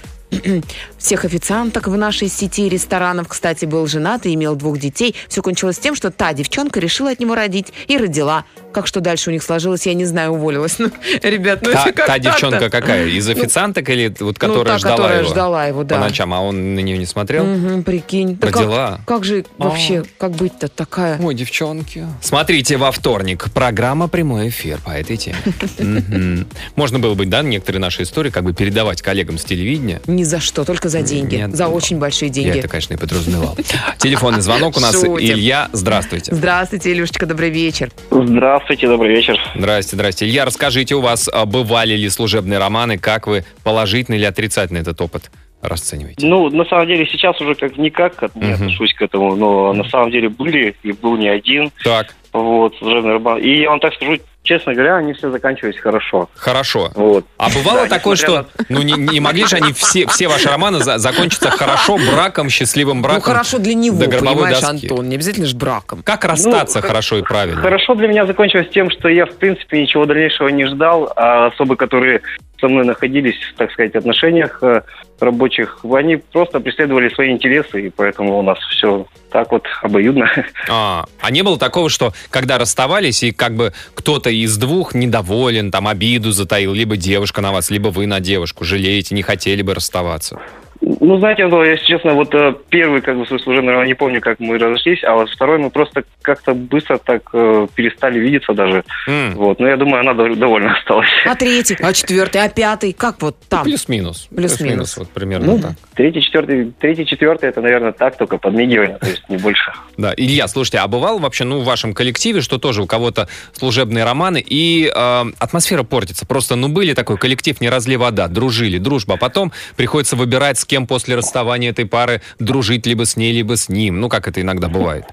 всех 1.04 1.26
официанток 1.26 1.88
в 1.90 1.98
нашей 1.98 2.30
сети 2.30 2.70
ресторанов, 2.70 3.28
кстати, 3.28 3.66
был 3.66 3.86
женат 3.88 4.26
и 4.26 4.34
имел 4.36 4.56
двух 4.56 4.80
детей. 4.80 5.14
Все 5.28 5.42
кончилось 5.42 5.78
тем, 5.78 5.96
что 5.96 6.12
та 6.12 6.32
девчонка 6.32 6.80
решила 6.80 7.12
от 7.12 7.20
него 7.20 7.36
родить 7.36 7.74
и 7.88 7.98
родила. 7.98 8.46
Как 8.72 8.88
что 8.88 9.02
дальше 9.02 9.30
у 9.30 9.34
них 9.34 9.44
сложилось, 9.44 9.86
я 9.86 9.94
не 9.96 10.06
знаю, 10.06 10.32
уволилась. 10.32 10.80
Ну, 10.80 10.90
ребят, 11.22 11.60
ну 11.62 11.74
Та, 11.74 11.82
это 11.84 11.92
как 11.94 12.08
та 12.08 12.20
девчонка 12.20 12.70
какая? 12.70 13.08
Из 13.08 13.28
официанток 13.28 13.90
или 13.90 14.08
вот 14.22 14.38
Ну, 14.42 14.48
которая 14.48 14.64
та, 14.76 14.78
ждала 14.80 14.96
которая 14.96 15.20
его? 15.20 15.30
ждала 15.30 15.66
его, 15.68 15.84
да. 15.84 15.96
По 15.96 16.02
ночам, 16.02 16.34
а 16.34 16.40
он 16.40 16.74
на 16.76 16.80
нее 16.80 16.98
не 16.98 17.06
смотрел? 17.06 17.44
Мгм, 17.46 17.84
прикинь. 17.84 18.38
Да 18.38 18.48
как- 18.48 18.56
Родила. 18.62 19.02
Как, 19.06 19.26
же 19.26 19.46
А. 19.60 19.64
вообще, 19.66 20.06
как 20.18 20.32
быть-то 20.32 20.70
такая? 20.70 21.20
Ой, 21.22 21.36
девчонки. 21.36 22.08
Смотрите 22.22 22.78
во 22.78 22.92
вторник. 22.94 23.52
Программа 23.54 24.08
«Прямой 24.08 24.48
эфир» 24.48 24.80
по 24.80 24.92
этой 24.92 25.18
теме. 25.18 25.36
Можно 26.76 27.00
было 27.00 27.14
бы, 27.14 27.26
да, 27.26 27.42
некоторые 27.42 27.82
наши 27.82 28.04
истории 28.04 28.30
как 28.30 28.44
бы 28.46 28.54
передавать 28.54 29.02
коллегам 29.02 29.38
с 29.38 29.44
телевидения. 29.44 30.02
Ни 30.08 30.24
за 30.24 30.40
что, 30.40 30.64
только 30.64 30.90
за 30.94 31.02
деньги. 31.02 31.36
Нет, 31.36 31.56
за 31.56 31.68
очень 31.68 31.98
большие 32.00 32.28
Я 32.28 32.34
деньги. 32.34 32.60
это, 32.60 32.68
конечно, 32.68 32.94
и 32.94 32.98
подразумевал. 32.98 33.58
Телефонный 33.98 34.42
звонок 34.42 34.78
у 34.78 34.80
нас. 34.80 34.94
Шутим. 34.94 35.18
Илья, 35.18 35.70
здравствуйте. 35.74 36.34
Здравствуйте, 36.34 36.94
Илюшечка, 36.94 37.26
добрый 37.26 37.50
вечер. 37.50 37.90
Здравствуйте, 38.12 38.88
добрый 38.88 39.10
вечер. 39.16 39.38
Здрасте, 39.56 39.96
здрасте. 39.96 40.26
Илья, 40.26 40.46
расскажите, 40.46 40.94
у 40.96 41.02
вас 41.02 41.28
а, 41.34 41.46
бывали 41.46 41.96
ли 41.96 42.10
служебные 42.10 42.60
романы? 42.60 43.00
Как 43.00 43.26
вы 43.26 43.44
положительно 43.64 44.16
или 44.16 44.26
отрицательно 44.26 44.78
этот 44.78 45.02
опыт 45.02 45.32
расцениваете? 45.62 46.26
Ну, 46.28 46.50
на 46.50 46.66
самом 46.66 46.86
деле, 46.86 47.08
сейчас 47.08 47.42
уже 47.42 47.56
как 47.56 47.76
никак 47.78 48.22
не 48.36 48.52
отношусь 48.52 48.94
к 48.94 49.02
этому, 49.02 49.36
но 49.36 49.74
на 49.74 49.86
самом 49.86 50.12
деле 50.12 50.30
были, 50.30 50.76
и 50.84 50.92
был 50.92 51.18
не 51.18 51.28
один, 51.28 51.72
Так, 51.84 52.14
вот, 52.34 52.76
служебный 52.78 53.14
роман. 53.14 53.40
И 53.40 53.62
я 53.62 53.70
вам 53.72 53.80
так 53.80 53.96
скажу, 53.96 54.18
честно 54.44 54.74
говоря, 54.74 54.98
они 54.98 55.14
все 55.14 55.32
заканчивались 55.32 55.80
хорошо. 55.80 56.30
хорошо. 56.36 56.92
Вот. 56.96 57.26
А 57.38 57.50
бывало 57.50 57.84
Да, 57.88 57.96
такое, 57.98 58.16
что 58.16 58.46
ну 58.70 58.82
не, 58.82 58.94
не 58.94 59.20
могли 59.20 59.46
же 59.48 59.56
они 59.56 59.74
все, 59.74 60.06
все 60.08 60.28
ваши 60.28 60.50
романы 60.50 60.80
за- 60.80 60.98
закончиться 60.98 61.50
хорошо 61.50 61.98
браком, 61.98 62.50
счастливым 62.50 63.02
браком? 63.02 63.22
ну, 63.26 63.26
хорошо 63.26 63.58
для 63.58 63.74
него, 63.74 63.98
до 63.98 64.10
понимаешь, 64.20 64.60
доски. 64.60 64.88
Антон. 64.88 65.10
Не 65.10 65.16
обязательно 65.16 65.48
же 65.48 65.56
браком. 65.56 66.04
Как 66.04 66.26
расстаться 66.26 66.82
Ну, 66.82 66.88
хорошо 66.88 67.18
и 67.18 67.22
правильно? 67.24 67.62
Хорошо 67.62 67.96
для 67.96 68.08
меня 68.08 68.26
закончилось 68.26 68.68
тем, 68.72 68.92
что 68.92 69.08
я, 69.10 69.26
в 69.26 69.34
принципе, 69.36 69.82
ничего 69.82 70.06
дальнейшего 70.06 70.50
не 70.50 70.66
ждал, 70.68 71.12
а 71.16 71.48
особы, 71.48 71.76
которые 71.76 72.22
со 72.60 72.68
мной 72.68 72.86
находились, 72.86 73.36
так 73.58 73.72
сказать, 73.72 73.94
в 73.94 73.98
отношениях 73.98 74.60
э, 74.62 74.82
рабочих, 75.20 75.80
они 75.84 76.18
просто 76.18 76.60
преследовали 76.60 77.10
свои 77.10 77.32
интересы, 77.32 77.88
и 77.88 77.90
поэтому 77.90 78.38
у 78.38 78.42
нас 78.42 78.58
все 78.70 79.06
так 79.32 79.52
вот 79.52 79.66
обоюдно. 79.82 80.30
А, 80.70 81.06
а 81.20 81.32
не 81.32 81.42
было 81.42 81.58
такого, 81.58 81.90
что 81.90 82.14
когда 82.30 82.58
расставались, 82.58 83.24
и 83.24 83.32
как 83.32 83.56
бы 83.56 83.74
кто-то 83.96 84.30
из 84.30 84.58
двух 84.58 84.94
недоволен, 84.94 85.72
там 85.72 85.88
обиду 85.88 86.32
затаил, 86.32 86.74
либо 86.74 86.98
девушка 86.98 87.42
на 87.42 87.52
вас, 87.52 87.70
либо 87.70 87.90
вы 87.90 88.06
на 88.06 88.20
девушку, 88.20 88.64
жалеете, 88.64 89.16
не 89.16 89.22
хотели 89.22 89.62
бы 89.62 89.74
расставаться? 89.74 90.40
Ну, 90.86 91.18
знаете, 91.18 91.44
Антон, 91.46 91.64
если 91.66 91.86
честно, 91.86 92.14
вот 92.14 92.36
э, 92.36 92.54
первый, 92.70 93.02
как 93.02 93.18
бы, 93.18 93.26
свой 93.26 93.40
служебный 93.40 93.72
роман, 93.72 93.88
не 93.88 93.94
помню, 93.94 94.20
как 94.20 94.42
мы 94.42 94.58
разошлись, 94.58 95.02
а 95.06 95.14
вот 95.14 95.30
второй 95.30 95.58
мы 95.58 95.70
просто 95.70 96.04
как-то 96.22 96.54
быстро 96.54 96.98
так 96.98 97.22
э, 97.34 97.68
перестали 97.74 98.20
видеться 98.20 98.54
даже. 98.54 98.84
М, 99.08 99.34
Вот, 99.36 99.60
но 99.62 99.68
я 99.70 99.78
думаю, 99.78 100.02
она 100.02 100.12
дов- 100.12 100.36
довольно 100.36 100.74
осталась. 100.78 101.08
А 101.26 101.36
третий, 101.36 101.78
а 101.82 101.94
четвертый, 101.94 102.42
а 102.44 102.50
пятый, 102.50 102.92
как 102.92 103.22
вот 103.22 103.38
там? 103.48 103.64
Плюс-минус. 103.64 104.28
Плюс-минус. 104.36 104.98
Вот 104.98 105.10
примерно 105.12 105.54
Ну, 105.54 105.60
так. 105.60 105.72
третий, 105.94 106.22
четвертый, 106.22 106.74
третий, 106.78 107.06
четвертый, 107.06 107.48
это, 107.48 107.62
наверное, 107.62 107.94
так, 107.94 108.18
только 108.18 108.38
подмигивание, 108.38 108.98
то 108.98 109.08
есть 109.08 109.24
не 109.30 109.38
больше. 109.38 109.72
Да, 109.96 110.14
Илья, 110.18 110.50
слушайте, 110.50 110.80
а 110.80 110.88
бывало 110.90 111.20
вообще, 111.20 111.46
ну, 111.46 111.62
в 111.62 111.66
вашем 111.66 111.94
коллективе, 111.94 112.42
что 112.42 112.58
тоже 112.58 112.82
у 112.82 112.88
кого-то 112.88 113.30
служебные 113.54 114.04
романы, 114.04 114.44
и 114.46 114.92
э, 114.94 115.24
атмосфера 115.40 115.84
портится. 115.84 116.26
Просто, 116.26 116.58
ну, 116.58 116.68
были 116.68 116.94
такой 116.94 117.18
коллектив 117.18 117.62
«Не 117.62 117.70
разли 117.70 117.96
вода», 117.96 118.28
дружили, 118.28 118.80
дружба. 118.80 119.14
А 119.14 119.18
потом 119.18 119.54
приходится 119.78 120.18
выбирать, 120.18 120.58
с 120.58 120.66
кем 120.74 120.88
после 120.88 121.16
расставания 121.16 121.70
этой 121.70 121.86
пары 121.86 122.22
дружить 122.40 122.88
либо 122.88 123.06
с 123.06 123.16
ней, 123.16 123.32
либо 123.32 123.56
с 123.56 123.70
ним. 123.70 124.02
Ну, 124.02 124.10
как 124.10 124.28
это 124.28 124.42
иногда 124.42 124.70
бывает. 124.70 125.06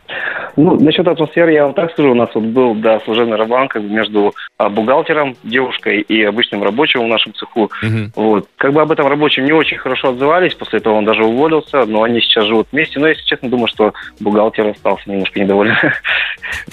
Ну, 0.60 0.78
насчет 0.78 1.08
атмосферы 1.08 1.54
я 1.54 1.64
вам 1.64 1.72
так 1.74 1.90
скажу, 1.92 2.10
у 2.10 2.14
нас 2.14 2.28
вот 2.34 2.44
был, 2.44 2.74
да, 2.74 3.00
служебный 3.00 3.38
роман 3.38 3.66
как 3.68 3.82
бы 3.82 3.88
между 3.88 4.34
а, 4.58 4.68
бухгалтером, 4.68 5.34
девушкой 5.42 6.02
и 6.02 6.22
обычным 6.22 6.62
рабочим 6.62 7.02
в 7.02 7.06
нашем 7.06 7.32
цеху. 7.32 7.70
Мгм. 7.80 8.12
Вот. 8.14 8.46
Как 8.58 8.74
бы 8.74 8.82
об 8.82 8.92
этом 8.92 9.06
рабочем 9.06 9.46
не 9.46 9.52
очень 9.52 9.78
хорошо 9.78 10.10
отзывались, 10.10 10.54
после 10.54 10.80
этого 10.80 10.94
он 10.94 11.06
даже 11.06 11.24
уволился, 11.24 11.86
но 11.86 12.02
они 12.02 12.20
сейчас 12.20 12.44
живут 12.44 12.68
вместе. 12.72 13.00
Но, 13.00 13.08
если 13.08 13.24
честно, 13.24 13.48
думаю, 13.48 13.68
что 13.68 13.94
бухгалтер 14.20 14.68
остался 14.68 15.10
немножко 15.10 15.40
недоволен. 15.40 15.76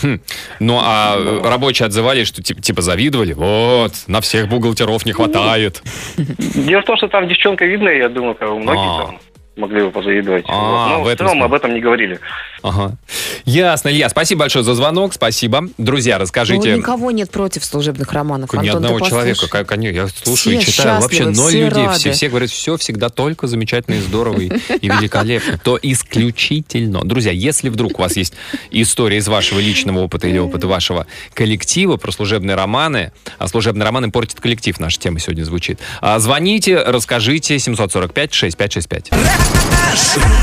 Хм. 0.02 0.20
Ну, 0.60 0.80
а 0.84 1.16
э, 1.18 1.42
рабочие 1.50 1.86
отзывались, 1.86 2.28
что 2.28 2.44
типа, 2.44 2.62
типа 2.62 2.82
завидовали? 2.82 3.32
Вот, 3.32 3.94
на 4.08 4.20
всех 4.20 4.50
бухгалтеров 4.50 5.06
не 5.06 5.14
хватает. 5.14 5.82
Дело 6.18 6.82
в 6.82 6.86
том, 6.86 6.98
что 6.98 7.08
там 7.08 7.28
девчонка 7.28 7.66
видная, 7.66 7.96
я 7.96 8.10
думаю, 8.10 8.36
как 8.36 8.50
многие 8.50 9.02
А. 9.02 9.06
там 9.06 9.20
могли 9.58 9.82
бы 9.82 9.92
позавидовать. 9.92 10.46
А, 10.48 10.54
Вот. 10.54 10.90
Но 10.90 11.02
в 11.02 11.04
в, 11.06 11.08
этом 11.08 11.28
целом 11.28 11.40
смысле. 11.40 11.46
об 11.46 11.54
этом 11.54 11.74
не 11.74 11.80
говорили. 11.82 12.20
Ага. 12.64 12.92
Ясно, 13.48 13.88
Илья, 13.88 14.10
спасибо 14.10 14.42
большое 14.42 14.66
за 14.66 14.76
звонок, 14.76 15.14
спасибо. 15.14 15.70
Друзья, 15.78 16.18
Ну, 16.18 16.24
расскажите... 16.24 16.76
никого 16.76 17.12
нет 17.12 17.32
против 17.32 17.64
служебных 17.64 18.12
романов. 18.12 18.52
Ни 18.52 18.58
Антон, 18.58 18.76
одного 18.76 19.00
человека, 19.00 19.48
как 19.48 19.72
они, 19.72 19.88
я 19.88 20.10
слушаю 20.10 20.58
и 20.58 20.60
Все 20.60 20.72
читаю, 20.74 21.02
вообще 21.02 21.28
ноль 21.28 21.54
людей, 21.54 21.70
рады. 21.70 21.98
все, 21.98 22.12
все 22.12 22.28
говорят, 22.28 22.50
все 22.50 22.76
всегда 22.76 23.08
только 23.08 23.48
замечательно 23.48 23.96
и 23.96 24.02
здорово 24.02 24.42
и, 24.42 24.48
и 24.48 24.90
великолепно, 24.90 25.58
то 25.64 25.80
исключительно. 25.82 27.06
Друзья, 27.06 27.32
если 27.32 27.70
вдруг 27.70 27.98
у 28.00 28.02
вас 28.02 28.18
есть 28.18 28.34
история 28.70 29.16
из 29.16 29.30
вашего 29.30 29.60
личного 29.60 30.00
опыта 30.00 30.28
или 30.28 30.40
опыта 30.40 30.68
вашего 30.68 31.08
коллектива 31.34 31.96
про 31.96 32.12
служебные 32.12 32.56
романы, 32.56 33.14
а 33.38 33.48
служебные 33.48 33.86
романы 33.86 34.12
портят 34.12 34.42
коллектив, 34.42 34.78
наша 34.82 35.00
тема 35.00 35.20
сегодня 35.20 35.46
звучит, 35.46 35.80
а, 36.02 36.20
звоните, 36.20 36.84
расскажите 36.84 37.56
745-6565. 37.56 39.14
Самое 39.96 40.36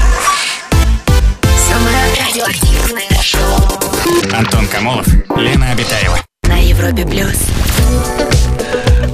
радиоактивное 2.35 3.22
шоу 3.22 4.37
Антон 4.37 4.66
Камолов, 4.66 5.07
Лена 5.37 5.70
Обитаева. 5.70 6.18
на 6.43 6.57
Европе 6.59 7.05
плюс. 7.07 7.47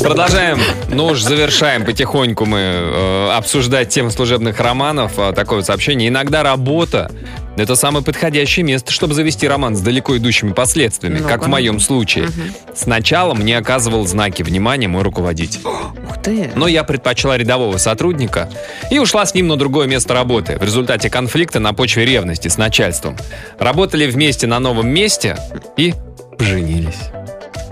Продолжаем, 0.01 0.59
ну 0.89 1.07
уж 1.07 1.21
завершаем 1.23 1.85
потихоньку 1.85 2.47
мы 2.47 2.59
э, 2.59 3.31
обсуждать 3.33 3.91
тему 3.91 4.11
служебных 4.11 4.59
романов. 4.59 5.13
А, 5.19 5.33
такое 5.33 5.59
вот 5.59 5.67
сообщение. 5.67 6.09
Иногда 6.09 6.43
работа– 6.43 7.11
это 7.57 7.77
самое 7.77 8.05
подходящее 8.05 8.65
место, 8.65 8.93
чтобы 8.93 9.13
завести 9.15 9.47
роман 9.47 9.77
с 9.77 9.81
далеко 9.81 10.17
идущими 10.17 10.53
последствиями, 10.53 11.19
Ну, 11.19 11.29
как 11.29 11.45
в 11.45 11.49
моем 11.49 11.81
случае. 11.81 12.29
Сначала 12.75 13.35
мне 13.35 13.59
оказывал 13.59 14.07
знаки 14.07 14.43
внимания 14.43 14.89
мой 14.89 15.03
руководитель. 15.03 15.61
Ух 15.65 16.23
ты. 16.23 16.51
Но 16.55 16.67
я 16.67 16.85
предпочла 16.85 17.37
рядового 17.37 17.77
сотрудника 17.77 18.49
и 18.91 18.99
ушла 18.99 19.27
с 19.27 19.35
ним 19.35 19.49
на 19.49 19.57
другое 19.57 19.87
место 19.87 20.15
работы 20.15 20.59
в 20.59 20.63
результате 20.63 21.11
конфликта 21.11 21.61
на 21.61 21.73
почве 21.75 22.07
ревности 22.07 22.49
с 22.49 22.57
начальством. 22.57 23.17
Работали 23.59 24.07
вместе 24.11 24.47
на 24.47 24.61
новом 24.61 24.89
месте 24.89 25.37
и 25.77 25.95
поженились. 26.39 27.11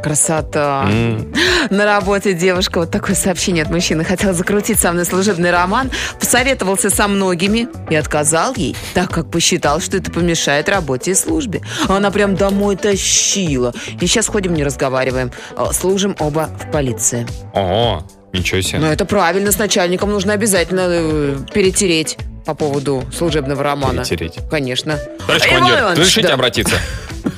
Красота. 0.02 0.86
М. 0.88 1.32
На 1.70 1.84
работе 1.84 2.34
девушка, 2.34 2.78
вот 2.80 2.90
такое 2.90 3.14
сообщение 3.14 3.64
от 3.64 3.70
мужчины, 3.70 4.04
хотел 4.04 4.32
закрутить 4.32 4.78
со 4.78 4.92
мной 4.92 5.04
служебный 5.04 5.50
роман, 5.50 5.90
посоветовался 6.18 6.90
со 6.90 7.08
многими 7.08 7.68
и 7.90 7.94
отказал 7.94 8.54
ей, 8.54 8.76
так 8.94 9.10
как 9.10 9.30
посчитал, 9.30 9.80
что 9.80 9.96
это 9.96 10.10
помешает 10.10 10.68
работе 10.68 11.12
и 11.12 11.14
службе. 11.14 11.62
Она 11.88 12.10
прям 12.10 12.36
домой 12.36 12.76
тащила. 12.76 13.74
И 14.00 14.06
сейчас 14.06 14.28
ходим, 14.28 14.54
не 14.54 14.64
разговариваем. 14.64 15.32
А, 15.56 15.72
Служим 15.72 16.16
оба 16.18 16.48
в 16.58 16.70
полиции. 16.70 17.26
О, 17.54 18.02
ничего 18.32 18.60
себе. 18.60 18.78
Но 18.78 18.92
это 18.92 19.04
правильно, 19.04 19.52
с 19.52 19.58
начальником 19.58 20.10
нужно 20.10 20.32
обязательно 20.32 20.86
э, 20.88 21.36
перетереть 21.52 22.16
по 22.46 22.54
поводу 22.54 23.04
служебного 23.14 23.62
романа. 23.62 24.04
Перетереть. 24.04 24.38
Конечно. 24.50 24.98
Товарищ 25.26 25.48
командир, 25.48 25.84
разрешите 25.90 26.28
да. 26.28 26.34
обратиться? 26.34 26.76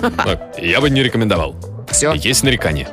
Я 0.58 0.80
бы 0.80 0.90
не 0.90 1.02
рекомендовал. 1.02 1.56
Все. 1.90 2.12
Есть 2.14 2.42
нарекания. 2.42 2.88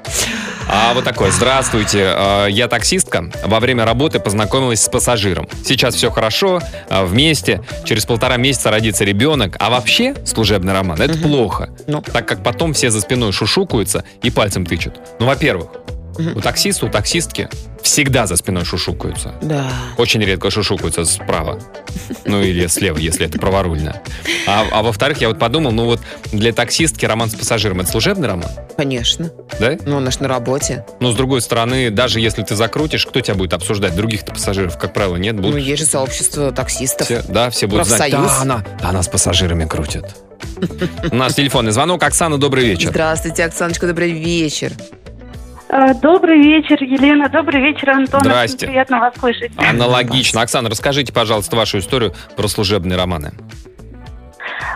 А 0.69 0.93
вот 0.93 1.05
такое. 1.05 1.31
Здравствуйте, 1.31 2.13
э, 2.13 2.47
я 2.49 2.67
таксистка. 2.67 3.31
Во 3.45 3.59
время 3.59 3.85
работы 3.85 4.19
познакомилась 4.19 4.81
с 4.81 4.89
пассажиром. 4.89 5.47
Сейчас 5.63 5.95
все 5.95 6.11
хорошо, 6.11 6.61
э, 6.89 7.05
вместе. 7.05 7.61
Через 7.85 8.05
полтора 8.05 8.37
месяца 8.37 8.69
родится 8.69 9.05
ребенок. 9.05 9.55
А 9.59 9.69
вообще 9.69 10.15
служебный 10.25 10.73
роман 10.73 11.01
это 11.01 11.17
плохо. 11.17 11.69
Ну. 11.87 12.01
Так 12.01 12.27
как 12.27 12.43
потом 12.43 12.73
все 12.73 12.89
за 12.89 12.99
спиной 12.99 13.31
шушукаются 13.31 14.03
и 14.23 14.29
пальцем 14.29 14.65
тычут. 14.65 14.99
Ну, 15.19 15.25
во-первых, 15.25 15.69
у 16.17 16.41
таксиста, 16.41 16.85
у 16.85 16.89
таксистки 16.89 17.49
всегда 17.81 18.27
за 18.27 18.35
спиной 18.35 18.65
шушукаются. 18.65 19.33
Да. 19.41 19.71
Очень 19.97 20.21
редко 20.23 20.49
шушукаются 20.51 21.05
справа. 21.05 21.59
Ну 22.25 22.41
или 22.41 22.67
слева, 22.67 22.97
если 22.97 23.25
это 23.25 23.39
праворульно. 23.39 24.01
А, 24.47 24.65
а 24.71 24.81
во-вторых, 24.81 25.21
я 25.21 25.29
вот 25.29 25.39
подумал, 25.39 25.71
ну 25.71 25.85
вот 25.85 26.01
для 26.31 26.51
таксистки 26.51 27.05
роман 27.05 27.29
с 27.29 27.35
пассажиром 27.35 27.79
это 27.81 27.89
служебный 27.89 28.27
роман, 28.27 28.49
Конечно. 28.75 29.31
да? 29.59 29.77
Ну, 29.85 29.97
он 29.97 30.07
аж 30.07 30.19
на 30.19 30.27
работе. 30.27 30.85
Но 30.99 31.11
с 31.11 31.15
другой 31.15 31.41
стороны, 31.41 31.89
даже 31.89 32.19
если 32.19 32.43
ты 32.43 32.55
закрутишь, 32.55 33.05
кто 33.05 33.21
тебя 33.21 33.35
будет 33.35 33.53
обсуждать? 33.53 33.95
Других-то 33.95 34.33
пассажиров, 34.33 34.77
как 34.77 34.93
правило, 34.93 35.15
нет. 35.15 35.35
Ну, 35.35 35.43
Будут 35.43 35.59
есть 35.59 35.81
же 35.83 35.87
сообщество 35.87 36.51
таксистов. 36.51 37.05
все, 37.07 37.23
да, 37.27 37.49
все 37.49 37.67
будут 37.67 37.87
знать. 37.87 38.11
Профсоюз. 38.11 38.31
Да, 38.31 38.41
она, 38.41 38.65
да, 38.81 38.89
она 38.89 39.03
с 39.03 39.07
пассажирами 39.07 39.65
крутит. 39.65 40.05
У 41.11 41.15
нас 41.15 41.33
телефонный 41.35 41.71
звонок. 41.71 42.03
Оксана, 42.03 42.37
добрый 42.37 42.65
вечер. 42.65 42.89
Здравствуйте, 42.89 43.45
Оксаночка, 43.45 43.87
добрый 43.87 44.11
вечер. 44.11 44.73
Э, 45.69 45.93
Добрый 45.95 46.39
вечер, 46.41 46.81
Елена. 46.81 47.29
Добрый 47.29 47.61
вечер, 47.61 47.89
Антон. 47.89 48.21
Здрасте. 48.21 48.57
Очень 48.57 48.67
приятно 48.67 48.99
вас 48.99 49.15
слышать. 49.17 49.51
Аналогично. 49.57 50.41
Оксана, 50.41 50.69
расскажите, 50.69 51.11
пожалуйста, 51.13 51.55
вашу 51.55 51.79
историю 51.79 52.13
про 52.35 52.47
служебные 52.47 52.97
романы. 52.97 53.31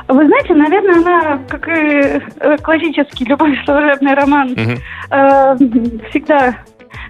Вы 0.08 0.26
знаете, 0.28 0.54
наверное, 0.54 0.96
она, 0.96 1.38
как 1.48 1.68
и 1.68 1.72
э, 1.72 2.58
классический 2.58 3.26
любой 3.26 3.58
служебный 3.66 4.14
роман, 4.14 4.54
э, 4.58 5.56
всегда, 6.10 6.58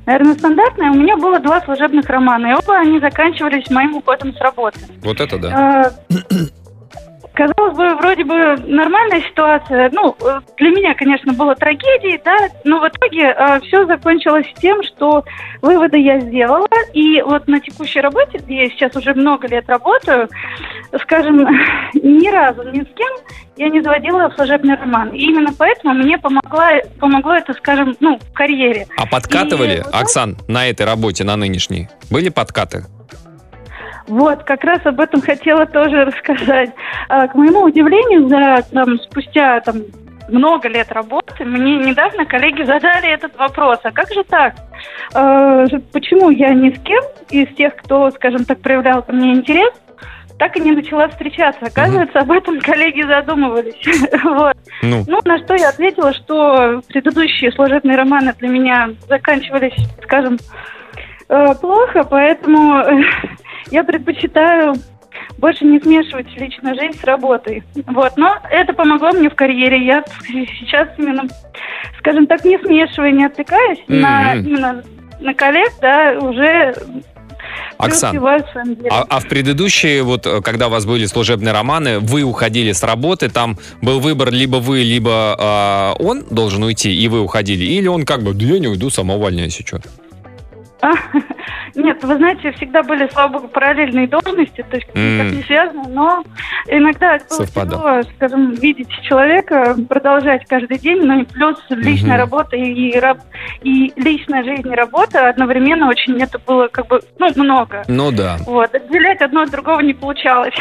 наверное, 0.05 0.33
стандартная. 0.35 0.91
У 0.91 0.95
меня 0.95 1.17
было 1.17 1.39
два 1.39 1.61
служебных 1.61 2.07
романа, 2.07 2.47
и 2.47 2.53
оба 2.53 2.77
они 2.77 2.99
заканчивались 2.99 3.69
моим 3.71 3.95
уходом 3.95 4.33
с 4.33 4.39
работы. 4.39 4.79
Вот 5.01 5.19
это 5.19 5.37
да. 5.39 5.91
Э, 6.09 6.25
Казалось 7.33 7.75
бы, 7.75 7.95
вроде 7.95 8.23
бы 8.23 8.55
нормальная 8.65 9.21
ситуация. 9.21 9.89
Ну, 9.93 10.15
э, 10.19 10.41
для 10.57 10.69
меня, 10.69 10.93
конечно, 10.93 11.33
было 11.33 11.55
трагедией, 11.55 12.21
да, 12.23 12.37
но 12.65 12.79
в 12.79 12.87
итоге 12.87 13.35
все 13.65 13.85
закончилось 13.85 14.47
тем, 14.61 14.83
что 14.83 15.23
выводы 15.61 15.97
я 15.97 16.19
сделала. 16.19 16.67
И 16.93 17.21
вот 17.21 17.47
на 17.47 17.59
текущей 17.59 18.01
работе, 18.01 18.37
где 18.39 18.63
я 18.63 18.69
сейчас 18.69 18.95
уже 18.95 19.13
много 19.13 19.47
лет 19.47 19.67
работаю, 19.69 20.27
скажем, 21.01 21.37
ни 21.93 22.29
разу 22.29 22.63
ни 22.63 22.81
с 22.81 22.93
кем 22.95 23.11
я 23.57 23.69
не 23.69 23.81
заводила 23.81 24.31
служебный 24.35 24.75
роман. 24.75 25.09
И 25.09 25.19
именно 25.19 25.53
поэтому 25.57 25.93
мне 25.93 26.17
помогла, 26.17 26.71
помогло 26.99 27.35
это, 27.35 27.53
скажем, 27.53 27.95
ну, 27.99 28.17
в 28.17 28.33
карьере. 28.33 28.87
А 28.97 29.05
подкатывали, 29.05 29.77
И 29.77 29.83
Оксан, 29.91 30.37
на 30.47 30.67
этой 30.67 30.85
работе, 30.85 31.23
на 31.23 31.35
нынешней? 31.35 31.87
Были 32.09 32.29
подкаты? 32.29 32.85
Вот, 34.07 34.43
как 34.43 34.63
раз 34.63 34.79
об 34.85 34.99
этом 34.99 35.21
хотела 35.21 35.65
тоже 35.65 36.05
рассказать. 36.05 36.71
А, 37.09 37.27
К 37.27 37.35
моему 37.35 37.61
удивлению, 37.61 38.27
за, 38.27 38.63
там, 38.71 38.97
спустя 38.99 39.59
там, 39.61 39.77
много 40.29 40.69
лет 40.69 40.91
работы, 40.91 41.43
мне 41.45 41.77
недавно 41.77 42.25
коллеги 42.25 42.63
задали 42.63 43.09
этот 43.13 43.35
вопрос. 43.37 43.79
А 43.83 43.91
как 43.91 44.07
же 44.13 44.23
так? 44.23 44.53
Же- 45.13 45.79
Почему 45.91 46.29
я 46.29 46.53
ни 46.53 46.69
с 46.71 46.79
кем 46.79 47.03
из 47.29 47.53
тех, 47.55 47.75
кто, 47.75 48.09
скажем 48.11 48.45
так, 48.45 48.59
проявлял 48.61 49.03
ко 49.03 49.11
мне 49.11 49.33
интерес, 49.33 49.73
так 50.39 50.55
и 50.57 50.61
не 50.61 50.71
начала 50.71 51.07
встречаться. 51.09 51.65
Оказывается, 51.65 52.19
об 52.19 52.31
этом 52.31 52.59
коллеги 52.61 53.01
задумывались. 53.03 53.75
Вот. 54.23 54.55
Ну, 54.81 55.03
Ну, 55.07 55.19
на 55.25 55.37
что 55.43 55.53
я 55.55 55.69
ответила, 55.69 56.13
что 56.13 56.81
предыдущие 56.87 57.51
служебные 57.51 57.97
романы 57.97 58.33
для 58.39 58.47
меня 58.47 58.89
заканчивались, 59.07 59.75
скажем, 60.03 60.37
э, 61.29 61.53
плохо, 61.61 62.03
поэтому 62.09 62.81
я 63.69 63.83
предпочитаю 63.83 64.75
больше 65.37 65.65
не 65.65 65.79
смешивать 65.79 66.27
личную 66.39 66.75
жизнь 66.75 66.99
с 66.99 67.03
работой. 67.03 67.63
Вот, 67.87 68.17
но 68.17 68.37
это 68.49 68.73
помогло 68.73 69.11
мне 69.11 69.29
в 69.29 69.35
карьере. 69.35 69.85
Я 69.85 70.03
сейчас 70.27 70.89
именно, 70.97 71.23
скажем 71.99 72.27
так, 72.27 72.43
не 72.45 72.57
смешивая, 72.59 73.11
не 73.11 73.25
отвлекаясь 73.25 73.79
на 73.87 74.35
Мгм. 74.35 74.47
именно 74.47 74.83
на 75.19 75.33
коллег, 75.33 75.71
да, 75.81 76.17
уже 76.19 76.73
Оксан. 77.77 78.17
А, 78.91 79.05
а 79.09 79.19
в 79.19 79.27
предыдущие, 79.27 80.03
вот 80.03 80.27
э, 80.27 80.41
когда 80.41 80.67
у 80.67 80.69
вас 80.69 80.85
были 80.85 81.05
служебные 81.05 81.51
романы, 81.51 81.99
вы 81.99 82.21
уходили 82.21 82.71
с 82.71 82.83
работы, 82.83 83.29
там 83.29 83.57
был 83.81 83.99
выбор 83.99 84.31
либо 84.31 84.57
вы, 84.57 84.83
либо 84.83 85.35
а, 85.39 85.93
он 85.97 86.23
должен 86.29 86.63
уйти, 86.63 86.93
и 86.93 87.07
вы 87.07 87.21
уходили, 87.21 87.63
или 87.63 87.87
он 87.87 88.05
как 88.05 88.21
бы, 88.21 88.33
да 88.33 88.45
я 88.45 88.59
не 88.59 88.67
уйду, 88.67 88.91
сама 88.91 89.15
увольняюсь, 89.15 89.59
и 89.59 89.65
что? 89.65 89.81
А, 90.81 90.91
Нет, 91.75 92.03
вы 92.03 92.15
знаете, 92.17 92.51
всегда 92.53 92.83
были, 92.83 93.07
слава 93.13 93.33
богу, 93.33 93.47
параллельные 93.47 94.07
должности, 94.07 94.65
то 94.69 94.75
есть 94.77 94.87
никак 94.93 95.31
не 95.31 95.43
связаны, 95.43 95.83
но 95.89 96.23
иногда 96.67 97.17
было 97.29 97.37
Совпадало. 97.45 98.01
тяжело, 98.01 98.15
скажем, 98.17 98.53
видеть 98.55 98.89
человека, 99.03 99.75
продолжать 99.87 100.45
каждый 100.47 100.79
день, 100.79 101.01
ну 101.03 101.21
и 101.21 101.25
плюс 101.25 101.57
личная 101.69 102.11
Мгм. 102.13 102.19
работа 102.19 102.55
и, 102.57 102.97
раб- 102.99 103.21
и 103.61 103.93
личная 103.95 104.43
жизнь 104.43 104.67
и 104.67 104.75
работа 104.75 105.29
одновременно 105.29 105.87
очень 105.87 106.19
это 106.21 106.39
было 106.39 106.67
как 106.67 106.87
бы, 106.87 106.99
ну, 107.19 107.29
много. 107.35 107.83
Ну 107.87 108.11
да. 108.11 108.37
Вот, 108.45 108.73
отделять 108.75 109.21
одно 109.21 109.41
от 109.43 109.51
другого 109.51 109.79
не 109.81 109.93
получалось. 109.93 110.53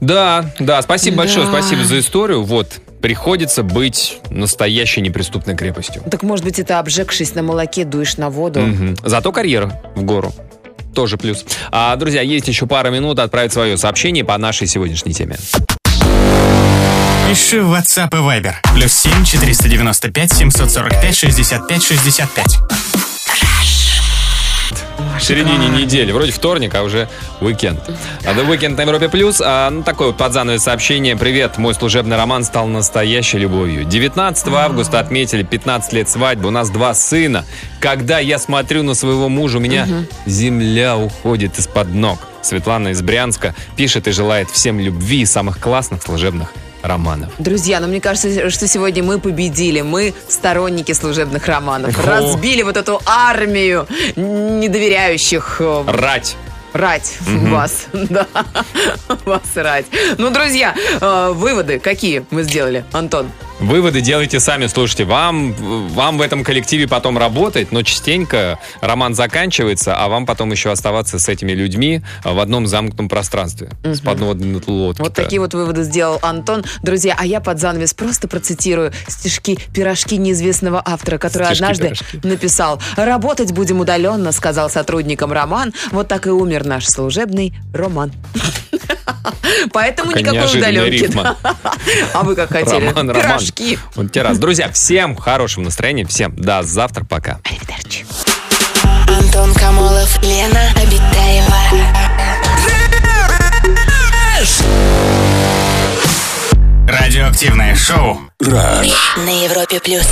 Да, 0.00 0.44
да, 0.60 0.80
спасибо 0.82 1.16
Да. 1.16 1.22
большое, 1.22 1.46
спасибо 1.46 1.82
за 1.82 1.98
историю. 1.98 2.42
Вот, 2.44 2.80
приходится 3.00 3.62
быть 3.62 4.20
настоящей 4.30 5.00
неприступной 5.00 5.56
крепостью. 5.56 6.02
Так, 6.10 6.22
может 6.22 6.44
быть, 6.44 6.58
это 6.58 6.78
обжегшись 6.78 7.34
на 7.34 7.42
молоке, 7.42 7.84
дуешь 7.84 8.16
на 8.16 8.30
воду. 8.30 8.60
Мгм. 8.60 8.96
Зато 9.04 9.32
карьера 9.32 9.80
в 9.94 10.02
гору. 10.02 10.32
Тоже 10.94 11.16
плюс. 11.16 11.44
А, 11.70 11.94
друзья, 11.96 12.22
есть 12.22 12.48
еще 12.48 12.66
пара 12.66 12.90
минут 12.90 13.18
отправить 13.18 13.52
свое 13.52 13.76
сообщение 13.76 14.24
по 14.24 14.36
нашей 14.36 14.66
сегодняшней 14.66 15.12
теме. 15.12 15.36
Пиши 17.28 17.60
в 17.62 17.74
WhatsApp 17.74 18.08
и 18.12 18.16
Viber. 18.16 18.54
Плюс 18.74 18.92
7 18.92 19.24
495 19.24 20.32
745 20.32 21.14
65 21.14 21.82
65. 21.82 22.58
В 25.18 25.22
середине 25.22 25.68
недели. 25.68 26.12
Вроде 26.12 26.32
вторник, 26.32 26.74
а 26.74 26.82
уже 26.82 27.08
уикенд. 27.40 27.80
А 28.24 28.32
The 28.32 28.46
Weekend 28.46 28.76
на 28.76 28.82
Европе 28.82 29.08
Плюс. 29.08 29.42
А, 29.44 29.68
ну, 29.70 29.82
такое 29.82 30.08
вот 30.08 30.16
подзановое 30.16 30.58
сообщение. 30.58 31.16
Привет, 31.16 31.58
мой 31.58 31.74
служебный 31.74 32.16
роман 32.16 32.44
стал 32.44 32.66
настоящей 32.66 33.38
любовью. 33.38 33.84
19 33.84 34.48
августа 34.48 35.00
отметили 35.00 35.42
15 35.42 35.92
лет 35.92 36.08
свадьбы. 36.08 36.48
У 36.48 36.52
нас 36.52 36.70
два 36.70 36.94
сына. 36.94 37.44
Когда 37.80 38.18
я 38.18 38.38
смотрю 38.38 38.82
на 38.82 38.94
своего 38.94 39.28
мужа, 39.28 39.58
у 39.58 39.60
меня 39.60 39.88
земля 40.26 40.96
уходит 40.96 41.58
из-под 41.58 41.94
ног. 41.94 42.20
Светлана 42.42 42.88
из 42.88 43.02
Брянска 43.02 43.54
пишет 43.76 44.06
и 44.06 44.12
желает 44.12 44.50
всем 44.50 44.78
любви 44.78 45.22
и 45.22 45.26
самых 45.26 45.58
классных 45.58 46.02
служебных 46.02 46.52
романов. 46.82 47.30
Друзья, 47.38 47.80
ну 47.80 47.88
мне 47.88 48.00
кажется, 48.00 48.50
что 48.50 48.66
сегодня 48.68 49.02
мы 49.02 49.18
победили. 49.18 49.80
Мы 49.80 50.14
сторонники 50.28 50.92
служебных 50.92 51.46
романов. 51.46 51.98
О. 51.98 52.06
Разбили 52.06 52.62
вот 52.62 52.76
эту 52.76 53.00
армию 53.06 53.86
недоверяющих 54.16 55.56
э, 55.60 55.84
Рать. 55.86 56.36
рать 56.72 57.14
Мгм. 57.26 57.50
вас. 57.52 57.86
Да, 57.92 58.26
вас 59.24 59.42
рать. 59.54 59.86
Ну, 60.18 60.30
друзья, 60.30 60.74
э, 61.00 61.30
выводы 61.34 61.78
какие 61.78 62.24
мы 62.30 62.42
сделали, 62.42 62.84
Антон? 62.92 63.30
Выводы 63.60 64.00
делайте 64.00 64.38
сами. 64.38 64.66
Слушайте, 64.68 65.04
вам, 65.04 65.52
вам 65.52 66.18
в 66.18 66.22
этом 66.22 66.44
коллективе 66.44 66.86
потом 66.86 67.18
работать, 67.18 67.72
но 67.72 67.82
частенько 67.82 68.58
роман 68.80 69.14
заканчивается, 69.14 69.96
а 69.96 70.08
вам 70.08 70.26
потом 70.26 70.52
еще 70.52 70.70
оставаться 70.70 71.18
с 71.18 71.28
этими 71.28 71.52
людьми 71.52 72.02
в 72.22 72.38
одном 72.38 72.68
замкнутом 72.68 73.08
пространстве. 73.08 73.70
С 73.82 74.00
подводной 74.00 74.62
лодки. 74.64 75.00
Вот 75.00 75.14
такие 75.14 75.40
вот 75.40 75.54
выводы 75.54 75.82
сделал 75.82 76.20
Антон. 76.22 76.64
Друзья, 76.82 77.16
а 77.18 77.26
я 77.26 77.40
под 77.40 77.58
занавес 77.58 77.94
просто 77.94 78.28
процитирую 78.28 78.92
стишки 79.08 79.58
«Пирожки» 79.74 80.16
неизвестного 80.18 80.80
автора, 80.84 81.18
который 81.18 81.46
Стишки, 81.46 81.62
однажды 81.62 81.84
пирожки. 81.84 82.20
написал 82.22 82.80
«Работать 82.96 83.52
будем 83.52 83.80
удаленно», 83.80 84.30
сказал 84.30 84.70
сотрудникам 84.70 85.32
Роман. 85.32 85.74
Вот 85.90 86.06
так 86.06 86.28
и 86.28 86.30
умер 86.30 86.64
наш 86.64 86.86
служебный 86.86 87.54
Роман. 87.74 88.12
Поэтому 89.72 90.12
никакой 90.12 90.58
удаленки. 90.58 91.08
А 92.12 92.22
вы 92.22 92.34
как 92.34 92.50
хотели? 92.50 92.86
Роман, 92.86 93.10
Роман. 93.10 93.40
Пирожки. 93.52 93.78
Вот 93.94 94.12
те 94.12 94.22
раз. 94.22 94.38
Друзья, 94.38 94.70
всем 94.70 95.16
хорошего 95.16 95.64
настроения, 95.64 96.04
всем 96.04 96.34
до 96.36 96.62
завтра, 96.62 97.04
пока. 97.04 97.40
Антон 99.08 99.54
Камолов, 99.54 100.22
Лена 100.22 100.72
Обитаева. 100.76 101.56
Радиоактивное 106.86 107.74
шоу. 107.74 108.20
Раш. 108.40 108.88
На 109.16 109.44
Европе 109.44 109.80
плюс. 109.80 110.06